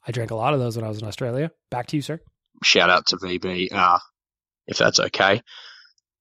I 0.06 0.12
drank 0.12 0.32
a 0.32 0.36
lot 0.36 0.54
of 0.54 0.60
those 0.60 0.76
when 0.76 0.86
I 0.86 0.90
was 0.90 1.02
in 1.02 1.08
Australia. 1.08 1.52
Back 1.72 1.88
to 1.88 1.96
you, 1.96 2.02
sir. 2.02 2.20
shout 2.64 2.90
out 2.90 3.06
to 3.08 3.18
VB, 3.18 3.70
uh, 3.72 4.00
if 4.68 4.78
that's 4.78 5.00
okay. 5.00 5.42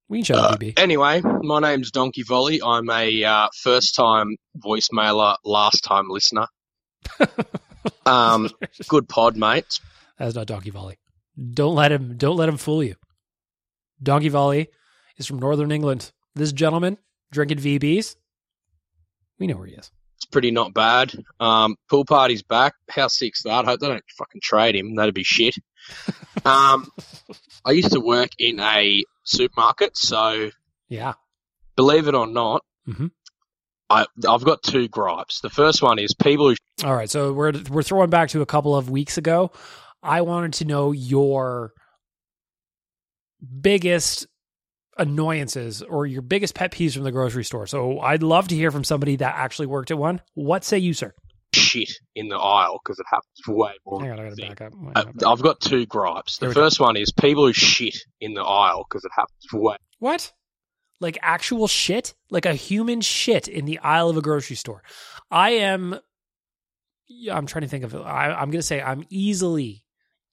We 0.08 0.18
can 0.18 0.24
shout 0.24 0.38
Uh, 0.38 0.48
out 0.54 0.60
VB. 0.60 0.78
Anyway, 0.78 1.20
my 1.42 1.58
name's 1.60 1.90
Donkey 1.90 2.22
Volley. 2.22 2.60
I'm 2.62 2.88
a 2.88 3.24
uh, 3.24 3.48
first 3.62 3.94
time 3.96 4.36
voicemailer, 4.64 5.36
last 5.44 5.82
time 5.82 6.06
listener. 6.08 6.46
um, 8.06 8.48
good 8.88 9.08
pod, 9.08 9.36
mate. 9.36 9.80
That's 10.18 10.34
not 10.34 10.46
Donkey 10.46 10.70
Volley. 10.70 10.98
Don't 11.52 11.74
let 11.74 11.92
him. 11.92 12.16
Don't 12.16 12.36
let 12.36 12.48
him 12.48 12.56
fool 12.56 12.82
you. 12.82 12.94
Donkey 14.02 14.28
Volley 14.28 14.68
is 15.18 15.26
from 15.26 15.38
Northern 15.38 15.70
England. 15.70 16.12
This 16.34 16.52
gentleman 16.52 16.98
drinking 17.32 17.58
VBs. 17.58 18.16
We 19.38 19.46
know 19.46 19.56
where 19.56 19.66
he 19.66 19.74
is. 19.74 19.90
It's 20.16 20.26
pretty 20.26 20.50
not 20.50 20.72
bad. 20.72 21.12
Um, 21.40 21.76
pool 21.90 22.04
party's 22.04 22.42
back. 22.42 22.74
How 22.88 23.08
sick's 23.08 23.42
that? 23.42 23.64
I 23.64 23.68
hope 23.68 23.80
they 23.80 23.88
don't 23.88 24.04
fucking 24.16 24.40
trade 24.42 24.74
him. 24.74 24.94
That'd 24.94 25.14
be 25.14 25.24
shit. 25.24 25.54
um, 26.44 26.88
I 27.64 27.72
used 27.72 27.92
to 27.92 28.00
work 28.00 28.30
in 28.38 28.58
a 28.60 29.04
supermarket, 29.24 29.96
so 29.96 30.50
Yeah. 30.88 31.14
believe 31.76 32.08
it 32.08 32.14
or 32.14 32.26
not, 32.26 32.62
mm-hmm. 32.88 33.08
I, 33.90 34.06
I've 34.26 34.44
got 34.44 34.62
two 34.62 34.88
gripes. 34.88 35.40
The 35.40 35.50
first 35.50 35.82
one 35.82 35.98
is 35.98 36.14
people 36.14 36.48
who 36.48 36.56
All 36.84 36.94
right, 36.94 37.10
so 37.10 37.32
we're 37.32 37.52
we're 37.70 37.82
throwing 37.82 38.10
back 38.10 38.30
to 38.30 38.40
a 38.42 38.46
couple 38.46 38.74
of 38.74 38.88
weeks 38.90 39.16
ago. 39.18 39.52
I 40.06 40.20
wanted 40.22 40.52
to 40.54 40.64
know 40.64 40.92
your 40.92 41.72
biggest 43.60 44.26
annoyances 44.98 45.82
or 45.82 46.06
your 46.06 46.22
biggest 46.22 46.54
pet 46.54 46.72
peeves 46.72 46.94
from 46.94 47.02
the 47.02 47.12
grocery 47.12 47.44
store. 47.44 47.66
So 47.66 48.00
I'd 48.00 48.22
love 48.22 48.48
to 48.48 48.54
hear 48.54 48.70
from 48.70 48.84
somebody 48.84 49.16
that 49.16 49.34
actually 49.36 49.66
worked 49.66 49.90
at 49.90 49.98
one. 49.98 50.20
What 50.34 50.64
say 50.64 50.78
you, 50.78 50.94
sir? 50.94 51.12
shit 51.54 51.90
in 52.14 52.28
the 52.28 52.36
aisle 52.36 52.78
because 52.84 52.98
it 52.98 53.06
happens 53.08 53.40
way 53.48 53.72
more. 53.86 54.02
Hang 54.02 54.10
on, 54.10 54.20
I 54.20 54.24
gotta 54.28 54.36
back 54.36 54.60
up. 54.60 54.72
Wait, 54.76 54.96
Uh. 55.24 55.32
I've 55.32 55.40
got 55.40 55.58
two 55.60 55.86
gripes. 55.86 56.36
The 56.36 56.48
we 56.48 56.54
go. 56.54 56.60
first 56.60 56.80
one 56.80 56.96
is 56.98 57.10
people 57.12 57.46
who 57.46 57.54
shit 57.54 57.96
in 58.20 58.34
the 58.34 58.42
aisle 58.42 58.84
because 58.86 59.04
it 59.06 59.10
happens 59.14 59.46
way. 59.54 59.76
What? 59.98 60.32
Like 61.00 61.16
actual 61.22 61.66
shit? 61.66 62.14
Like 62.30 62.44
a 62.44 62.52
human 62.52 63.00
shit 63.00 63.48
in 63.48 63.64
the 63.64 63.78
aisle 63.78 64.10
of 64.10 64.18
a 64.18 64.22
grocery 64.22 64.56
store. 64.56 64.82
I 65.30 65.50
am. 65.50 65.98
Yeah, 67.08 67.38
I'm 67.38 67.46
trying 67.46 67.62
to 67.62 67.68
think 67.68 67.84
of. 67.84 67.94
I, 67.94 68.32
I'm 68.32 68.50
going 68.50 68.60
to 68.60 68.62
say 68.62 68.82
I'm 68.82 69.04
easily, 69.08 69.84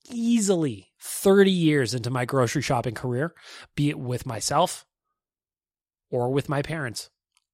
easily 0.10 0.92
30 1.00 1.52
years 1.52 1.94
into 1.94 2.10
my 2.10 2.26
grocery 2.26 2.62
shopping 2.62 2.94
career, 2.94 3.34
be 3.76 3.90
it 3.90 4.00
with 4.00 4.26
myself 4.26 4.86
or 6.10 6.32
with 6.32 6.50
my 6.50 6.62
parents. 6.62 7.10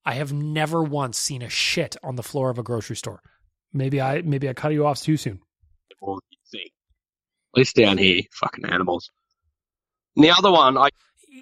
I 0.05 0.13
have 0.13 0.33
never 0.33 0.83
once 0.83 1.17
seen 1.17 1.41
a 1.41 1.49
shit 1.49 1.95
on 2.03 2.15
the 2.15 2.23
floor 2.23 2.49
of 2.49 2.57
a 2.57 2.63
grocery 2.63 2.95
store. 2.95 3.21
Maybe 3.73 4.01
I 4.01 4.21
maybe 4.21 4.49
I 4.49 4.53
cut 4.53 4.73
you 4.73 4.85
off 4.85 5.01
too 5.01 5.17
soon. 5.17 5.39
You 6.01 6.19
think. 6.51 6.71
At 7.53 7.59
least 7.59 7.75
down 7.75 7.97
here, 7.97 8.23
fucking 8.33 8.65
animals. 8.65 9.09
And 10.15 10.25
the 10.25 10.31
other 10.31 10.51
one, 10.51 10.77
I 10.77 10.89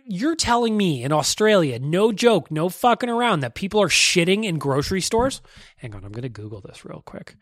You're 0.05 0.35
telling 0.35 0.75
me 0.75 1.03
in 1.03 1.11
Australia, 1.11 1.79
no 1.79 2.11
joke, 2.11 2.51
no 2.51 2.69
fucking 2.69 3.09
around, 3.09 3.39
that 3.39 3.55
people 3.55 3.81
are 3.81 3.87
shitting 3.87 4.43
in 4.43 4.57
grocery 4.57 5.01
stores? 5.01 5.41
Hang 5.77 5.95
on, 5.95 6.03
I'm 6.03 6.11
going 6.11 6.23
to 6.23 6.29
Google 6.29 6.61
this 6.61 6.83
real 6.83 7.01
quick. 7.05 7.35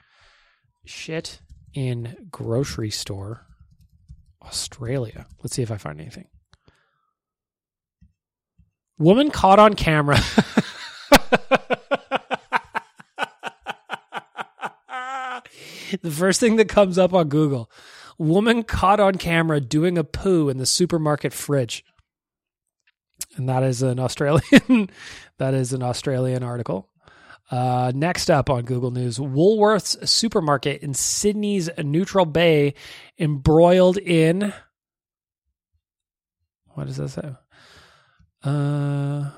Shit 0.86 1.42
in 1.74 2.28
grocery 2.30 2.92
store, 2.92 3.48
Australia. 4.46 5.26
Let's 5.42 5.56
see 5.56 5.62
if 5.62 5.72
I 5.72 5.78
find 5.78 6.00
anything. 6.00 6.28
Woman 8.98 9.30
caught 9.32 9.60
on 9.60 9.74
camera. 9.74 10.18
the 16.02 16.12
first 16.12 16.40
thing 16.40 16.56
that 16.58 16.70
comes 16.70 16.98
up 16.98 17.14
on 17.14 17.30
Google 17.30 17.70
woman 18.18 18.64
caught 18.64 19.00
on 19.00 19.16
camera 19.16 19.60
doing 19.60 19.98
a 19.98 20.04
poo 20.04 20.50
in 20.50 20.58
the 20.58 20.66
supermarket 20.66 21.34
fridge 21.34 21.84
and 23.36 23.50
that 23.50 23.64
is 23.64 23.82
an 23.82 24.00
Australian 24.00 24.90
that 25.38 25.54
is 25.54 25.74
an 25.74 25.84
Australian 25.84 26.44
article. 26.44 26.90
Uh, 27.52 27.92
next 27.94 28.32
up 28.32 28.50
on 28.50 28.64
Google 28.64 28.92
News, 28.92 29.18
Woolworths 29.20 30.08
supermarket 30.08 30.82
in 30.82 30.94
Sydney's 30.94 31.70
Neutral 31.78 32.26
Bay 32.26 32.74
embroiled 33.20 33.98
in 33.98 34.54
what 36.76 36.88
does 36.88 36.98
that 36.98 37.10
say? 37.10 37.32
Uh, 38.44 39.30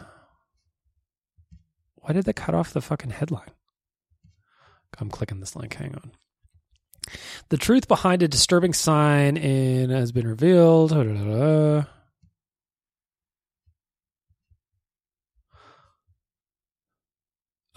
why 1.96 2.14
did 2.14 2.26
they 2.26 2.34
cut 2.34 2.56
off 2.56 2.74
the 2.74 2.82
fucking 2.82 3.12
headline? 3.12 3.52
I'm 5.00 5.10
clicking 5.10 5.40
this 5.40 5.56
link. 5.56 5.76
Hang 5.76 5.94
on. 5.94 6.12
The 7.50 7.58
truth 7.58 7.88
behind 7.88 8.24
a 8.24 8.28
disturbing 8.28 8.74
sign 8.74 9.38
in 9.38 9.92
has 9.92 10.12
been 10.12 10.28
revealed. 10.28 10.90
Da, 10.90 11.04
da, 11.04 11.14
da, 11.14 11.84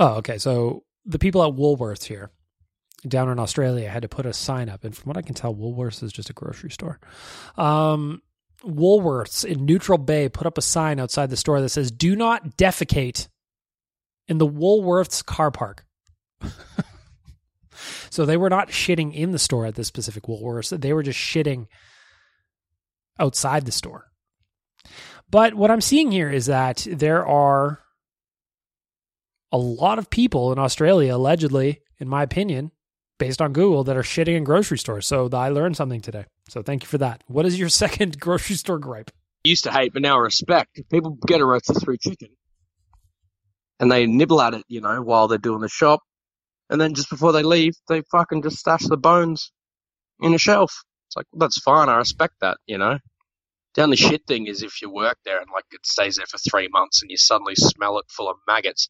Oh, 0.01 0.15
okay. 0.15 0.39
So 0.39 0.85
the 1.05 1.19
people 1.19 1.45
at 1.45 1.53
Woolworths 1.53 2.05
here 2.05 2.31
down 3.07 3.29
in 3.29 3.39
Australia 3.39 3.89
had 3.89 4.03
to 4.03 4.09
put 4.09 4.25
a 4.25 4.33
sign 4.33 4.71
up. 4.71 4.83
And 4.83 4.97
from 4.97 5.11
what 5.11 5.19
I 5.19 5.23
can 5.23 5.35
tell, 5.35 5.55
Woolworths 5.55 6.03
is 6.03 6.13
just 6.13 6.31
a 6.31 6.33
grocery 6.33 6.71
store. 6.71 6.99
Um, 7.57 8.23
Woolworths 8.65 9.45
in 9.45 9.67
Neutral 9.67 9.99
Bay 9.99 10.31
put 10.31 10.47
up 10.47 10.57
a 10.57 10.63
sign 10.63 10.99
outside 10.99 11.29
the 11.29 11.37
store 11.37 11.61
that 11.61 11.69
says, 11.69 11.91
Do 11.91 12.17
not 12.17 12.57
defecate 12.57 13.29
in 14.27 14.39
the 14.39 14.49
Woolworths 14.49 15.25
car 15.25 15.51
park. 15.51 15.85
so 18.11 18.25
they 18.25 18.39
were 18.39 18.51
not 18.51 18.69
shitting 18.69 19.15
in 19.15 19.33
the 19.33 19.39
store 19.39 19.67
at 19.67 19.75
this 19.75 19.89
specific 19.89 20.25
Woolworths. 20.25 20.79
They 20.81 20.95
were 20.95 21.03
just 21.03 21.19
shitting 21.19 21.67
outside 23.19 23.67
the 23.67 23.73
store. 23.73 24.07
But 25.31 25.55
what 25.55 25.71
I'm 25.71 25.83
seeing 25.83 26.11
here 26.11 26.31
is 26.31 26.47
that 26.47 26.87
there 26.91 27.27
are 27.27 27.81
a 29.53 29.59
lot 29.59 29.99
of 29.99 30.11
people 30.11 30.53
in 30.53 30.59
Australia, 30.59 31.15
allegedly, 31.15 31.81
in 31.99 32.09
my 32.09 32.23
opinion, 32.23 32.71
based 33.19 33.43
on 33.43 33.53
Google, 33.53 33.85
that 33.85 33.97
are 33.97 34.03
shitting 34.03 34.37
in 34.37 34.45
grocery 34.45 34.79
stores. 34.79 35.07
So 35.07 35.29
I 35.33 35.49
learned 35.49 35.77
something 35.77 36.01
today. 36.01 36.25
So 36.49 36.63
thank 36.63 36.83
you 36.83 36.89
for 36.89 36.99
that. 36.99 37.25
What 37.27 37.47
is 37.47 37.59
your 37.59 37.69
second 37.83 38.21
grocery 38.21 38.57
store 38.57 38.79
gripe? 38.79 39.11
used 39.45 39.65
to 39.65 39.73
hate, 39.73 39.93
but 39.93 40.03
now 40.03 40.17
I 40.17 40.21
respect. 40.21 40.81
People 40.91 41.17
get 41.27 41.41
a 41.41 41.45
rotisserie 41.45 41.99
chicken, 41.99 42.29
and 43.79 43.91
they 43.91 44.07
nibble 44.07 44.41
at 44.41 44.55
it, 44.55 44.65
you 44.69 44.81
know, 44.81 45.01
while 45.03 45.29
they're 45.29 45.39
doing 45.39 45.61
the 45.61 45.69
shop, 45.69 46.01
and 46.69 46.81
then 46.81 46.95
just 46.95 47.11
before 47.11 47.33
they 47.33 47.43
leave, 47.43 47.75
they 47.89 48.03
fucking 48.13 48.43
just 48.43 48.59
stash 48.59 48.85
the 48.85 48.97
bones 48.97 49.51
in 50.21 50.35
a 50.35 50.39
shelf. 50.39 50.83
It's 51.09 51.17
like 51.17 51.27
that's 51.33 51.59
fine. 51.59 51.89
I 51.89 51.97
respect 51.97 52.35
that, 52.41 52.59
you 52.67 52.79
know. 52.79 52.99
The 53.75 53.83
only 53.83 53.97
shit 53.97 54.27
thing 54.27 54.47
is 54.47 54.63
if 54.63 54.83
you 54.83 54.91
work 54.91 55.19
there 55.25 55.39
and 55.39 55.49
like 55.53 55.65
it 55.71 55.87
stays 55.87 56.17
there 56.17 56.27
for 56.27 56.39
three 56.39 56.69
months 56.69 57.03
and 57.03 57.11
you 57.11 57.17
suddenly 57.17 57.55
smell 57.55 57.99
it 57.99 58.07
full 58.11 58.29
of 58.29 58.37
maggots. 58.47 58.89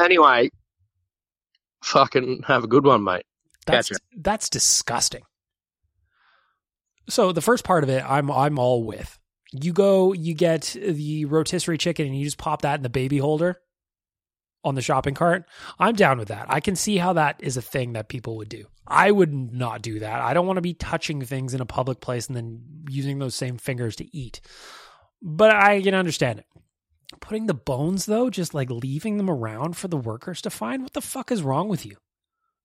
Anyway, 0.00 0.50
fucking 1.82 2.42
have 2.46 2.64
a 2.64 2.68
good 2.68 2.84
one, 2.84 3.04
mate. 3.04 3.24
That's 3.66 3.90
Gotcha. 3.90 4.00
that's 4.16 4.48
disgusting. 4.48 5.22
So 7.08 7.32
the 7.32 7.40
first 7.40 7.64
part 7.64 7.84
of 7.84 7.90
it, 7.90 8.04
I'm 8.08 8.30
I'm 8.30 8.58
all 8.58 8.84
with. 8.84 9.18
You 9.52 9.72
go, 9.72 10.12
you 10.12 10.34
get 10.34 10.76
the 10.80 11.24
rotisserie 11.24 11.78
chicken, 11.78 12.06
and 12.06 12.16
you 12.16 12.24
just 12.24 12.38
pop 12.38 12.62
that 12.62 12.76
in 12.76 12.82
the 12.82 12.90
baby 12.90 13.18
holder 13.18 13.58
on 14.64 14.74
the 14.74 14.82
shopping 14.82 15.14
cart. 15.14 15.44
I'm 15.78 15.94
down 15.94 16.18
with 16.18 16.28
that. 16.28 16.46
I 16.48 16.60
can 16.60 16.76
see 16.76 16.98
how 16.98 17.14
that 17.14 17.36
is 17.38 17.56
a 17.56 17.62
thing 17.62 17.94
that 17.94 18.08
people 18.08 18.36
would 18.36 18.48
do. 18.48 18.66
I 18.86 19.10
would 19.10 19.32
not 19.32 19.82
do 19.82 20.00
that. 20.00 20.20
I 20.20 20.34
don't 20.34 20.46
want 20.46 20.56
to 20.56 20.62
be 20.62 20.74
touching 20.74 21.22
things 21.22 21.54
in 21.54 21.60
a 21.60 21.66
public 21.66 22.00
place 22.00 22.26
and 22.26 22.36
then 22.36 22.62
using 22.88 23.18
those 23.18 23.34
same 23.34 23.58
fingers 23.58 23.96
to 23.96 24.16
eat. 24.16 24.40
But 25.22 25.54
I 25.54 25.80
can 25.82 25.94
understand 25.94 26.40
it. 26.40 26.46
Putting 27.20 27.46
the 27.46 27.54
bones 27.54 28.06
though, 28.06 28.28
just 28.30 28.54
like 28.54 28.70
leaving 28.70 29.16
them 29.16 29.30
around 29.30 29.76
for 29.76 29.88
the 29.88 29.96
workers 29.96 30.42
to 30.42 30.50
find, 30.50 30.82
what 30.82 30.92
the 30.92 31.00
fuck 31.00 31.32
is 31.32 31.42
wrong 31.42 31.68
with 31.68 31.86
you? 31.86 31.96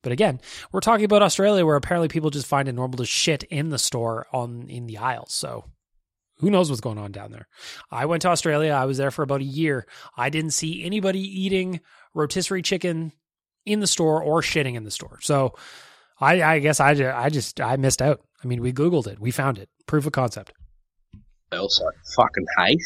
But 0.01 0.11
again, 0.11 0.41
we're 0.71 0.81
talking 0.81 1.05
about 1.05 1.21
Australia 1.21 1.65
where 1.65 1.77
apparently 1.77 2.09
people 2.09 2.29
just 2.29 2.45
find 2.45 2.67
it 2.67 2.73
normal 2.73 2.97
to 2.97 3.05
shit 3.05 3.43
in 3.43 3.69
the 3.69 3.79
store 3.79 4.27
on 4.33 4.67
in 4.69 4.85
the 4.85 4.97
aisles. 4.97 5.33
So 5.33 5.63
who 6.39 6.49
knows 6.49 6.69
what's 6.69 6.81
going 6.81 6.97
on 6.97 7.13
down 7.13 7.31
there? 7.31 7.47
I 7.89 8.05
went 8.05 8.21
to 8.23 8.27
Australia. 8.27 8.71
I 8.73 8.85
was 8.85 8.97
there 8.97 9.11
for 9.11 9.23
about 9.23 9.39
a 9.39 9.45
year. 9.45 9.87
I 10.17 10.29
didn't 10.29 10.51
see 10.51 10.83
anybody 10.83 11.21
eating 11.21 11.79
rotisserie 12.13 12.61
chicken 12.61 13.13
in 13.65 13.79
the 13.79 13.87
store 13.87 14.21
or 14.21 14.41
shitting 14.41 14.75
in 14.75 14.83
the 14.83 14.91
store. 14.91 15.19
So 15.21 15.55
I, 16.19 16.41
I 16.43 16.59
guess 16.59 16.81
I, 16.81 16.91
I 16.91 17.29
just 17.29 17.61
I 17.61 17.77
missed 17.77 18.01
out. 18.01 18.21
I 18.43 18.47
mean, 18.47 18.61
we 18.61 18.73
Googled 18.73 19.07
it, 19.07 19.19
we 19.19 19.31
found 19.31 19.57
it, 19.57 19.69
proof 19.87 20.05
of 20.05 20.11
concept. 20.11 20.51
I 21.79 21.91
fucking 22.15 22.45
hate. 22.57 22.81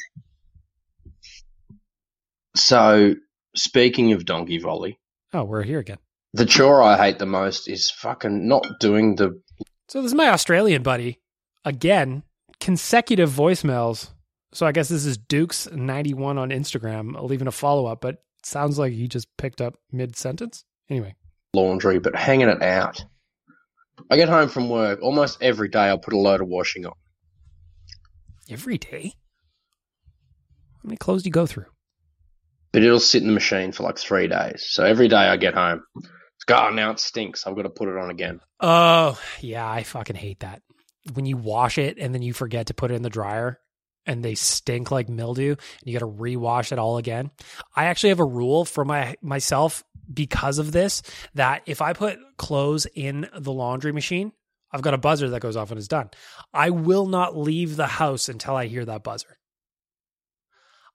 So, 2.57 3.15
speaking 3.55 4.13
of 4.13 4.25
donkey 4.25 4.57
volley, 4.57 4.99
Oh, 5.33 5.43
we're 5.43 5.63
here 5.63 5.79
again. 5.79 5.97
the 6.33 6.45
chore 6.45 6.81
I 6.81 6.97
hate 6.97 7.19
the 7.19 7.25
most 7.25 7.67
is 7.67 7.89
fucking 7.91 8.47
not 8.47 8.79
doing 8.79 9.15
the. 9.15 9.39
So 9.89 10.01
this 10.01 10.11
is 10.11 10.15
my 10.15 10.29
Australian 10.29 10.83
buddy 10.83 11.19
again, 11.65 12.23
consecutive 12.59 13.29
voicemails. 13.29 14.09
So 14.53 14.65
I 14.65 14.71
guess 14.71 14.89
this 14.89 15.05
is 15.05 15.17
Dukes 15.17 15.67
ninety 15.71 16.13
one 16.13 16.37
on 16.37 16.49
Instagram, 16.49 17.21
leaving 17.21 17.47
a 17.47 17.51
follow 17.51 17.85
up, 17.85 18.01
but 18.01 18.23
sounds 18.43 18.79
like 18.79 18.93
he 18.93 19.07
just 19.07 19.27
picked 19.37 19.61
up 19.61 19.75
mid 19.91 20.15
sentence. 20.15 20.63
Anyway, 20.89 21.15
laundry, 21.53 21.99
but 21.99 22.15
hanging 22.15 22.49
it 22.49 22.61
out. 22.63 23.03
I 24.09 24.15
get 24.15 24.29
home 24.29 24.47
from 24.49 24.69
work 24.69 24.99
almost 25.01 25.37
every 25.41 25.67
day. 25.69 25.79
I'll 25.89 25.97
put 25.99 26.13
a 26.13 26.17
load 26.17 26.41
of 26.41 26.47
washing 26.47 26.85
on. 26.85 26.93
every 28.49 28.77
day. 28.77 29.13
How 30.75 30.87
many 30.87 30.97
clothes 30.97 31.23
do 31.23 31.27
you 31.27 31.33
go 31.33 31.45
through? 31.45 31.65
But 32.78 32.84
it'll 32.84 32.99
sit 32.99 33.23
in 33.23 33.28
the 33.28 33.34
machine 33.34 33.71
for 33.71 33.82
like 33.82 33.97
three 33.97 34.28
days. 34.28 34.67
So 34.69 34.84
every 34.84 35.07
day 35.07 35.15
I 35.15 35.36
get 35.38 35.55
home, 35.55 35.82
it's 35.95 36.43
gone. 36.45 36.73
Oh, 36.73 36.75
now 36.75 36.91
it 36.91 36.99
stinks. 36.99 37.47
I've 37.47 37.55
got 37.55 37.63
to 37.63 37.71
put 37.71 37.89
it 37.89 37.97
on 37.97 38.11
again. 38.11 38.39
Oh, 38.59 39.19
yeah, 39.41 39.67
I 39.67 39.82
fucking 39.82 40.15
hate 40.15 40.41
that. 40.41 40.61
When 41.15 41.25
you 41.25 41.38
wash 41.38 41.80
it 41.80 41.97
and 41.97 42.13
then 42.13 42.21
you 42.21 42.34
forget 42.34 42.67
to 42.67 42.75
put 42.75 42.91
it 42.91 42.93
in 42.93 43.01
the 43.01 43.09
dryer 43.09 43.59
and 44.05 44.23
they 44.23 44.36
stink 44.36 44.91
like 44.91 45.09
mildew 45.09 45.53
and 45.53 45.59
you 45.86 45.97
got 45.97 46.05
to 46.05 46.11
rewash 46.11 46.71
it 46.71 46.78
all 46.78 46.99
again. 46.99 47.32
I 47.75 47.86
actually 47.86 48.09
have 48.09 48.19
a 48.19 48.25
rule 48.25 48.63
for 48.63 48.86
my 48.86 49.15
myself 49.23 49.84
because 50.13 50.59
of 50.59 50.71
this 50.71 51.01
that 51.34 51.63
if 51.65 51.82
I 51.82 51.93
put 51.93 52.19
clothes 52.38 52.86
in 52.93 53.28
the 53.36 53.51
laundry 53.51 53.91
machine, 53.91 54.34
I've 54.71 54.84
got 54.84 54.93
a 54.93 54.99
buzzer 54.99 55.32
that 55.32 55.41
goes 55.41 55.55
off 55.55 55.71
when 55.71 55.80
it's 55.80 55.88
done. 55.88 56.11
I 56.53 56.69
will 56.69 57.07
not 57.07 57.36
leave 57.36 57.75
the 57.75 57.88
house 57.88 58.30
until 58.30 58.55
I 58.55 58.67
hear 58.67 58.86
that 58.86 59.03
buzzer. 59.03 59.36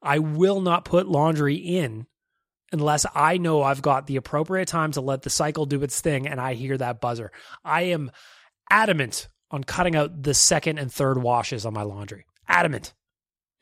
I 0.03 0.19
will 0.19 0.61
not 0.61 0.85
put 0.85 1.09
laundry 1.09 1.55
in 1.55 2.07
unless 2.73 3.07
I 3.15 3.37
know 3.37 3.63
I've 3.63 3.83
got 3.83 4.07
the 4.07 4.17
appropriate 4.17 4.69
time 4.69 4.93
to 4.93 5.01
let 5.01 5.23
the 5.23 5.31
cycle 5.31 5.67
do 5.67 5.83
its 5.83 6.01
thing 6.01 6.27
and 6.27 6.41
I 6.41 6.55
hear 6.55 6.77
that 6.79 7.01
buzzer. 7.01 7.31
I 7.65 7.83
am 7.83 8.11
adamant 8.71 9.29
on 9.51 9.63
cutting 9.63 9.95
out 9.95 10.23
the 10.23 10.35
second 10.35 10.79
and 10.79 10.93
third 10.93 11.19
washes 11.19 11.67
on 11.67 11.75
my 11.75 11.83
laundry. 11.83 12.25
Adamant. 12.49 12.95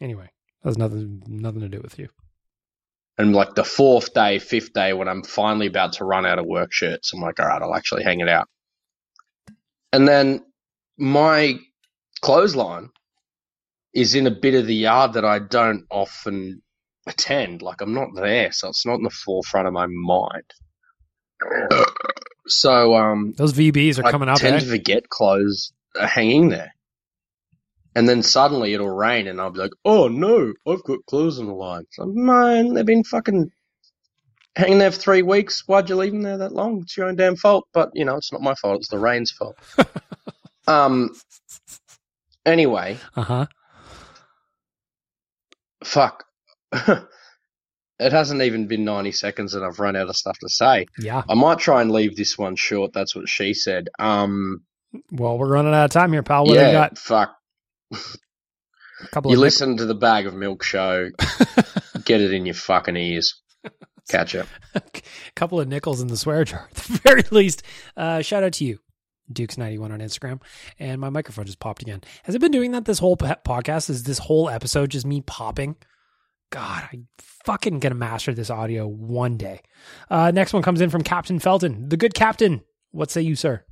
Anyway, 0.01 0.31
that 0.63 0.71
has 0.71 0.79
nothing 0.79 1.23
nothing 1.27 1.61
to 1.61 1.69
do 1.69 1.81
with 1.81 1.99
you. 1.99 2.09
And 3.19 3.35
like 3.35 3.55
the 3.55 3.65
fourth 3.65 4.15
day, 4.15 4.39
fifth 4.39 4.73
day, 4.73 4.95
when 4.95 5.09
I'm 5.09 5.23
finally 5.23 5.67
about 5.67 5.95
to 5.95 6.05
run 6.05 6.25
out 6.25 6.39
of 6.39 6.47
work 6.47 6.73
shirts, 6.73 7.13
I'm 7.13 7.21
like, 7.21 7.39
all 7.39 7.47
right, 7.47 7.61
I'll 7.61 7.75
actually 7.75 8.03
hang 8.03 8.21
it 8.21 8.29
out. 8.29 8.49
And 9.93 10.09
then 10.09 10.43
my 10.97 11.59
clothesline 12.23 12.89
is 13.95 14.15
in 14.15 14.27
a 14.27 14.31
bit 14.31 14.55
of 14.55 14.67
the 14.67 14.75
yard 14.75 15.15
that 15.15 15.25
I 15.25 15.39
don't 15.39 15.85
often 15.91 16.63
attend. 17.07 17.63
Like 17.63 17.81
I'm 17.81 17.95
not 17.95 18.09
there, 18.15 18.53
so 18.53 18.69
it's 18.69 18.87
not 18.87 18.97
in 18.97 19.03
the 19.03 19.11
forefront 19.11 19.67
of 19.67 19.73
my 19.73 19.87
mind. 19.87 20.45
So 22.47 22.95
um, 22.97 23.35
Those 23.37 23.53
VBs 23.53 24.03
are 24.03 24.07
I 24.07 24.11
coming 24.11 24.29
up. 24.29 24.37
I 24.37 24.41
tend 24.41 24.57
eh? 24.57 24.61
to 24.61 24.67
forget 24.67 25.09
clothes 25.09 25.73
are 25.99 26.07
hanging 26.07 26.49
there. 26.49 26.75
And 27.95 28.09
then 28.09 28.23
suddenly 28.23 28.73
it'll 28.73 28.89
rain 28.89 29.27
and 29.27 29.41
I'll 29.41 29.51
be 29.51 29.59
like, 29.59 29.73
oh 29.85 30.09
no, 30.09 30.53
I've 30.67 30.85
got 30.85 31.05
clothes 31.07 31.41
on 31.41 31.47
the 31.47 31.53
line. 31.53 31.85
So, 31.91 32.07
man, 32.07 32.75
they've 32.75 32.87
been 32.87 33.03
fucking 33.05 33.51
hanging 34.55 34.79
there 34.79 34.93
for 34.93 34.99
three 34.99 35.23
weeks. 35.23 35.65
Why'd 35.67 35.89
you 35.89 35.97
leave 35.97 36.13
them 36.13 36.23
there 36.23 36.39
that 36.39 36.53
long? 36.53 36.83
It's 36.83 36.97
your 36.97 37.09
own 37.09 37.17
damn 37.17 37.37
fault. 37.37 37.67
But, 37.73 37.91
you 37.95 38.05
know, 38.05 38.17
it's 38.17 38.33
not 38.33 38.43
my 38.43 38.55
fault. 38.55 38.79
It's 38.79 38.89
the 38.89 38.99
rain's 38.99 39.33
fault. 39.33 39.57
um, 40.69 41.11
anyway, 42.47 42.99
Uh 43.17 43.23
huh. 43.23 43.47
Fuck. 45.85 46.25
it 46.73 48.13
hasn't 48.13 48.43
even 48.43 48.67
been 48.67 48.85
90 48.85 49.13
seconds 49.13 49.55
and 49.55 49.65
I've 49.65 49.81
run 49.81 49.97
out 49.97 50.09
of 50.09 50.17
stuff 50.17 50.39
to 50.41 50.49
say. 50.49 50.87
Yeah. 50.99 51.23
I 51.29 51.35
might 51.35 51.59
try 51.59 51.83
and 51.83 51.91
leave 51.91 52.17
this 52.17 52.39
one 52.39 52.57
short. 52.57 52.93
That's 52.93 53.15
what 53.15 53.29
she 53.29 53.55
said. 53.55 53.89
Um, 53.99 54.63
Well, 55.13 55.39
we're 55.39 55.53
running 55.53 55.75
out 55.75 55.85
of 55.85 55.91
time 55.91 56.13
here, 56.13 56.23
pal. 56.23 56.45
What 56.45 56.55
yeah, 56.55 56.67
you 56.69 56.73
got? 56.73 56.99
fuck. 56.99 57.35
A 57.93 59.09
couple 59.09 59.31
You 59.31 59.39
listen 59.39 59.77
to 59.79 59.87
the 59.87 59.95
Bag 59.95 60.27
of 60.27 60.35
Milk 60.35 60.63
show, 60.63 61.09
get 62.05 62.21
it 62.21 62.33
in 62.33 62.45
your 62.45 62.55
fucking 62.55 62.97
ears. 62.97 63.41
Catch 64.09 64.35
up. 64.35 64.47
a 64.75 64.83
couple 65.35 65.61
of 65.61 65.69
nickels 65.69 66.01
in 66.01 66.09
the 66.09 66.17
swear 66.17 66.45
jar 66.45 66.69
at 66.71 66.77
the 66.77 66.99
very 66.99 67.25
least. 67.31 67.63
Uh, 67.97 68.21
shout 68.23 68.43
out 68.43 68.53
to 68.55 68.65
you, 68.65 68.79
Dukes91 69.33 69.93
on 69.93 70.01
Instagram. 70.01 70.41
And 70.79 71.01
my 71.01 71.11
microphone 71.11 71.47
just 71.47 71.61
popped 71.61 71.83
again. 71.83 72.03
Has 72.25 72.35
it 72.35 72.41
been 72.41 72.53
doing 72.53 72.73
that 72.73 72.85
this 72.85 72.99
whole 72.99 73.17
podcast? 73.17 73.91
Is 73.91 74.05
this 74.05 74.19
whole 74.19 74.49
episode 74.49 74.91
just 74.91 75.07
me 75.07 75.21
popping? 75.21 75.77
God, 76.51 76.89
I 76.93 77.01
fucking 77.45 77.79
gonna 77.79 77.95
master 77.95 78.35
this 78.35 78.51
audio 78.51 78.87
one 78.87 79.37
day. 79.37 79.63
Uh, 80.11 80.33
next 80.33 80.53
one 80.53 80.63
comes 80.63 80.81
in 80.81 80.91
from 80.91 81.03
Captain 81.03 81.39
Felton, 81.39 81.89
the 81.89 81.97
good 81.97 82.13
captain. 82.13 82.63
What 82.91 83.11
say 83.11 83.23
you, 83.23 83.37
sir? 83.37 83.65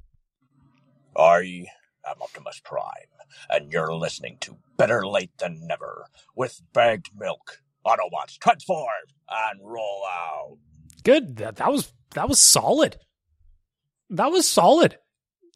I 1.16 1.66
am 2.08 2.22
Optimus 2.22 2.60
Prime, 2.62 3.10
and 3.50 3.72
you're 3.72 3.92
listening 3.92 4.36
to 4.42 4.58
Better 4.76 5.04
Lait 5.04 5.32
Than 5.38 5.66
Never 5.66 6.06
with 6.36 6.62
Bagged 6.72 7.10
Milk. 7.18 7.62
Autobots 7.84 8.38
transform 8.38 8.86
and 9.28 9.60
roll 9.62 10.04
out. 10.08 10.58
Good. 11.02 11.36
That, 11.38 11.56
that 11.56 11.72
was 11.72 11.92
that 12.14 12.28
was 12.28 12.40
solid. 12.40 12.96
That 14.10 14.30
was 14.30 14.46
solid. 14.46 14.98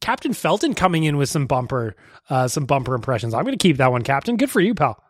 Captain 0.03 0.34
Felton 0.34 0.74
coming 0.74 1.05
in 1.05 1.16
with 1.16 1.30
some 1.30 1.46
bumper 1.46 1.96
uh, 2.28 2.48
some 2.48 2.66
bumper 2.66 2.94
impressions. 2.94 3.32
I'm 3.32 3.44
going 3.44 3.57
to 3.57 3.62
keep 3.62 3.78
that 3.78 3.90
one, 3.90 4.03
Captain. 4.03 4.36
Good 4.36 4.50
for 4.50 4.61
you, 4.61 4.74
pal. 4.74 5.03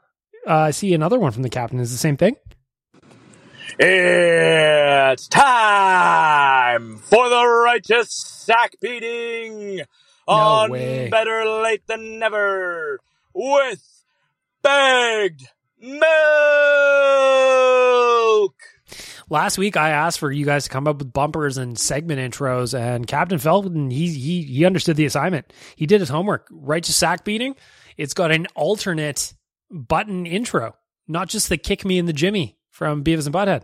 Uh, 0.47 0.55
I 0.55 0.71
see 0.71 0.95
another 0.95 1.19
one 1.19 1.33
from 1.33 1.43
the 1.43 1.51
captain. 1.51 1.81
Is 1.81 1.91
the 1.91 1.99
same 1.99 2.17
thing? 2.17 2.37
It's 3.79 5.29
time 5.29 6.99
for 6.99 7.29
the 7.29 7.45
righteous 7.65 8.13
sack 8.13 8.75
beating 8.81 9.81
on 10.29 10.71
way. 10.71 11.09
Better 11.09 11.45
Lait 11.63 11.87
Than 11.87 12.19
Never 12.19 13.01
with 13.33 14.05
Bagged 14.63 15.49
Milk. 15.81 16.03
Last 19.33 19.57
week, 19.57 19.79
I 19.79 19.89
asked 19.89 20.19
for 20.19 20.31
you 20.31 20.45
guys 20.45 20.65
to 20.65 20.71
come 20.71 20.87
up 20.87 20.99
with 20.99 21.11
bumpers 21.11 21.57
and 21.57 21.79
segment 21.79 22.21
intros, 22.21 22.79
and 22.79 23.07
Captain 23.07 23.39
Felton 23.39 23.91
he 23.91 24.09
he 24.09 24.43
he 24.43 24.67
understood 24.67 24.97
the 24.97 25.07
assignment. 25.07 25.55
He 25.75 25.87
did 25.87 26.01
his 26.01 26.11
homework. 26.11 26.47
Righteous 26.51 26.97
sack 26.97 27.25
beating. 27.25 27.57
It's 27.97 28.13
got 28.13 28.31
an 28.31 28.47
alternate 28.55 29.33
button 29.71 30.27
intro, 30.27 30.77
not 31.09 31.31
just 31.31 31.49
the 31.49 31.57
"Kick 31.57 31.87
Me 31.87 31.97
in 31.97 32.05
the 32.05 32.13
Jimmy" 32.13 32.59
from 32.69 33.03
Beavis 33.03 33.25
and 33.25 33.35
Butthead. 33.35 33.63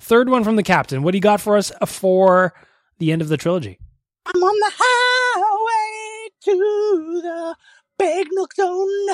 Third 0.00 0.28
one 0.28 0.42
from 0.42 0.56
the 0.56 0.64
captain. 0.64 1.04
What 1.04 1.12
do 1.12 1.18
you 1.18 1.22
got 1.22 1.40
for 1.40 1.56
us 1.56 1.70
for 1.86 2.52
the 2.98 3.12
end 3.12 3.22
of 3.22 3.28
the 3.28 3.36
trilogy? 3.36 3.78
I'm 4.26 4.42
on 4.42 4.58
the 4.58 4.72
highway 4.76 6.30
to 6.46 7.20
the 7.22 7.56
big 7.96 8.26
milk 8.32 8.54
zone. 8.56 9.08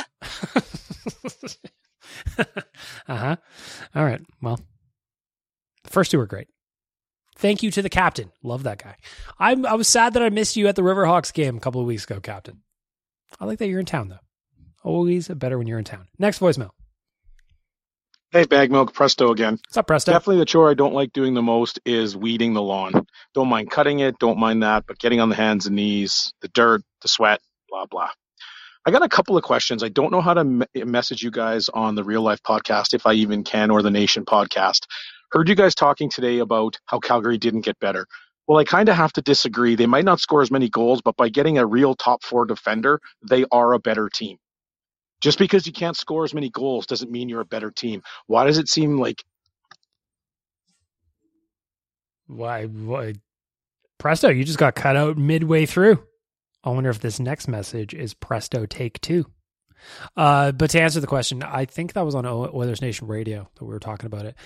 uh 3.09 3.14
huh. 3.14 3.36
All 3.95 4.05
right. 4.07 4.22
Well, 4.40 4.59
first 5.93 6.11
two 6.11 6.18
were 6.18 6.26
great. 6.26 6.49
Thank 7.36 7.62
you 7.62 7.70
to 7.70 7.82
the 7.82 7.88
captain. 7.88 8.30
Love 8.43 8.64
that 8.64 8.82
guy. 8.82 8.97
I'm, 9.38 9.64
I 9.64 9.74
was 9.74 9.88
sad 9.88 10.14
that 10.14 10.22
I 10.22 10.28
missed 10.28 10.57
you 10.57 10.68
at 10.68 10.76
the 10.76 10.82
Riverhawks 10.82 11.32
game 11.32 11.57
a 11.57 11.61
couple 11.61 11.80
of 11.80 11.86
weeks 11.86 12.05
ago, 12.05 12.20
Captain. 12.20 12.62
I 13.40 13.47
like 13.47 13.59
that 13.59 13.68
you're 13.68 13.80
in 13.80 13.86
town, 13.86 14.09
though. 14.09 14.18
Always 14.84 15.28
better 15.28 15.57
when 15.57 15.66
you're 15.66 15.78
in 15.78 15.84
town. 15.84 16.09
Next 16.18 16.40
voicemail. 16.40 16.70
Hey, 18.32 18.45
Bag 18.45 18.70
Milk, 18.70 18.95
Presto 18.95 19.30
again. 19.30 19.59
What's 19.66 19.76
up, 19.76 19.86
Presto? 19.86 20.12
Definitely 20.12 20.38
the 20.38 20.47
chore 20.47 20.70
I 20.70 20.74
don't 20.74 20.95
like 20.95 21.12
doing 21.12 21.34
the 21.34 21.43
most 21.43 21.80
is 21.84 22.16
weeding 22.16 22.55
the 22.55 22.62
lawn. 22.62 23.07
Don't 23.34 23.49
mind 23.49 23.70
cutting 23.70 24.01
it, 24.01 24.18
don't 24.18 24.38
mind 24.38 24.62
that, 24.62 24.86
but 24.86 24.99
getting 24.99 25.20
on 25.20 25.28
the 25.28 25.34
hands 25.34 25.66
and 25.66 25.76
knees, 25.76 26.32
the 26.40 26.49
dirt, 26.49 26.82
the 27.03 27.09
sweat, 27.09 27.40
blah, 27.68 27.84
blah. 27.86 28.11
I 28.84 28.90
got 28.90 29.03
a 29.03 29.09
couple 29.09 29.36
of 29.36 29.45
questions. 29.45 29.82
I 29.82 29.90
don't 29.90 30.11
know 30.11 30.20
how 30.20 30.34
to 30.34 30.45
me- 30.45 30.66
message 30.74 31.22
you 31.22 31.30
guys 31.30 31.68
on 31.68 31.95
the 31.95 32.05
Real 32.05 32.22
Life 32.22 32.43
podcast, 32.43 32.95
if 32.95 33.07
I 33.07 33.12
even 33.12 33.45
can, 33.45 33.70
or 33.70 33.82
the 33.82 33.90
Nation 33.90 34.24
podcast. 34.24 34.86
Heard 35.33 35.49
you 35.49 35.55
guys 35.55 35.74
talking 35.74 36.11
today 36.11 36.39
about 36.39 36.78
how 36.87 36.99
Calgary 36.99 37.39
didn't 37.39 37.62
get 37.62 37.78
better. 37.80 38.07
Well, 38.47 38.59
I 38.59 38.64
kind 38.64 38.89
of 38.89 38.97
have 38.97 39.12
to 39.14 39.22
disagree. 39.22 39.76
They 39.76 39.87
might 39.87 40.05
not 40.05 40.20
score 40.20 40.43
as 40.43 40.51
many 40.51 40.68
goals, 40.68 41.01
but 41.01 41.16
by 41.16 41.30
getting 41.30 41.59
a 41.59 41.66
real 41.66 41.95
top 41.95 42.22
four 42.22 42.45
defender, 42.45 43.01
they 43.28 43.45
are 43.51 43.72
a 43.72 43.78
better 43.78 44.11
team. 44.11 44.37
Just 45.22 45.39
because 45.39 45.66
you 45.66 45.72
can't 45.72 45.97
score 45.97 46.24
as 46.24 46.35
many 46.35 46.51
goals 46.51 46.87
doesn't 46.87 47.11
mean 47.11 47.28
you're 47.28 47.41
a 47.41 47.47
better 47.47 47.70
team. 47.70 48.03
Why 48.26 48.45
does 48.45 48.59
it 48.59 48.68
seem 48.68 48.99
like 48.99 49.22
Why, 52.26 52.64
why? 52.66 53.14
Presto, 53.99 54.28
you 54.28 54.45
just 54.45 54.59
got 54.59 54.74
cut 54.74 54.97
out 54.97 55.16
midway 55.16 55.66
through. 55.66 56.03
I 56.64 56.70
wonder 56.70 56.91
if 56.91 57.01
this 57.01 57.20
next 57.20 57.49
message 57.49 57.95
is 57.95 58.14
Presto 58.14 58.66
take 58.66 59.01
two. 59.01 59.26
Uh, 60.16 60.53
but 60.53 60.70
to 60.70 60.80
answer 60.80 61.01
the 61.01 61.07
question, 61.07 61.43
I 61.43 61.64
think 61.64 61.93
that 61.93 62.05
was 62.05 62.14
on 62.14 62.24
Oilers 62.26 62.83
Nation 62.83 63.07
Radio 63.09 63.49
that 63.57 63.64
we 63.64 63.72
were 63.72 63.80
talking 63.80 64.07
about 64.07 64.26
it. 64.26 64.37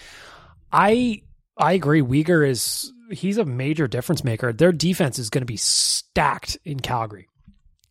I 0.73 1.23
I 1.57 1.73
agree. 1.73 2.03
Weegar 2.03 2.47
is 2.47 2.93
he's 3.11 3.39
a 3.39 3.45
major 3.45 3.89
difference 3.89 4.25
maker. 4.25 4.53
Their 4.53 4.73
defense 4.73 5.19
is 5.19 5.31
going 5.31 5.43
to 5.43 5.47
be 5.47 5.57
stacked 5.57 6.59
in 6.65 6.81
Calgary. 6.81 7.29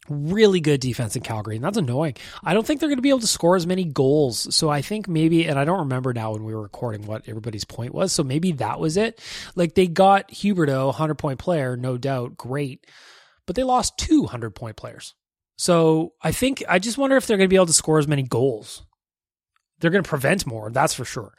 Really 0.07 0.59
good 0.59 0.82
defense 0.82 1.15
in 1.15 1.23
Calgary, 1.23 1.55
and 1.55 1.65
that's 1.65 1.78
annoying. 1.78 2.15
I 2.43 2.53
don't 2.53 2.65
think 2.65 2.80
they're 2.80 2.89
going 2.89 2.99
to 2.99 3.01
be 3.01 3.09
able 3.09 3.21
to 3.21 3.28
score 3.28 3.55
as 3.55 3.65
many 3.65 3.86
goals. 3.86 4.55
So 4.55 4.69
I 4.69 4.84
think 4.84 5.07
maybe, 5.07 5.47
and 5.47 5.57
I 5.57 5.65
don't 5.65 5.80
remember 5.80 6.13
now 6.13 6.34
when 6.34 6.43
we 6.43 6.53
were 6.53 6.61
recording 6.61 7.07
what 7.07 7.28
everybody's 7.28 7.65
point 7.65 7.91
was. 7.91 8.13
So 8.13 8.23
maybe 8.23 8.51
that 8.53 8.80
was 8.80 8.97
it. 8.97 9.19
Like 9.55 9.73
they 9.73 9.88
got 9.88 10.30
Huberdeau, 10.30 10.88
100 10.88 11.15
point 11.15 11.39
player, 11.39 11.76
no 11.76 11.97
doubt, 11.97 12.38
great, 12.38 12.86
but 13.47 13.55
they 13.55 13.63
lost 13.63 13.97
two 13.97 14.26
hundred 14.26 14.51
point 14.51 14.76
players. 14.76 15.15
So 15.57 16.13
I 16.21 16.32
think, 16.32 16.63
I 16.69 16.78
just 16.78 16.99
wonder 16.99 17.15
if 17.15 17.26
they're 17.26 17.38
going 17.38 17.47
to 17.47 17.53
be 17.53 17.55
able 17.55 17.65
to 17.67 17.73
score 17.73 17.97
as 17.97 18.07
many 18.07 18.23
goals. 18.23 18.84
They're 19.86 19.91
going 19.91 20.03
to 20.03 20.09
prevent 20.09 20.47
more, 20.47 20.71
that's 20.71 20.95
for 20.95 21.05
sure. 21.05 21.33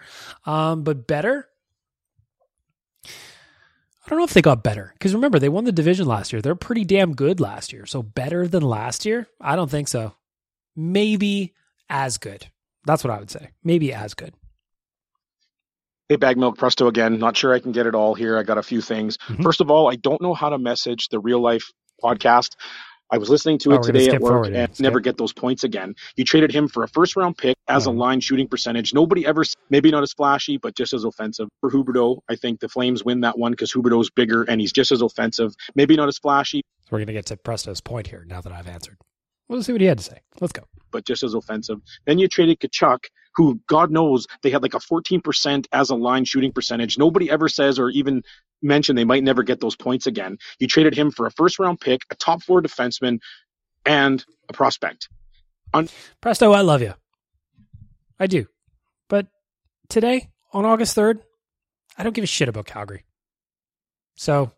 Um, 0.44 0.84
but 0.84 1.08
better, 1.08 1.48
I 3.04 4.08
don't 4.08 4.18
know 4.18 4.24
if 4.24 4.34
they 4.34 4.42
got 4.42 4.62
better 4.62 4.92
because 4.92 5.14
remember 5.14 5.40
they 5.40 5.48
won 5.48 5.64
the 5.64 5.72
division 5.72 6.06
last 6.06 6.32
year. 6.32 6.40
They're 6.40 6.54
pretty 6.54 6.84
damn 6.84 7.14
good 7.14 7.40
last 7.40 7.72
year. 7.72 7.86
So 7.86 8.04
better 8.04 8.46
than 8.46 8.62
last 8.62 9.04
year? 9.04 9.26
I 9.40 9.56
don't 9.56 9.70
think 9.70 9.88
so. 9.88 10.14
Maybe 10.76 11.54
as 11.90 12.18
good. 12.18 12.46
That's 12.84 13.02
what 13.02 13.12
I 13.12 13.18
would 13.18 13.32
say. 13.32 13.50
Maybe 13.64 13.92
as 13.92 14.14
good. 14.14 14.32
Hey, 16.08 16.14
Bag 16.14 16.38
Milk 16.38 16.56
Presto 16.56 16.86
again. 16.86 17.18
Not 17.18 17.36
sure 17.36 17.52
I 17.52 17.58
can 17.58 17.72
get 17.72 17.86
it 17.86 17.96
all 17.96 18.14
here. 18.14 18.38
I 18.38 18.44
got 18.44 18.58
a 18.58 18.62
few 18.62 18.80
things. 18.80 19.18
Mm-hmm. 19.18 19.42
First 19.42 19.60
of 19.60 19.72
all, 19.72 19.90
I 19.90 19.96
don't 19.96 20.22
know 20.22 20.34
how 20.34 20.50
to 20.50 20.58
message 20.58 21.08
the 21.08 21.18
real 21.18 21.40
life 21.40 21.72
podcast. 22.00 22.54
I 23.10 23.18
was 23.18 23.28
listening 23.30 23.58
to 23.58 23.70
Oh, 23.70 23.74
it 23.74 23.78
we're 23.78 23.86
today 23.92 24.08
at 24.08 24.20
work 24.20 24.46
and 24.46 24.80
never 24.80 24.98
get 25.00 25.16
those 25.16 25.32
points 25.32 25.62
again. 25.64 25.94
You 26.16 26.24
traded 26.24 26.50
him 26.50 26.66
for 26.66 26.82
a 26.82 26.88
first 26.88 27.14
round 27.16 27.38
pick 27.38 27.56
as 27.68 27.86
a 27.86 27.90
line 27.90 28.20
shooting 28.20 28.48
percentage. 28.48 28.92
Nobody 28.92 29.24
ever, 29.26 29.44
maybe 29.70 29.90
not 29.90 30.02
as 30.02 30.12
flashy, 30.12 30.56
but 30.56 30.74
just 30.76 30.92
as 30.92 31.04
offensive. 31.04 31.48
For 31.60 31.70
Huberdeau, 31.70 32.18
I 32.28 32.34
think 32.36 32.60
the 32.60 32.68
Flames 32.68 33.04
win 33.04 33.20
that 33.20 33.38
one 33.38 33.52
because 33.52 33.72
Huberdeau's 33.72 34.10
bigger 34.10 34.42
and 34.42 34.60
he's 34.60 34.72
just 34.72 34.90
as 34.90 35.02
offensive. 35.02 35.54
Maybe 35.76 35.94
not 35.96 36.08
as 36.08 36.18
flashy, 36.18 36.62
So 36.82 36.88
we're 36.92 36.98
going 36.98 37.06
to 37.08 37.12
get 37.12 37.26
to 37.26 37.36
Presto's 37.36 37.80
point 37.80 38.08
here 38.08 38.24
now 38.28 38.40
that 38.40 38.52
I've 38.52 38.68
answered. 38.68 38.96
We'll 39.48 39.62
see 39.62 39.70
what 39.72 39.80
he 39.80 39.86
had 39.86 39.98
to 39.98 40.04
say. 40.04 40.20
Let's 40.40 40.52
go. 40.52 40.64
but 40.90 41.06
just 41.06 41.22
as 41.22 41.34
offensive. 41.34 41.78
Then 42.06 42.18
you 42.18 42.26
traded 42.26 42.58
Tkachuk, 42.58 43.04
who 43.36 43.60
God 43.68 43.90
knows 43.92 44.26
they 44.42 44.50
had 44.50 44.62
like 44.62 44.74
a 44.74 44.78
14% 44.78 45.66
as 45.72 45.90
a 45.90 45.94
line 45.94 46.24
shooting 46.24 46.50
percentage. 46.52 46.98
Nobody 46.98 47.30
ever 47.30 47.48
says 47.48 47.78
or 47.78 47.90
even 47.90 48.22
mentioned 48.62 48.96
they 48.98 49.04
might 49.04 49.24
never 49.24 49.42
get 49.42 49.60
those 49.60 49.76
points 49.76 50.06
again. 50.06 50.38
You 50.58 50.66
traded 50.66 50.94
him 50.94 51.10
for 51.10 51.26
a 51.26 51.30
first 51.30 51.58
round 51.58 51.80
pick, 51.80 52.02
a 52.10 52.14
top 52.14 52.42
four 52.42 52.62
defenseman, 52.62 53.20
and 53.84 54.24
a 54.48 54.52
prospect. 54.52 55.08
Un- 55.74 55.88
Presto, 56.20 56.52
I 56.52 56.62
love 56.62 56.82
you. 56.82 56.94
I 58.18 58.26
do. 58.26 58.46
But 59.08 59.26
today, 59.88 60.30
on 60.52 60.64
August 60.64 60.96
3rd, 60.96 61.20
I 61.98 62.02
don't 62.02 62.14
give 62.14 62.24
a 62.24 62.28
shit 62.28 62.48
about 62.48 62.66
Calgary. 62.66 63.04
So 64.16 64.52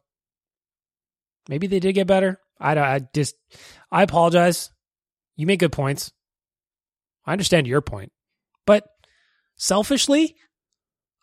maybe 1.48 1.66
they 1.66 1.80
did 1.80 1.94
get 1.94 2.06
better. 2.06 2.40
I, 2.60 2.78
I 2.78 3.00
just, 3.14 3.34
I 3.90 4.02
apologize. 4.02 4.70
You 5.36 5.46
make 5.46 5.60
good 5.60 5.72
points. 5.72 6.12
I 7.24 7.32
understand 7.32 7.66
your 7.66 7.80
point. 7.80 8.12
But 8.66 8.88
selfishly, 9.56 10.36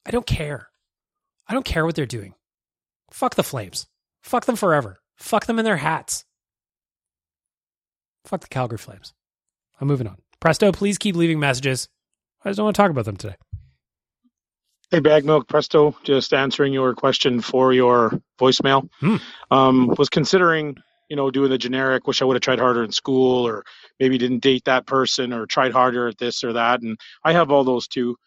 I 0.05 0.11
don't 0.11 0.25
care. 0.25 0.67
I 1.47 1.53
don't 1.53 1.65
care 1.65 1.85
what 1.85 1.95
they're 1.95 2.05
doing. 2.05 2.33
Fuck 3.15 3.35
the 3.35 3.43
Flames. 3.43 3.87
Fuck 4.23 4.43
them 4.43 4.57
forever. 4.57 4.97
Fuck 5.15 5.45
them 5.45 5.57
in 5.57 5.63
their 5.63 5.77
hats. 5.77 6.25
Fuck 8.25 8.41
the 8.41 8.49
Calgary 8.49 8.77
Flames. 8.77 9.13
I'm 9.79 9.87
moving 9.87 10.05
on. 10.05 10.17
Presto, 10.41 10.73
please 10.73 10.97
keep 10.97 11.15
leaving 11.15 11.39
messages. 11.39 11.87
I 12.43 12.49
just 12.49 12.57
don't 12.57 12.65
want 12.65 12.75
to 12.75 12.81
talk 12.81 12.91
about 12.91 13.05
them 13.05 13.15
today. 13.15 13.35
Hey, 14.91 14.99
Bag 14.99 15.23
Milk 15.23 15.47
Presto, 15.47 15.95
just 16.03 16.33
answering 16.33 16.73
your 16.73 16.93
question 16.93 17.39
for 17.39 17.71
your 17.71 18.19
voicemail. 18.37 18.89
Hmm. 18.99 19.15
Um, 19.49 19.95
was 19.97 20.09
considering, 20.09 20.75
you 21.09 21.15
know, 21.15 21.31
doing 21.31 21.49
the 21.49 21.57
generic, 21.57 22.07
wish 22.07 22.21
I 22.21 22.25
would 22.25 22.35
have 22.35 22.41
tried 22.41 22.59
harder 22.59 22.83
in 22.83 22.91
school, 22.91 23.47
or 23.47 23.63
maybe 23.97 24.17
didn't 24.17 24.43
date 24.43 24.65
that 24.65 24.87
person, 24.87 25.31
or 25.31 25.45
tried 25.45 25.71
harder 25.71 26.09
at 26.09 26.17
this 26.17 26.43
or 26.43 26.51
that. 26.51 26.81
And 26.81 26.99
I 27.23 27.31
have 27.31 27.49
all 27.49 27.63
those 27.63 27.87
too. 27.87 28.17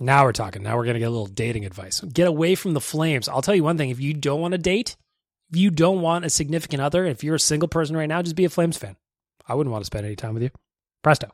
Now 0.00 0.24
we're 0.24 0.32
talking. 0.32 0.62
Now 0.62 0.76
we're 0.76 0.84
going 0.84 0.94
to 0.94 1.00
get 1.00 1.08
a 1.08 1.10
little 1.10 1.26
dating 1.26 1.64
advice. 1.64 2.00
Get 2.00 2.28
away 2.28 2.54
from 2.54 2.74
the 2.74 2.80
flames. 2.80 3.28
I'll 3.28 3.42
tell 3.42 3.54
you 3.54 3.64
one 3.64 3.76
thing. 3.76 3.90
If 3.90 4.00
you 4.00 4.14
don't 4.14 4.40
want 4.40 4.52
to 4.52 4.58
date, 4.58 4.96
if 5.50 5.58
you 5.58 5.70
don't 5.70 6.00
want 6.00 6.24
a 6.24 6.30
significant 6.30 6.82
other, 6.82 7.04
if 7.06 7.24
you're 7.24 7.36
a 7.36 7.40
single 7.40 7.68
person 7.68 7.96
right 7.96 8.06
now, 8.06 8.22
just 8.22 8.36
be 8.36 8.44
a 8.44 8.50
Flames 8.50 8.76
fan. 8.76 8.96
I 9.46 9.54
wouldn't 9.54 9.72
want 9.72 9.82
to 9.82 9.86
spend 9.86 10.04
any 10.04 10.16
time 10.16 10.34
with 10.34 10.42
you. 10.42 10.50
Presto. 11.02 11.30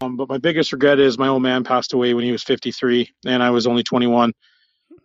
Um, 0.00 0.16
but 0.16 0.28
my 0.28 0.38
biggest 0.38 0.72
regret 0.72 1.00
is 1.00 1.18
my 1.18 1.28
old 1.28 1.42
man 1.42 1.64
passed 1.64 1.92
away 1.92 2.14
when 2.14 2.24
he 2.24 2.32
was 2.32 2.42
53, 2.42 3.10
and 3.26 3.42
I 3.42 3.50
was 3.50 3.66
only 3.66 3.82
21. 3.82 4.32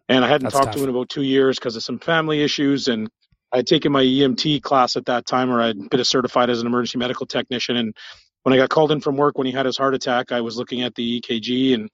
And 0.09 0.23
I 0.23 0.27
hadn't 0.27 0.43
That's 0.43 0.53
talked 0.55 0.65
tough. 0.65 0.75
to 0.75 0.79
him 0.79 0.89
in 0.89 0.95
about 0.95 1.09
two 1.09 1.23
years 1.23 1.57
because 1.57 1.75
of 1.75 1.83
some 1.83 1.99
family 1.99 2.43
issues. 2.43 2.87
And 2.87 3.09
I 3.51 3.57
had 3.57 3.67
taken 3.67 3.91
my 3.91 4.03
EMT 4.03 4.61
class 4.61 4.95
at 4.95 5.05
that 5.05 5.25
time, 5.25 5.49
or 5.49 5.61
I'd 5.61 5.89
been 5.89 6.03
certified 6.03 6.49
as 6.49 6.61
an 6.61 6.67
emergency 6.67 6.97
medical 6.97 7.25
technician. 7.25 7.77
And 7.77 7.95
when 8.43 8.53
I 8.53 8.57
got 8.57 8.69
called 8.69 8.91
in 8.91 9.01
from 9.01 9.17
work 9.17 9.37
when 9.37 9.47
he 9.47 9.53
had 9.53 9.65
his 9.65 9.77
heart 9.77 9.93
attack, 9.93 10.31
I 10.31 10.41
was 10.41 10.57
looking 10.57 10.83
at 10.83 10.95
the 10.95 11.21
EKG 11.21 11.73
and 11.73 11.89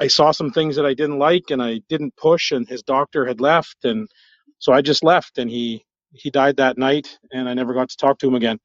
I 0.00 0.06
saw 0.06 0.30
some 0.30 0.50
things 0.50 0.76
that 0.76 0.86
I 0.86 0.94
didn't 0.94 1.18
like, 1.18 1.50
and 1.50 1.62
I 1.62 1.80
didn't 1.88 2.16
push. 2.16 2.52
And 2.52 2.66
his 2.66 2.82
doctor 2.82 3.26
had 3.26 3.40
left, 3.40 3.84
and 3.84 4.08
so 4.58 4.72
I 4.72 4.80
just 4.80 5.04
left. 5.04 5.38
And 5.38 5.50
he 5.50 5.84
he 6.12 6.30
died 6.30 6.56
that 6.56 6.78
night, 6.78 7.18
and 7.32 7.48
I 7.48 7.54
never 7.54 7.74
got 7.74 7.90
to 7.90 7.96
talk 7.96 8.18
to 8.18 8.28
him 8.28 8.34
again. 8.34 8.58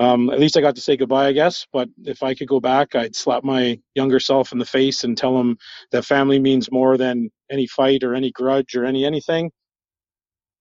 Um, 0.00 0.30
at 0.30 0.40
least 0.40 0.56
I 0.56 0.62
got 0.62 0.74
to 0.76 0.80
say 0.80 0.96
goodbye, 0.96 1.26
I 1.26 1.32
guess. 1.32 1.66
But 1.72 1.88
if 2.04 2.22
I 2.22 2.34
could 2.34 2.48
go 2.48 2.58
back, 2.58 2.94
I'd 2.94 3.14
slap 3.14 3.44
my 3.44 3.78
younger 3.94 4.18
self 4.18 4.50
in 4.52 4.58
the 4.58 4.64
face 4.64 5.04
and 5.04 5.16
tell 5.16 5.38
him 5.38 5.58
that 5.92 6.04
family 6.04 6.40
means 6.40 6.72
more 6.72 6.96
than 6.96 7.30
any 7.50 7.66
fight 7.66 8.02
or 8.02 8.14
any 8.14 8.32
grudge 8.32 8.74
or 8.74 8.84
any 8.84 9.04
anything. 9.04 9.50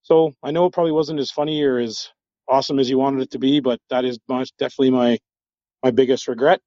So 0.04 0.34
I 0.44 0.52
know 0.52 0.66
it 0.66 0.74
probably 0.74 0.92
wasn't 0.92 1.20
as 1.20 1.32
funny 1.32 1.64
or 1.64 1.80
as 1.80 2.10
awesome 2.48 2.80
as 2.80 2.90
you 2.90 2.98
wanted 2.98 3.22
it 3.22 3.32
to 3.32 3.40
be, 3.40 3.60
but 3.60 3.80
that 3.90 4.06
is 4.06 4.20
much, 4.28 4.52
definitely 4.60 4.92
my 4.92 5.18
my 5.84 5.92
biggest 5.92 6.28
regret. 6.28 6.60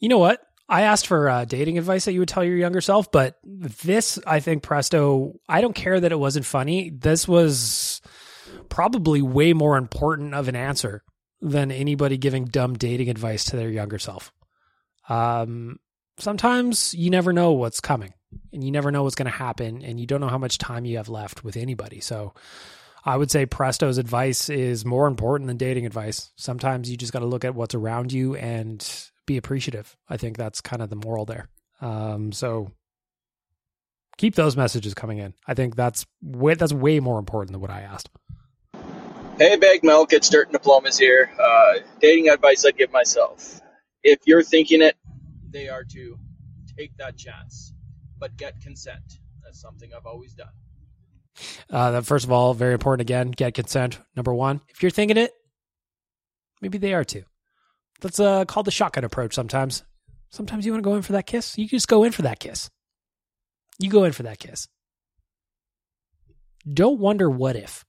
You 0.00 0.08
know 0.08 0.18
what? 0.18 0.40
I 0.68 0.82
asked 0.82 1.06
for 1.06 1.28
uh, 1.28 1.44
dating 1.44 1.78
advice 1.78 2.06
that 2.06 2.12
you 2.12 2.20
would 2.20 2.28
tell 2.28 2.42
your 2.44 2.56
younger 2.56 2.80
self, 2.80 3.12
but 3.12 3.36
this, 3.44 4.18
I 4.26 4.40
think, 4.40 4.62
Presto, 4.62 5.38
I 5.48 5.60
don't 5.60 5.74
care 5.74 5.98
that 6.00 6.12
it 6.12 6.18
wasn't 6.18 6.44
funny. 6.44 6.90
This 6.90 7.28
was 7.28 8.00
probably 8.68 9.22
way 9.22 9.52
more 9.52 9.76
important 9.76 10.34
of 10.34 10.48
an 10.48 10.56
answer 10.56 11.02
than 11.40 11.70
anybody 11.70 12.16
giving 12.16 12.46
dumb 12.46 12.74
dating 12.74 13.10
advice 13.10 13.44
to 13.44 13.56
their 13.56 13.70
younger 13.70 13.98
self. 13.98 14.32
Um, 15.08 15.78
sometimes 16.18 16.94
you 16.94 17.10
never 17.10 17.32
know 17.32 17.52
what's 17.52 17.80
coming 17.80 18.14
and 18.52 18.64
you 18.64 18.72
never 18.72 18.90
know 18.90 19.04
what's 19.04 19.14
going 19.14 19.30
to 19.30 19.36
happen 19.36 19.82
and 19.82 20.00
you 20.00 20.06
don't 20.06 20.20
know 20.20 20.28
how 20.28 20.38
much 20.38 20.58
time 20.58 20.84
you 20.84 20.96
have 20.96 21.08
left 21.08 21.44
with 21.44 21.56
anybody. 21.56 22.00
So 22.00 22.34
I 23.04 23.16
would 23.16 23.30
say 23.30 23.46
Presto's 23.46 23.98
advice 23.98 24.48
is 24.48 24.84
more 24.84 25.06
important 25.06 25.46
than 25.46 25.58
dating 25.58 25.86
advice. 25.86 26.32
Sometimes 26.36 26.90
you 26.90 26.96
just 26.96 27.12
got 27.12 27.20
to 27.20 27.26
look 27.26 27.44
at 27.44 27.54
what's 27.54 27.74
around 27.74 28.12
you 28.12 28.34
and 28.34 28.84
be 29.26 29.36
appreciative. 29.36 29.96
I 30.08 30.16
think 30.16 30.36
that's 30.36 30.60
kind 30.60 30.80
of 30.82 30.90
the 30.90 30.96
moral 30.96 31.24
there. 31.24 31.48
Um, 31.80 32.32
so 32.32 32.70
keep 34.16 34.34
those 34.34 34.56
messages 34.56 34.94
coming 34.94 35.18
in. 35.18 35.34
I 35.46 35.54
think 35.54 35.76
that's 35.76 36.06
way, 36.22 36.54
that's 36.54 36.72
way 36.72 37.00
more 37.00 37.18
important 37.18 37.52
than 37.52 37.60
what 37.60 37.70
I 37.70 37.82
asked. 37.82 38.08
Hey, 39.38 39.56
Bag 39.56 39.84
Milk, 39.84 40.12
it's 40.14 40.30
Dirt 40.30 40.48
and 40.48 40.54
Diplomas 40.54 40.96
here. 40.96 41.30
Uh, 41.38 41.74
dating 42.00 42.30
advice 42.30 42.64
I'd 42.64 42.78
give 42.78 42.90
myself. 42.90 43.60
If 44.02 44.20
you're 44.24 44.42
thinking 44.42 44.80
it, 44.80 44.96
they 45.50 45.68
are 45.68 45.84
to 45.84 46.18
take 46.78 46.96
that 46.96 47.18
chance, 47.18 47.74
but 48.18 48.36
get 48.36 48.60
consent. 48.60 49.18
That's 49.44 49.60
something 49.60 49.90
I've 49.94 50.06
always 50.06 50.32
done. 50.32 50.48
Uh, 51.68 51.90
that 51.90 52.06
first 52.06 52.24
of 52.24 52.32
all, 52.32 52.54
very 52.54 52.72
important 52.72 53.02
again, 53.02 53.30
get 53.30 53.52
consent. 53.52 53.98
Number 54.14 54.32
one, 54.32 54.62
if 54.68 54.82
you're 54.82 54.90
thinking 54.90 55.18
it, 55.18 55.32
maybe 56.62 56.78
they 56.78 56.94
are 56.94 57.04
too. 57.04 57.24
That's 58.00 58.20
uh, 58.20 58.44
called 58.44 58.66
the 58.66 58.70
shotgun 58.70 59.04
approach 59.04 59.34
sometimes. 59.34 59.82
Sometimes 60.30 60.66
you 60.66 60.72
want 60.72 60.82
to 60.82 60.88
go 60.88 60.96
in 60.96 61.02
for 61.02 61.12
that 61.12 61.26
kiss. 61.26 61.56
You 61.56 61.66
just 61.68 61.88
go 61.88 62.04
in 62.04 62.12
for 62.12 62.22
that 62.22 62.40
kiss. 62.40 62.68
You 63.78 63.90
go 63.90 64.04
in 64.04 64.12
for 64.12 64.22
that 64.24 64.38
kiss. 64.38 64.68
Don't 66.70 66.98
wonder 66.98 67.30
what 67.30 67.56
if, 67.56 67.84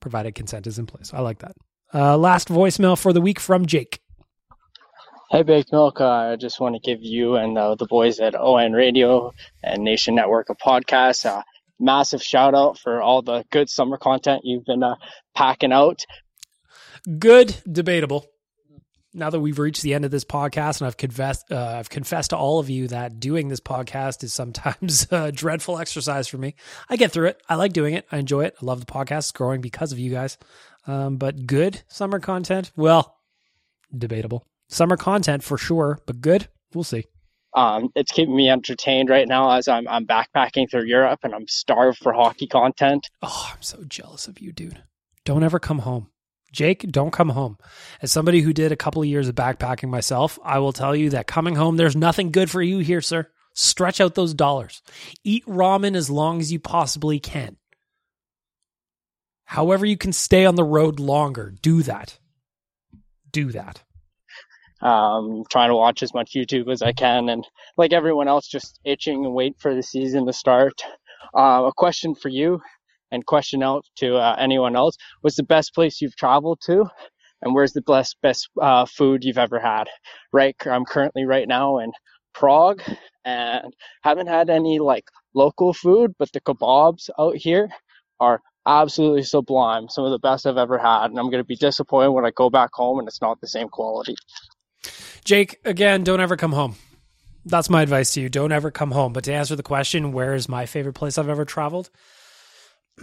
provided 0.00 0.34
consent 0.34 0.66
is 0.66 0.78
in 0.78 0.86
place. 0.86 1.12
I 1.14 1.20
like 1.20 1.38
that. 1.38 1.52
Uh, 1.94 2.16
last 2.16 2.48
voicemail 2.48 2.98
for 2.98 3.12
the 3.12 3.20
week 3.20 3.38
from 3.38 3.66
Jake. 3.66 4.00
Hey, 5.30 5.44
Baked 5.44 5.70
Milk. 5.70 6.00
Uh, 6.00 6.08
I 6.08 6.36
just 6.36 6.58
want 6.58 6.74
to 6.74 6.80
give 6.80 7.02
you 7.02 7.36
and 7.36 7.56
uh, 7.56 7.76
the 7.76 7.86
boys 7.86 8.18
at 8.18 8.34
ON 8.34 8.72
Radio 8.72 9.32
and 9.62 9.84
Nation 9.84 10.16
Network 10.16 10.50
a 10.50 10.56
podcast. 10.56 11.24
Uh, 11.24 11.42
massive 11.78 12.22
shout 12.22 12.54
out 12.54 12.78
for 12.78 13.00
all 13.00 13.22
the 13.22 13.44
good 13.52 13.70
summer 13.70 13.96
content 13.96 14.42
you've 14.44 14.64
been 14.64 14.82
uh, 14.82 14.96
packing 15.36 15.72
out. 15.72 16.04
Good, 17.18 17.56
debatable. 17.70 18.26
Now 19.12 19.28
that 19.30 19.40
we've 19.40 19.58
reached 19.58 19.82
the 19.82 19.94
end 19.94 20.04
of 20.04 20.12
this 20.12 20.24
podcast, 20.24 20.80
and 20.80 20.86
I've 20.86 20.96
confessed, 20.96 21.50
uh, 21.50 21.76
I've 21.78 21.90
confessed 21.90 22.30
to 22.30 22.36
all 22.36 22.60
of 22.60 22.70
you 22.70 22.86
that 22.88 23.18
doing 23.18 23.48
this 23.48 23.60
podcast 23.60 24.22
is 24.22 24.32
sometimes 24.32 25.08
a 25.10 25.32
dreadful 25.32 25.78
exercise 25.78 26.28
for 26.28 26.38
me. 26.38 26.54
I 26.88 26.96
get 26.96 27.10
through 27.10 27.28
it. 27.28 27.42
I 27.48 27.56
like 27.56 27.72
doing 27.72 27.94
it. 27.94 28.06
I 28.12 28.18
enjoy 28.18 28.44
it. 28.44 28.54
I 28.62 28.64
love 28.64 28.78
the 28.78 28.86
podcast. 28.86 29.18
It's 29.18 29.32
growing 29.32 29.60
because 29.60 29.90
of 29.90 29.98
you 29.98 30.12
guys. 30.12 30.38
Um, 30.86 31.16
but 31.16 31.46
good 31.46 31.82
summer 31.88 32.20
content, 32.20 32.70
well, 32.76 33.16
debatable. 33.96 34.46
Summer 34.68 34.96
content 34.96 35.42
for 35.42 35.58
sure, 35.58 35.98
but 36.06 36.20
good. 36.20 36.48
We'll 36.72 36.84
see. 36.84 37.04
Um, 37.54 37.90
it's 37.96 38.12
keeping 38.12 38.36
me 38.36 38.48
entertained 38.48 39.08
right 39.10 39.26
now 39.26 39.50
as 39.50 39.66
I'm 39.66 39.88
I'm 39.88 40.06
backpacking 40.06 40.70
through 40.70 40.84
Europe 40.84 41.20
and 41.24 41.34
I'm 41.34 41.48
starved 41.48 41.98
for 41.98 42.12
hockey 42.12 42.46
content. 42.46 43.10
Oh, 43.22 43.50
I'm 43.52 43.62
so 43.62 43.82
jealous 43.82 44.28
of 44.28 44.40
you, 44.40 44.52
dude. 44.52 44.84
Don't 45.24 45.42
ever 45.42 45.58
come 45.58 45.80
home. 45.80 46.08
Jake, 46.52 46.82
don't 46.90 47.12
come 47.12 47.30
home. 47.30 47.58
As 48.02 48.10
somebody 48.10 48.40
who 48.40 48.52
did 48.52 48.72
a 48.72 48.76
couple 48.76 49.02
of 49.02 49.08
years 49.08 49.28
of 49.28 49.34
backpacking 49.34 49.88
myself, 49.88 50.38
I 50.44 50.58
will 50.58 50.72
tell 50.72 50.96
you 50.96 51.10
that 51.10 51.26
coming 51.26 51.54
home, 51.54 51.76
there's 51.76 51.96
nothing 51.96 52.32
good 52.32 52.50
for 52.50 52.60
you 52.60 52.78
here, 52.78 53.00
sir. 53.00 53.28
Stretch 53.54 54.00
out 54.00 54.14
those 54.14 54.34
dollars. 54.34 54.82
Eat 55.24 55.44
ramen 55.46 55.96
as 55.96 56.10
long 56.10 56.40
as 56.40 56.52
you 56.52 56.58
possibly 56.58 57.20
can. 57.20 57.56
However, 59.44 59.84
you 59.84 59.96
can 59.96 60.12
stay 60.12 60.44
on 60.44 60.54
the 60.54 60.64
road 60.64 61.00
longer, 61.00 61.52
do 61.62 61.82
that. 61.82 62.18
Do 63.32 63.52
that. 63.52 63.82
Um, 64.80 65.44
trying 65.50 65.70
to 65.70 65.76
watch 65.76 66.02
as 66.02 66.14
much 66.14 66.32
YouTube 66.32 66.70
as 66.70 66.82
I 66.82 66.92
can, 66.92 67.28
and 67.28 67.46
like 67.76 67.92
everyone 67.92 68.28
else, 68.28 68.46
just 68.48 68.80
itching 68.84 69.24
and 69.24 69.34
wait 69.34 69.56
for 69.58 69.74
the 69.74 69.82
season 69.82 70.26
to 70.26 70.32
start. 70.32 70.82
Uh, 71.36 71.64
a 71.66 71.72
question 71.76 72.14
for 72.14 72.28
you, 72.28 72.60
and 73.10 73.26
question 73.26 73.62
out 73.62 73.84
to 73.96 74.16
uh, 74.16 74.36
anyone 74.38 74.76
else: 74.76 74.96
What's 75.20 75.36
the 75.36 75.42
best 75.42 75.74
place 75.74 76.00
you've 76.00 76.16
traveled 76.16 76.60
to, 76.66 76.86
and 77.42 77.54
where's 77.54 77.72
the 77.72 77.82
best 77.82 78.16
best 78.22 78.48
uh, 78.60 78.86
food 78.86 79.24
you've 79.24 79.38
ever 79.38 79.58
had? 79.58 79.84
Right, 80.32 80.56
I'm 80.66 80.84
currently 80.84 81.24
right 81.24 81.48
now 81.48 81.78
in 81.78 81.92
Prague, 82.34 82.82
and 83.24 83.74
haven't 84.02 84.28
had 84.28 84.50
any 84.50 84.78
like 84.78 85.04
local 85.34 85.72
food, 85.72 86.14
but 86.18 86.32
the 86.32 86.40
kebabs 86.40 87.10
out 87.18 87.36
here 87.36 87.70
are 88.18 88.40
absolutely 88.66 89.22
sublime. 89.22 89.88
Some 89.88 90.04
of 90.04 90.10
the 90.10 90.18
best 90.18 90.46
I've 90.46 90.56
ever 90.56 90.78
had, 90.78 91.06
and 91.06 91.18
I'm 91.18 91.30
going 91.30 91.42
to 91.42 91.44
be 91.44 91.56
disappointed 91.56 92.10
when 92.10 92.26
I 92.26 92.30
go 92.30 92.50
back 92.50 92.70
home 92.72 92.98
and 92.98 93.08
it's 93.08 93.20
not 93.20 93.40
the 93.40 93.48
same 93.48 93.68
quality. 93.68 94.16
Jake, 95.24 95.60
again, 95.64 96.04
don't 96.04 96.20
ever 96.20 96.36
come 96.36 96.52
home. 96.52 96.76
That's 97.44 97.70
my 97.70 97.82
advice 97.82 98.12
to 98.14 98.20
you. 98.20 98.28
Don't 98.28 98.52
ever 98.52 98.70
come 98.70 98.90
home. 98.90 99.12
But 99.12 99.24
to 99.24 99.32
answer 99.32 99.56
the 99.56 99.62
question, 99.62 100.12
where 100.12 100.34
is 100.34 100.48
my 100.48 100.66
favorite 100.66 100.94
place 100.94 101.18
I've 101.18 101.28
ever 101.28 101.44
traveled? 101.44 101.90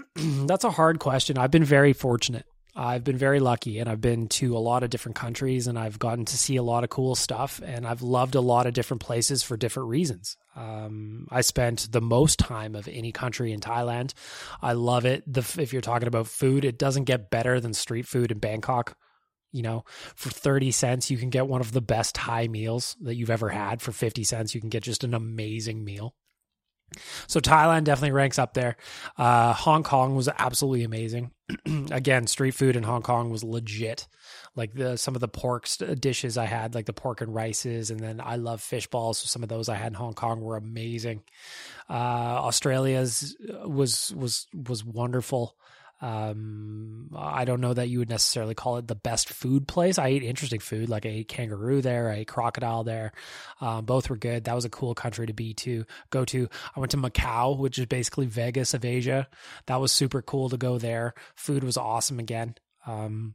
That's 0.15 0.63
a 0.63 0.71
hard 0.71 0.99
question. 0.99 1.37
I've 1.37 1.51
been 1.51 1.63
very 1.63 1.93
fortunate. 1.93 2.45
I've 2.79 3.03
been 3.03 3.17
very 3.17 3.39
lucky 3.39 3.79
and 3.79 3.89
I've 3.89 4.01
been 4.01 4.27
to 4.27 4.55
a 4.55 4.59
lot 4.59 4.83
of 4.83 4.91
different 4.91 5.15
countries 5.15 5.65
and 5.65 5.79
I've 5.79 5.97
gotten 5.97 6.25
to 6.25 6.37
see 6.37 6.57
a 6.57 6.63
lot 6.63 6.83
of 6.83 6.91
cool 6.91 7.15
stuff 7.15 7.59
and 7.65 7.87
I've 7.87 8.03
loved 8.03 8.35
a 8.35 8.41
lot 8.41 8.67
of 8.67 8.73
different 8.73 9.01
places 9.01 9.41
for 9.41 9.57
different 9.57 9.89
reasons. 9.89 10.37
Um, 10.55 11.27
I 11.31 11.41
spent 11.41 11.91
the 11.91 12.01
most 12.01 12.37
time 12.37 12.75
of 12.75 12.87
any 12.87 13.11
country 13.11 13.51
in 13.51 13.61
Thailand. 13.61 14.13
I 14.61 14.73
love 14.73 15.05
it. 15.05 15.23
The, 15.25 15.39
if 15.59 15.73
you're 15.73 15.81
talking 15.81 16.07
about 16.07 16.27
food, 16.27 16.65
it 16.65 16.77
doesn't 16.77 17.05
get 17.05 17.31
better 17.31 17.59
than 17.59 17.73
street 17.73 18.05
food 18.05 18.31
in 18.31 18.37
Bangkok. 18.37 18.95
You 19.51 19.63
know, 19.63 19.85
for 20.15 20.29
30 20.29 20.69
cents, 20.69 21.09
you 21.09 21.17
can 21.17 21.31
get 21.31 21.47
one 21.47 21.61
of 21.61 21.71
the 21.71 21.81
best 21.81 22.13
Thai 22.13 22.47
meals 22.47 22.95
that 23.01 23.15
you've 23.15 23.31
ever 23.31 23.49
had. 23.49 23.81
For 23.81 23.91
50 23.91 24.23
cents, 24.23 24.53
you 24.53 24.61
can 24.61 24.69
get 24.69 24.83
just 24.83 25.03
an 25.03 25.15
amazing 25.15 25.83
meal. 25.83 26.13
So 27.27 27.39
Thailand 27.39 27.83
definitely 27.83 28.11
ranks 28.11 28.39
up 28.39 28.53
there. 28.53 28.77
Uh, 29.17 29.53
Hong 29.53 29.83
Kong 29.83 30.15
was 30.15 30.29
absolutely 30.29 30.83
amazing. 30.83 31.31
Again, 31.91 32.27
street 32.27 32.51
food 32.51 32.75
in 32.75 32.83
Hong 32.83 33.01
Kong 33.01 33.29
was 33.29 33.43
legit. 33.43 34.07
Like 34.55 34.73
the 34.73 34.97
some 34.97 35.15
of 35.15 35.21
the 35.21 35.27
pork 35.27 35.67
dishes 35.99 36.37
I 36.37 36.45
had, 36.45 36.75
like 36.75 36.85
the 36.85 36.93
pork 36.93 37.21
and 37.21 37.33
rices, 37.33 37.91
and 37.91 37.99
then 37.99 38.19
I 38.19 38.37
love 38.37 38.61
fish 38.61 38.87
balls. 38.87 39.19
So 39.19 39.27
some 39.27 39.43
of 39.43 39.49
those 39.49 39.69
I 39.69 39.75
had 39.75 39.87
in 39.87 39.93
Hong 39.93 40.13
Kong 40.13 40.41
were 40.41 40.57
amazing. 40.57 41.23
Uh, 41.89 41.93
Australia's 41.93 43.35
was 43.65 44.13
was 44.15 44.47
was 44.53 44.83
wonderful. 44.83 45.55
Um, 45.99 47.09
I 47.15 47.45
don't 47.45 47.61
know 47.61 47.73
that 47.73 47.89
you 47.89 47.99
would 47.99 48.09
necessarily 48.09 48.53
call 48.53 48.77
it 48.77 48.87
the 48.87 48.95
best 48.95 49.29
food 49.29 49.67
place. 49.67 49.97
I 49.97 50.09
ate 50.09 50.23
interesting 50.23 50.59
food, 50.59 50.89
like 50.89 51.05
I 51.05 51.09
ate 51.09 51.27
kangaroo 51.27 51.81
there, 51.81 52.11
I 52.11 52.17
ate 52.17 52.27
crocodile 52.27 52.83
there. 52.83 53.13
Um, 53.61 53.85
both 53.85 54.09
were 54.09 54.17
good. 54.17 54.43
That 54.43 54.55
was 54.55 54.65
a 54.65 54.69
cool 54.69 54.93
country 54.93 55.25
to 55.25 55.33
be 55.33 55.53
to 55.55 55.85
go 56.11 56.23
to. 56.25 56.49
I 56.75 56.79
went 56.79 56.91
to 56.91 56.97
Macau, 56.97 57.57
which 57.57 57.79
is 57.79 57.87
basically 57.87 58.27
Vegas 58.27 58.73
of 58.73 58.85
Asia. 58.85 59.27
That 59.65 59.81
was 59.81 59.91
super 59.91 60.21
cool 60.21 60.49
to 60.49 60.57
go 60.57 60.77
there. 60.77 61.15
Food 61.35 61.63
was 61.63 61.77
awesome 61.77 62.19
again. 62.19 62.55
Um, 62.85 63.33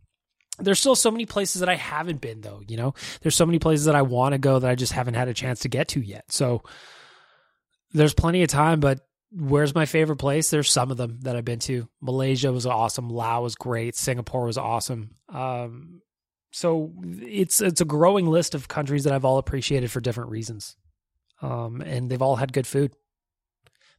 there's 0.59 0.79
still 0.79 0.95
so 0.95 1.11
many 1.11 1.27
places 1.27 1.61
that 1.61 1.69
I 1.69 1.77
haven't 1.77 2.21
been 2.21 2.43
though, 2.43 2.63
you 2.69 2.77
know. 2.77 2.95
There's 3.23 3.35
so 3.35 3.47
many 3.47 3.59
places 3.59 3.87
that 3.87 3.97
I 3.97 4.03
want 4.03 4.35
to 4.35 4.39
go 4.39 4.59
that 4.59 4.71
I 4.71 4.75
just 4.75 4.93
haven't 4.93 5.15
had 5.15 5.29
a 5.29 5.35
chance 5.35 5.61
to 5.61 5.69
get 5.69 5.89
to 5.89 6.01
yet. 6.01 6.31
So 6.31 6.63
there's 7.93 8.15
plenty 8.15 8.43
of 8.43 8.49
time, 8.49 8.81
but 8.81 9.01
where's 9.35 9.75
my 9.75 9.87
favorite 9.87 10.17
place? 10.17 10.51
There's 10.51 10.71
some 10.71 10.91
of 10.91 10.97
them 10.97 11.21
that 11.23 11.37
I've 11.37 11.45
been 11.45 11.59
to. 11.61 11.89
Malaysia 12.01 12.53
was 12.53 12.67
awesome. 12.67 13.09
Laos 13.09 13.43
was 13.43 13.55
great. 13.55 13.97
Singapore 13.97 14.45
was 14.45 14.59
awesome. 14.59 15.11
Um, 15.29 16.03
so 16.51 16.93
it's 17.03 17.61
it's 17.61 17.81
a 17.81 17.87
growing 17.87 18.27
list 18.27 18.55
of 18.55 18.69
countries 18.69 19.05
that 19.05 19.13
I've 19.13 19.25
all 19.25 19.39
appreciated 19.39 19.91
for 19.91 20.01
different 20.01 20.31
reasons, 20.31 20.77
um, 21.41 21.81
and 21.81 22.11
they've 22.11 22.21
all 22.21 22.37
had 22.37 22.53
good 22.53 22.67
food. 22.67 22.93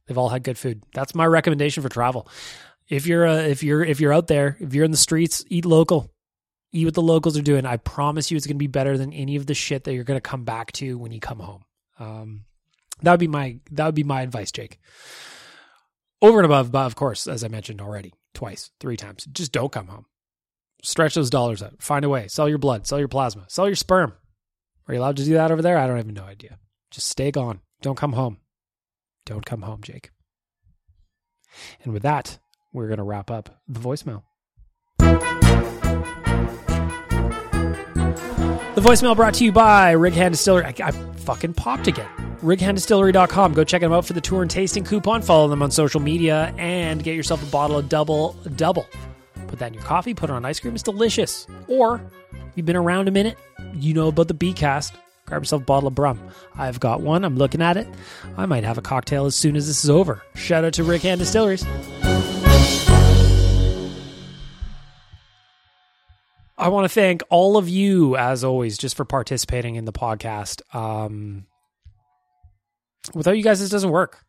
They've 0.06 0.18
all 0.18 0.28
had 0.28 0.44
good 0.44 0.58
food. 0.58 0.84
That's 0.94 1.14
my 1.14 1.26
recommendation 1.26 1.82
for 1.82 1.88
travel. 1.88 2.28
If 2.88 3.06
you're 3.06 3.26
uh, 3.26 3.42
if 3.42 3.62
you're 3.62 3.84
if 3.84 4.00
you're 4.00 4.12
out 4.12 4.28
there, 4.28 4.56
if 4.60 4.72
you're 4.72 4.84
in 4.84 4.92
the 4.92 4.96
streets, 4.96 5.44
eat 5.48 5.64
local. 5.64 6.10
Eat 6.72 6.86
what 6.86 6.94
the 6.94 7.02
locals 7.02 7.38
are 7.38 7.42
doing. 7.42 7.66
I 7.66 7.76
promise 7.76 8.30
you, 8.30 8.36
it's 8.36 8.46
going 8.46 8.56
to 8.56 8.58
be 8.58 8.66
better 8.66 8.98
than 8.98 9.12
any 9.12 9.36
of 9.36 9.46
the 9.46 9.54
shit 9.54 9.84
that 9.84 9.94
you're 9.94 10.02
going 10.02 10.16
to 10.16 10.20
come 10.20 10.44
back 10.44 10.72
to 10.72 10.98
when 10.98 11.12
you 11.12 11.20
come 11.20 11.38
home. 11.38 11.64
Um, 12.00 12.44
that 13.02 13.10
would 13.10 13.20
be 13.20 13.28
my 13.28 13.58
that 13.72 13.86
would 13.86 13.94
be 13.94 14.04
my 14.04 14.22
advice, 14.22 14.52
Jake. 14.52 14.78
Over 16.22 16.38
and 16.38 16.46
above, 16.46 16.72
but 16.72 16.86
of 16.86 16.96
course, 16.96 17.26
as 17.26 17.44
I 17.44 17.48
mentioned 17.48 17.80
already, 17.80 18.14
twice, 18.32 18.70
three 18.80 18.96
times, 18.96 19.26
just 19.32 19.52
don't 19.52 19.72
come 19.72 19.88
home. 19.88 20.06
Stretch 20.82 21.14
those 21.14 21.30
dollars 21.30 21.62
out. 21.62 21.82
Find 21.82 22.04
a 22.04 22.08
way. 22.08 22.28
Sell 22.28 22.48
your 22.48 22.58
blood. 22.58 22.86
Sell 22.86 22.98
your 22.98 23.08
plasma. 23.08 23.44
Sell 23.48 23.66
your 23.66 23.76
sperm. 23.76 24.14
Are 24.86 24.94
you 24.94 25.00
allowed 25.00 25.16
to 25.16 25.24
do 25.24 25.32
that 25.34 25.50
over 25.50 25.62
there? 25.62 25.78
I 25.78 25.86
don't 25.86 25.96
have 25.96 26.06
no 26.06 26.24
idea. 26.24 26.58
Just 26.90 27.08
stay 27.08 27.30
gone. 27.30 27.60
Don't 27.80 27.96
come 27.96 28.12
home. 28.12 28.38
Don't 29.24 29.46
come 29.46 29.62
home, 29.62 29.82
Jake. 29.82 30.10
And 31.82 31.92
with 31.92 32.02
that, 32.02 32.38
we're 32.72 32.88
going 32.88 32.98
to 32.98 33.04
wrap 33.04 33.30
up 33.30 33.62
the 33.66 33.80
voicemail. 33.80 34.24
The 38.74 38.80
voicemail 38.80 39.16
brought 39.16 39.34
to 39.34 39.44
you 39.44 39.52
by 39.52 39.92
Rig 39.92 40.14
Hand 40.14 40.34
Distillery. 40.34 40.66
I, 40.66 40.74
I 40.82 40.90
fucking 40.90 41.54
popped 41.54 41.86
again. 41.86 42.23
RigHandDistillery.com. 42.44 43.54
Go 43.54 43.64
check 43.64 43.80
them 43.80 43.92
out 43.92 44.04
for 44.04 44.12
the 44.12 44.20
tour 44.20 44.42
and 44.42 44.50
tasting 44.50 44.84
coupon. 44.84 45.22
Follow 45.22 45.48
them 45.48 45.62
on 45.62 45.70
social 45.70 46.00
media 46.00 46.54
and 46.58 47.02
get 47.02 47.16
yourself 47.16 47.42
a 47.42 47.50
bottle 47.50 47.78
of 47.78 47.88
Double 47.88 48.34
Double. 48.56 48.86
Put 49.48 49.58
that 49.58 49.68
in 49.68 49.74
your 49.74 49.82
coffee, 49.82 50.14
put 50.14 50.30
it 50.30 50.32
on 50.32 50.44
ice 50.44 50.60
cream. 50.60 50.74
It's 50.74 50.82
delicious. 50.82 51.46
Or, 51.68 52.02
if 52.32 52.52
you've 52.54 52.66
been 52.66 52.76
around 52.76 53.08
a 53.08 53.10
minute, 53.10 53.38
you 53.74 53.94
know 53.94 54.08
about 54.08 54.28
the 54.28 54.34
B 54.34 54.52
cast. 54.52 54.94
Grab 55.26 55.42
yourself 55.42 55.62
a 55.62 55.64
bottle 55.64 55.86
of 55.88 55.94
Brum. 55.94 56.20
I've 56.54 56.78
got 56.80 57.00
one. 57.00 57.24
I'm 57.24 57.36
looking 57.36 57.62
at 57.62 57.78
it. 57.78 57.88
I 58.36 58.44
might 58.44 58.64
have 58.64 58.76
a 58.76 58.82
cocktail 58.82 59.24
as 59.24 59.34
soon 59.34 59.56
as 59.56 59.66
this 59.66 59.82
is 59.82 59.88
over. 59.88 60.22
Shout 60.34 60.64
out 60.64 60.74
to 60.74 60.84
Rig 60.84 61.00
Hand 61.00 61.20
Distilleries. 61.20 61.64
I 66.56 66.68
want 66.68 66.84
to 66.84 66.88
thank 66.88 67.22
all 67.30 67.56
of 67.56 67.68
you, 67.68 68.16
as 68.16 68.44
always, 68.44 68.78
just 68.78 68.96
for 68.96 69.04
participating 69.04 69.76
in 69.76 69.86
the 69.86 69.92
podcast. 69.92 70.62
Um, 70.74 71.46
without 73.12 73.36
you 73.36 73.42
guys, 73.42 73.60
this 73.60 73.70
doesn't 73.70 73.90
work. 73.90 74.24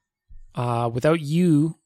Uh, 0.54 0.90
without 0.92 1.22
you, 1.22 1.78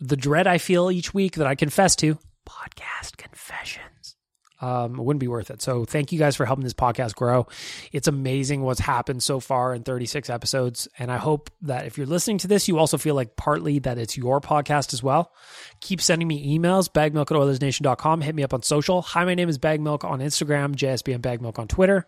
the 0.00 0.16
dread 0.16 0.46
I 0.46 0.58
feel 0.58 0.90
each 0.90 1.12
week 1.12 1.34
that 1.36 1.46
I 1.46 1.54
confess 1.54 1.96
to, 1.96 2.18
podcast 2.46 3.16
confessions, 3.16 4.16
um, 4.60 4.98
it 4.98 5.02
wouldn't 5.02 5.20
be 5.20 5.28
worth 5.28 5.50
it. 5.50 5.62
So 5.62 5.84
thank 5.84 6.10
you 6.12 6.18
guys 6.18 6.36
for 6.36 6.44
helping 6.44 6.64
this 6.64 6.74
podcast 6.74 7.14
grow. 7.14 7.46
It's 7.92 8.08
amazing 8.08 8.62
what's 8.62 8.80
happened 8.80 9.22
so 9.22 9.40
far 9.40 9.74
in 9.74 9.82
36 9.82 10.28
episodes. 10.30 10.88
And 10.98 11.12
I 11.12 11.16
hope 11.16 11.50
that 11.62 11.86
if 11.86 11.96
you're 11.96 12.06
listening 12.06 12.38
to 12.38 12.48
this, 12.48 12.66
you 12.66 12.78
also 12.78 12.98
feel 12.98 13.14
like 13.14 13.36
partly 13.36 13.78
that 13.80 13.98
it's 13.98 14.16
your 14.16 14.40
podcast 14.40 14.92
as 14.92 15.02
well. 15.02 15.32
Keep 15.80 16.00
sending 16.00 16.26
me 16.26 16.58
emails, 16.58 16.88
bagmilk 16.90 17.30
at 17.30 17.36
oilersnation.com. 17.36 18.20
Hit 18.20 18.34
me 18.34 18.42
up 18.42 18.54
on 18.54 18.62
social. 18.62 19.02
Hi, 19.02 19.24
my 19.24 19.34
name 19.34 19.48
is 19.48 19.58
Bagmilk 19.58 20.04
on 20.04 20.20
Instagram, 20.20 20.74
JSBN 20.74 21.20
Bagmilk 21.20 21.58
on 21.58 21.68
Twitter. 21.68 22.06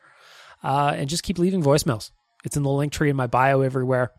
Uh, 0.62 0.93
and 0.97 1.09
just 1.09 1.22
keep 1.22 1.38
leaving 1.38 1.62
voicemails. 1.62 2.11
It's 2.45 2.57
in 2.57 2.62
the 2.62 2.70
link 2.70 2.93
tree 2.93 3.11
in 3.11 3.16
my 3.16 3.26
bio 3.26 3.61
everywhere. 3.61 4.12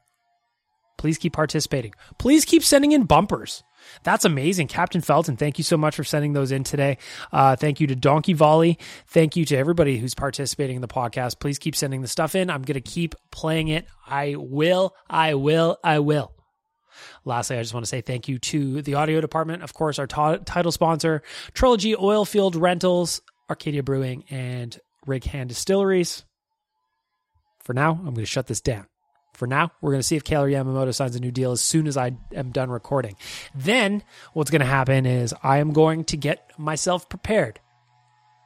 Please 0.98 1.18
keep 1.18 1.34
participating. 1.34 1.94
Please 2.20 2.46
keep 2.46 2.64
sending 2.64 2.92
in 2.92 3.04
bumpers. 3.04 3.64
That's 4.04 4.26
amazing. 4.26 4.68
Captain 4.68 5.02
Felton, 5.02 5.38
thank 5.38 5.58
you 5.58 5.64
so 5.64 5.78
much 5.78 5.96
for 5.96 6.04
sending 6.04 6.34
those 6.34 6.52
in 6.52 6.64
today. 6.64 6.98
Uh, 7.32 7.56
thank 7.56 7.80
you 7.80 7.88
to 7.88 7.96
Donkey 7.96 8.34
Volley. 8.34 8.78
Thank 9.08 9.36
you 9.36 9.46
to 9.46 9.58
everybody 9.58 9.98
who's 9.98 10.14
participating 10.14 10.76
in 10.76 10.82
the 10.82 10.88
podcast. 10.88 11.40
Please 11.40 11.58
keep 11.58 11.76
sending 11.76 12.02
the 12.02 12.08
stuff 12.08 12.36
in. 12.36 12.50
I'm 12.50 12.62
going 12.62 12.76
to 12.76 12.82
keep 12.82 13.16
playing 13.32 13.70
it. 13.70 13.88
I 14.06 14.36
will, 14.38 14.96
I 15.10 15.34
will, 15.36 15.78
I 15.84 16.00
will. 16.00 16.34
Lastly, 17.26 17.58
I 17.58 17.62
just 17.62 17.74
want 17.74 17.86
to 17.86 17.90
say 17.90 18.02
thank 18.02 18.28
you 18.28 18.38
to 18.40 18.82
the 18.82 18.96
audio 18.96 19.22
department. 19.22 19.64
Of 19.64 19.74
course, 19.74 19.98
our 19.98 20.08
t- 20.08 20.44
title 20.46 20.72
sponsor, 20.72 21.24
Trilogy 21.54 21.96
Oilfield 21.96 22.60
Rentals, 22.60 23.22
Arcadia 23.50 23.82
Brewing, 23.82 24.24
and 24.30 24.78
Rig 25.08 25.24
Hand 25.24 25.50
Distilleries. 25.50 26.26
For 27.64 27.74
now, 27.74 27.92
I'm 27.92 28.14
going 28.14 28.16
to 28.16 28.26
shut 28.26 28.48
this 28.48 28.62
down. 28.62 28.88
For 29.42 29.48
now, 29.48 29.72
we're 29.82 29.90
going 29.90 30.02
to 30.02 30.08
see 30.08 30.16
if 30.16 30.24
Kailer 30.24 30.48
Yamamoto 30.48 30.94
signs 30.94 31.16
a 31.16 31.20
new 31.20 31.32
deal 31.32 31.52
as 31.52 31.62
soon 31.62 31.88
as 31.88 31.98
I 31.98 32.12
am 32.36 32.52
done 32.52 32.70
recording. 32.70 33.16
Then, 33.56 34.04
what's 34.34 34.52
going 34.52 34.60
to 34.60 34.68
happen 34.68 35.08
is 35.08 35.34
I 35.42 35.58
am 35.58 35.74
going 35.74 36.04
to 36.04 36.16
get 36.16 36.52
myself 36.60 37.10
prepared 37.10 37.60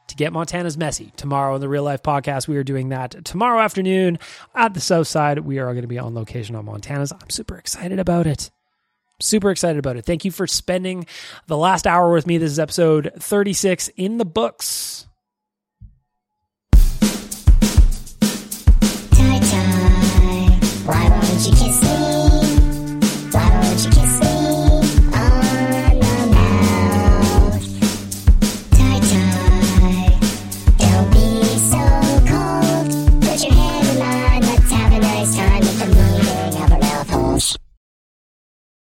to 0.08 0.16
get 0.16 0.32
Montana's 0.32 0.78
messy. 0.78 1.12
Tomorrow 1.18 1.56
in 1.56 1.60
the 1.60 1.68
Real 1.68 1.84
Life 1.84 2.02
Podcast, 2.02 2.48
we 2.48 2.56
are 2.56 2.64
doing 2.64 2.88
that 2.90 3.26
tomorrow 3.26 3.60
afternoon 3.60 4.20
at 4.56 4.74
the 4.74 4.80
South 4.80 5.08
Side. 5.08 5.40
We 5.40 5.60
are 5.60 5.74
going 5.74 5.82
to 5.82 5.88
be 5.90 6.00
on 6.00 6.16
location 6.16 6.56
on 6.56 6.64
Montana's. 6.64 7.12
I'm 7.12 7.30
super 7.30 7.58
excited 7.58 8.00
about 8.00 8.26
it. 8.26 8.50
Super 9.20 9.52
excited 9.52 9.80
about 9.80 9.98
it. 9.98 10.06
Thank 10.06 10.24
you 10.24 10.32
for 10.32 10.48
spending 10.48 11.08
the 11.48 11.58
last 11.58 11.86
hour 11.86 12.14
with 12.14 12.26
me. 12.26 12.38
This 12.38 12.52
is 12.52 12.60
episode 12.60 13.12
36 13.20 13.90
in 13.98 14.18
the 14.18 14.24
books. 14.24 15.05
Why 20.86 21.10
won't 21.10 21.48
you 21.48 21.52
kiss 21.56 21.95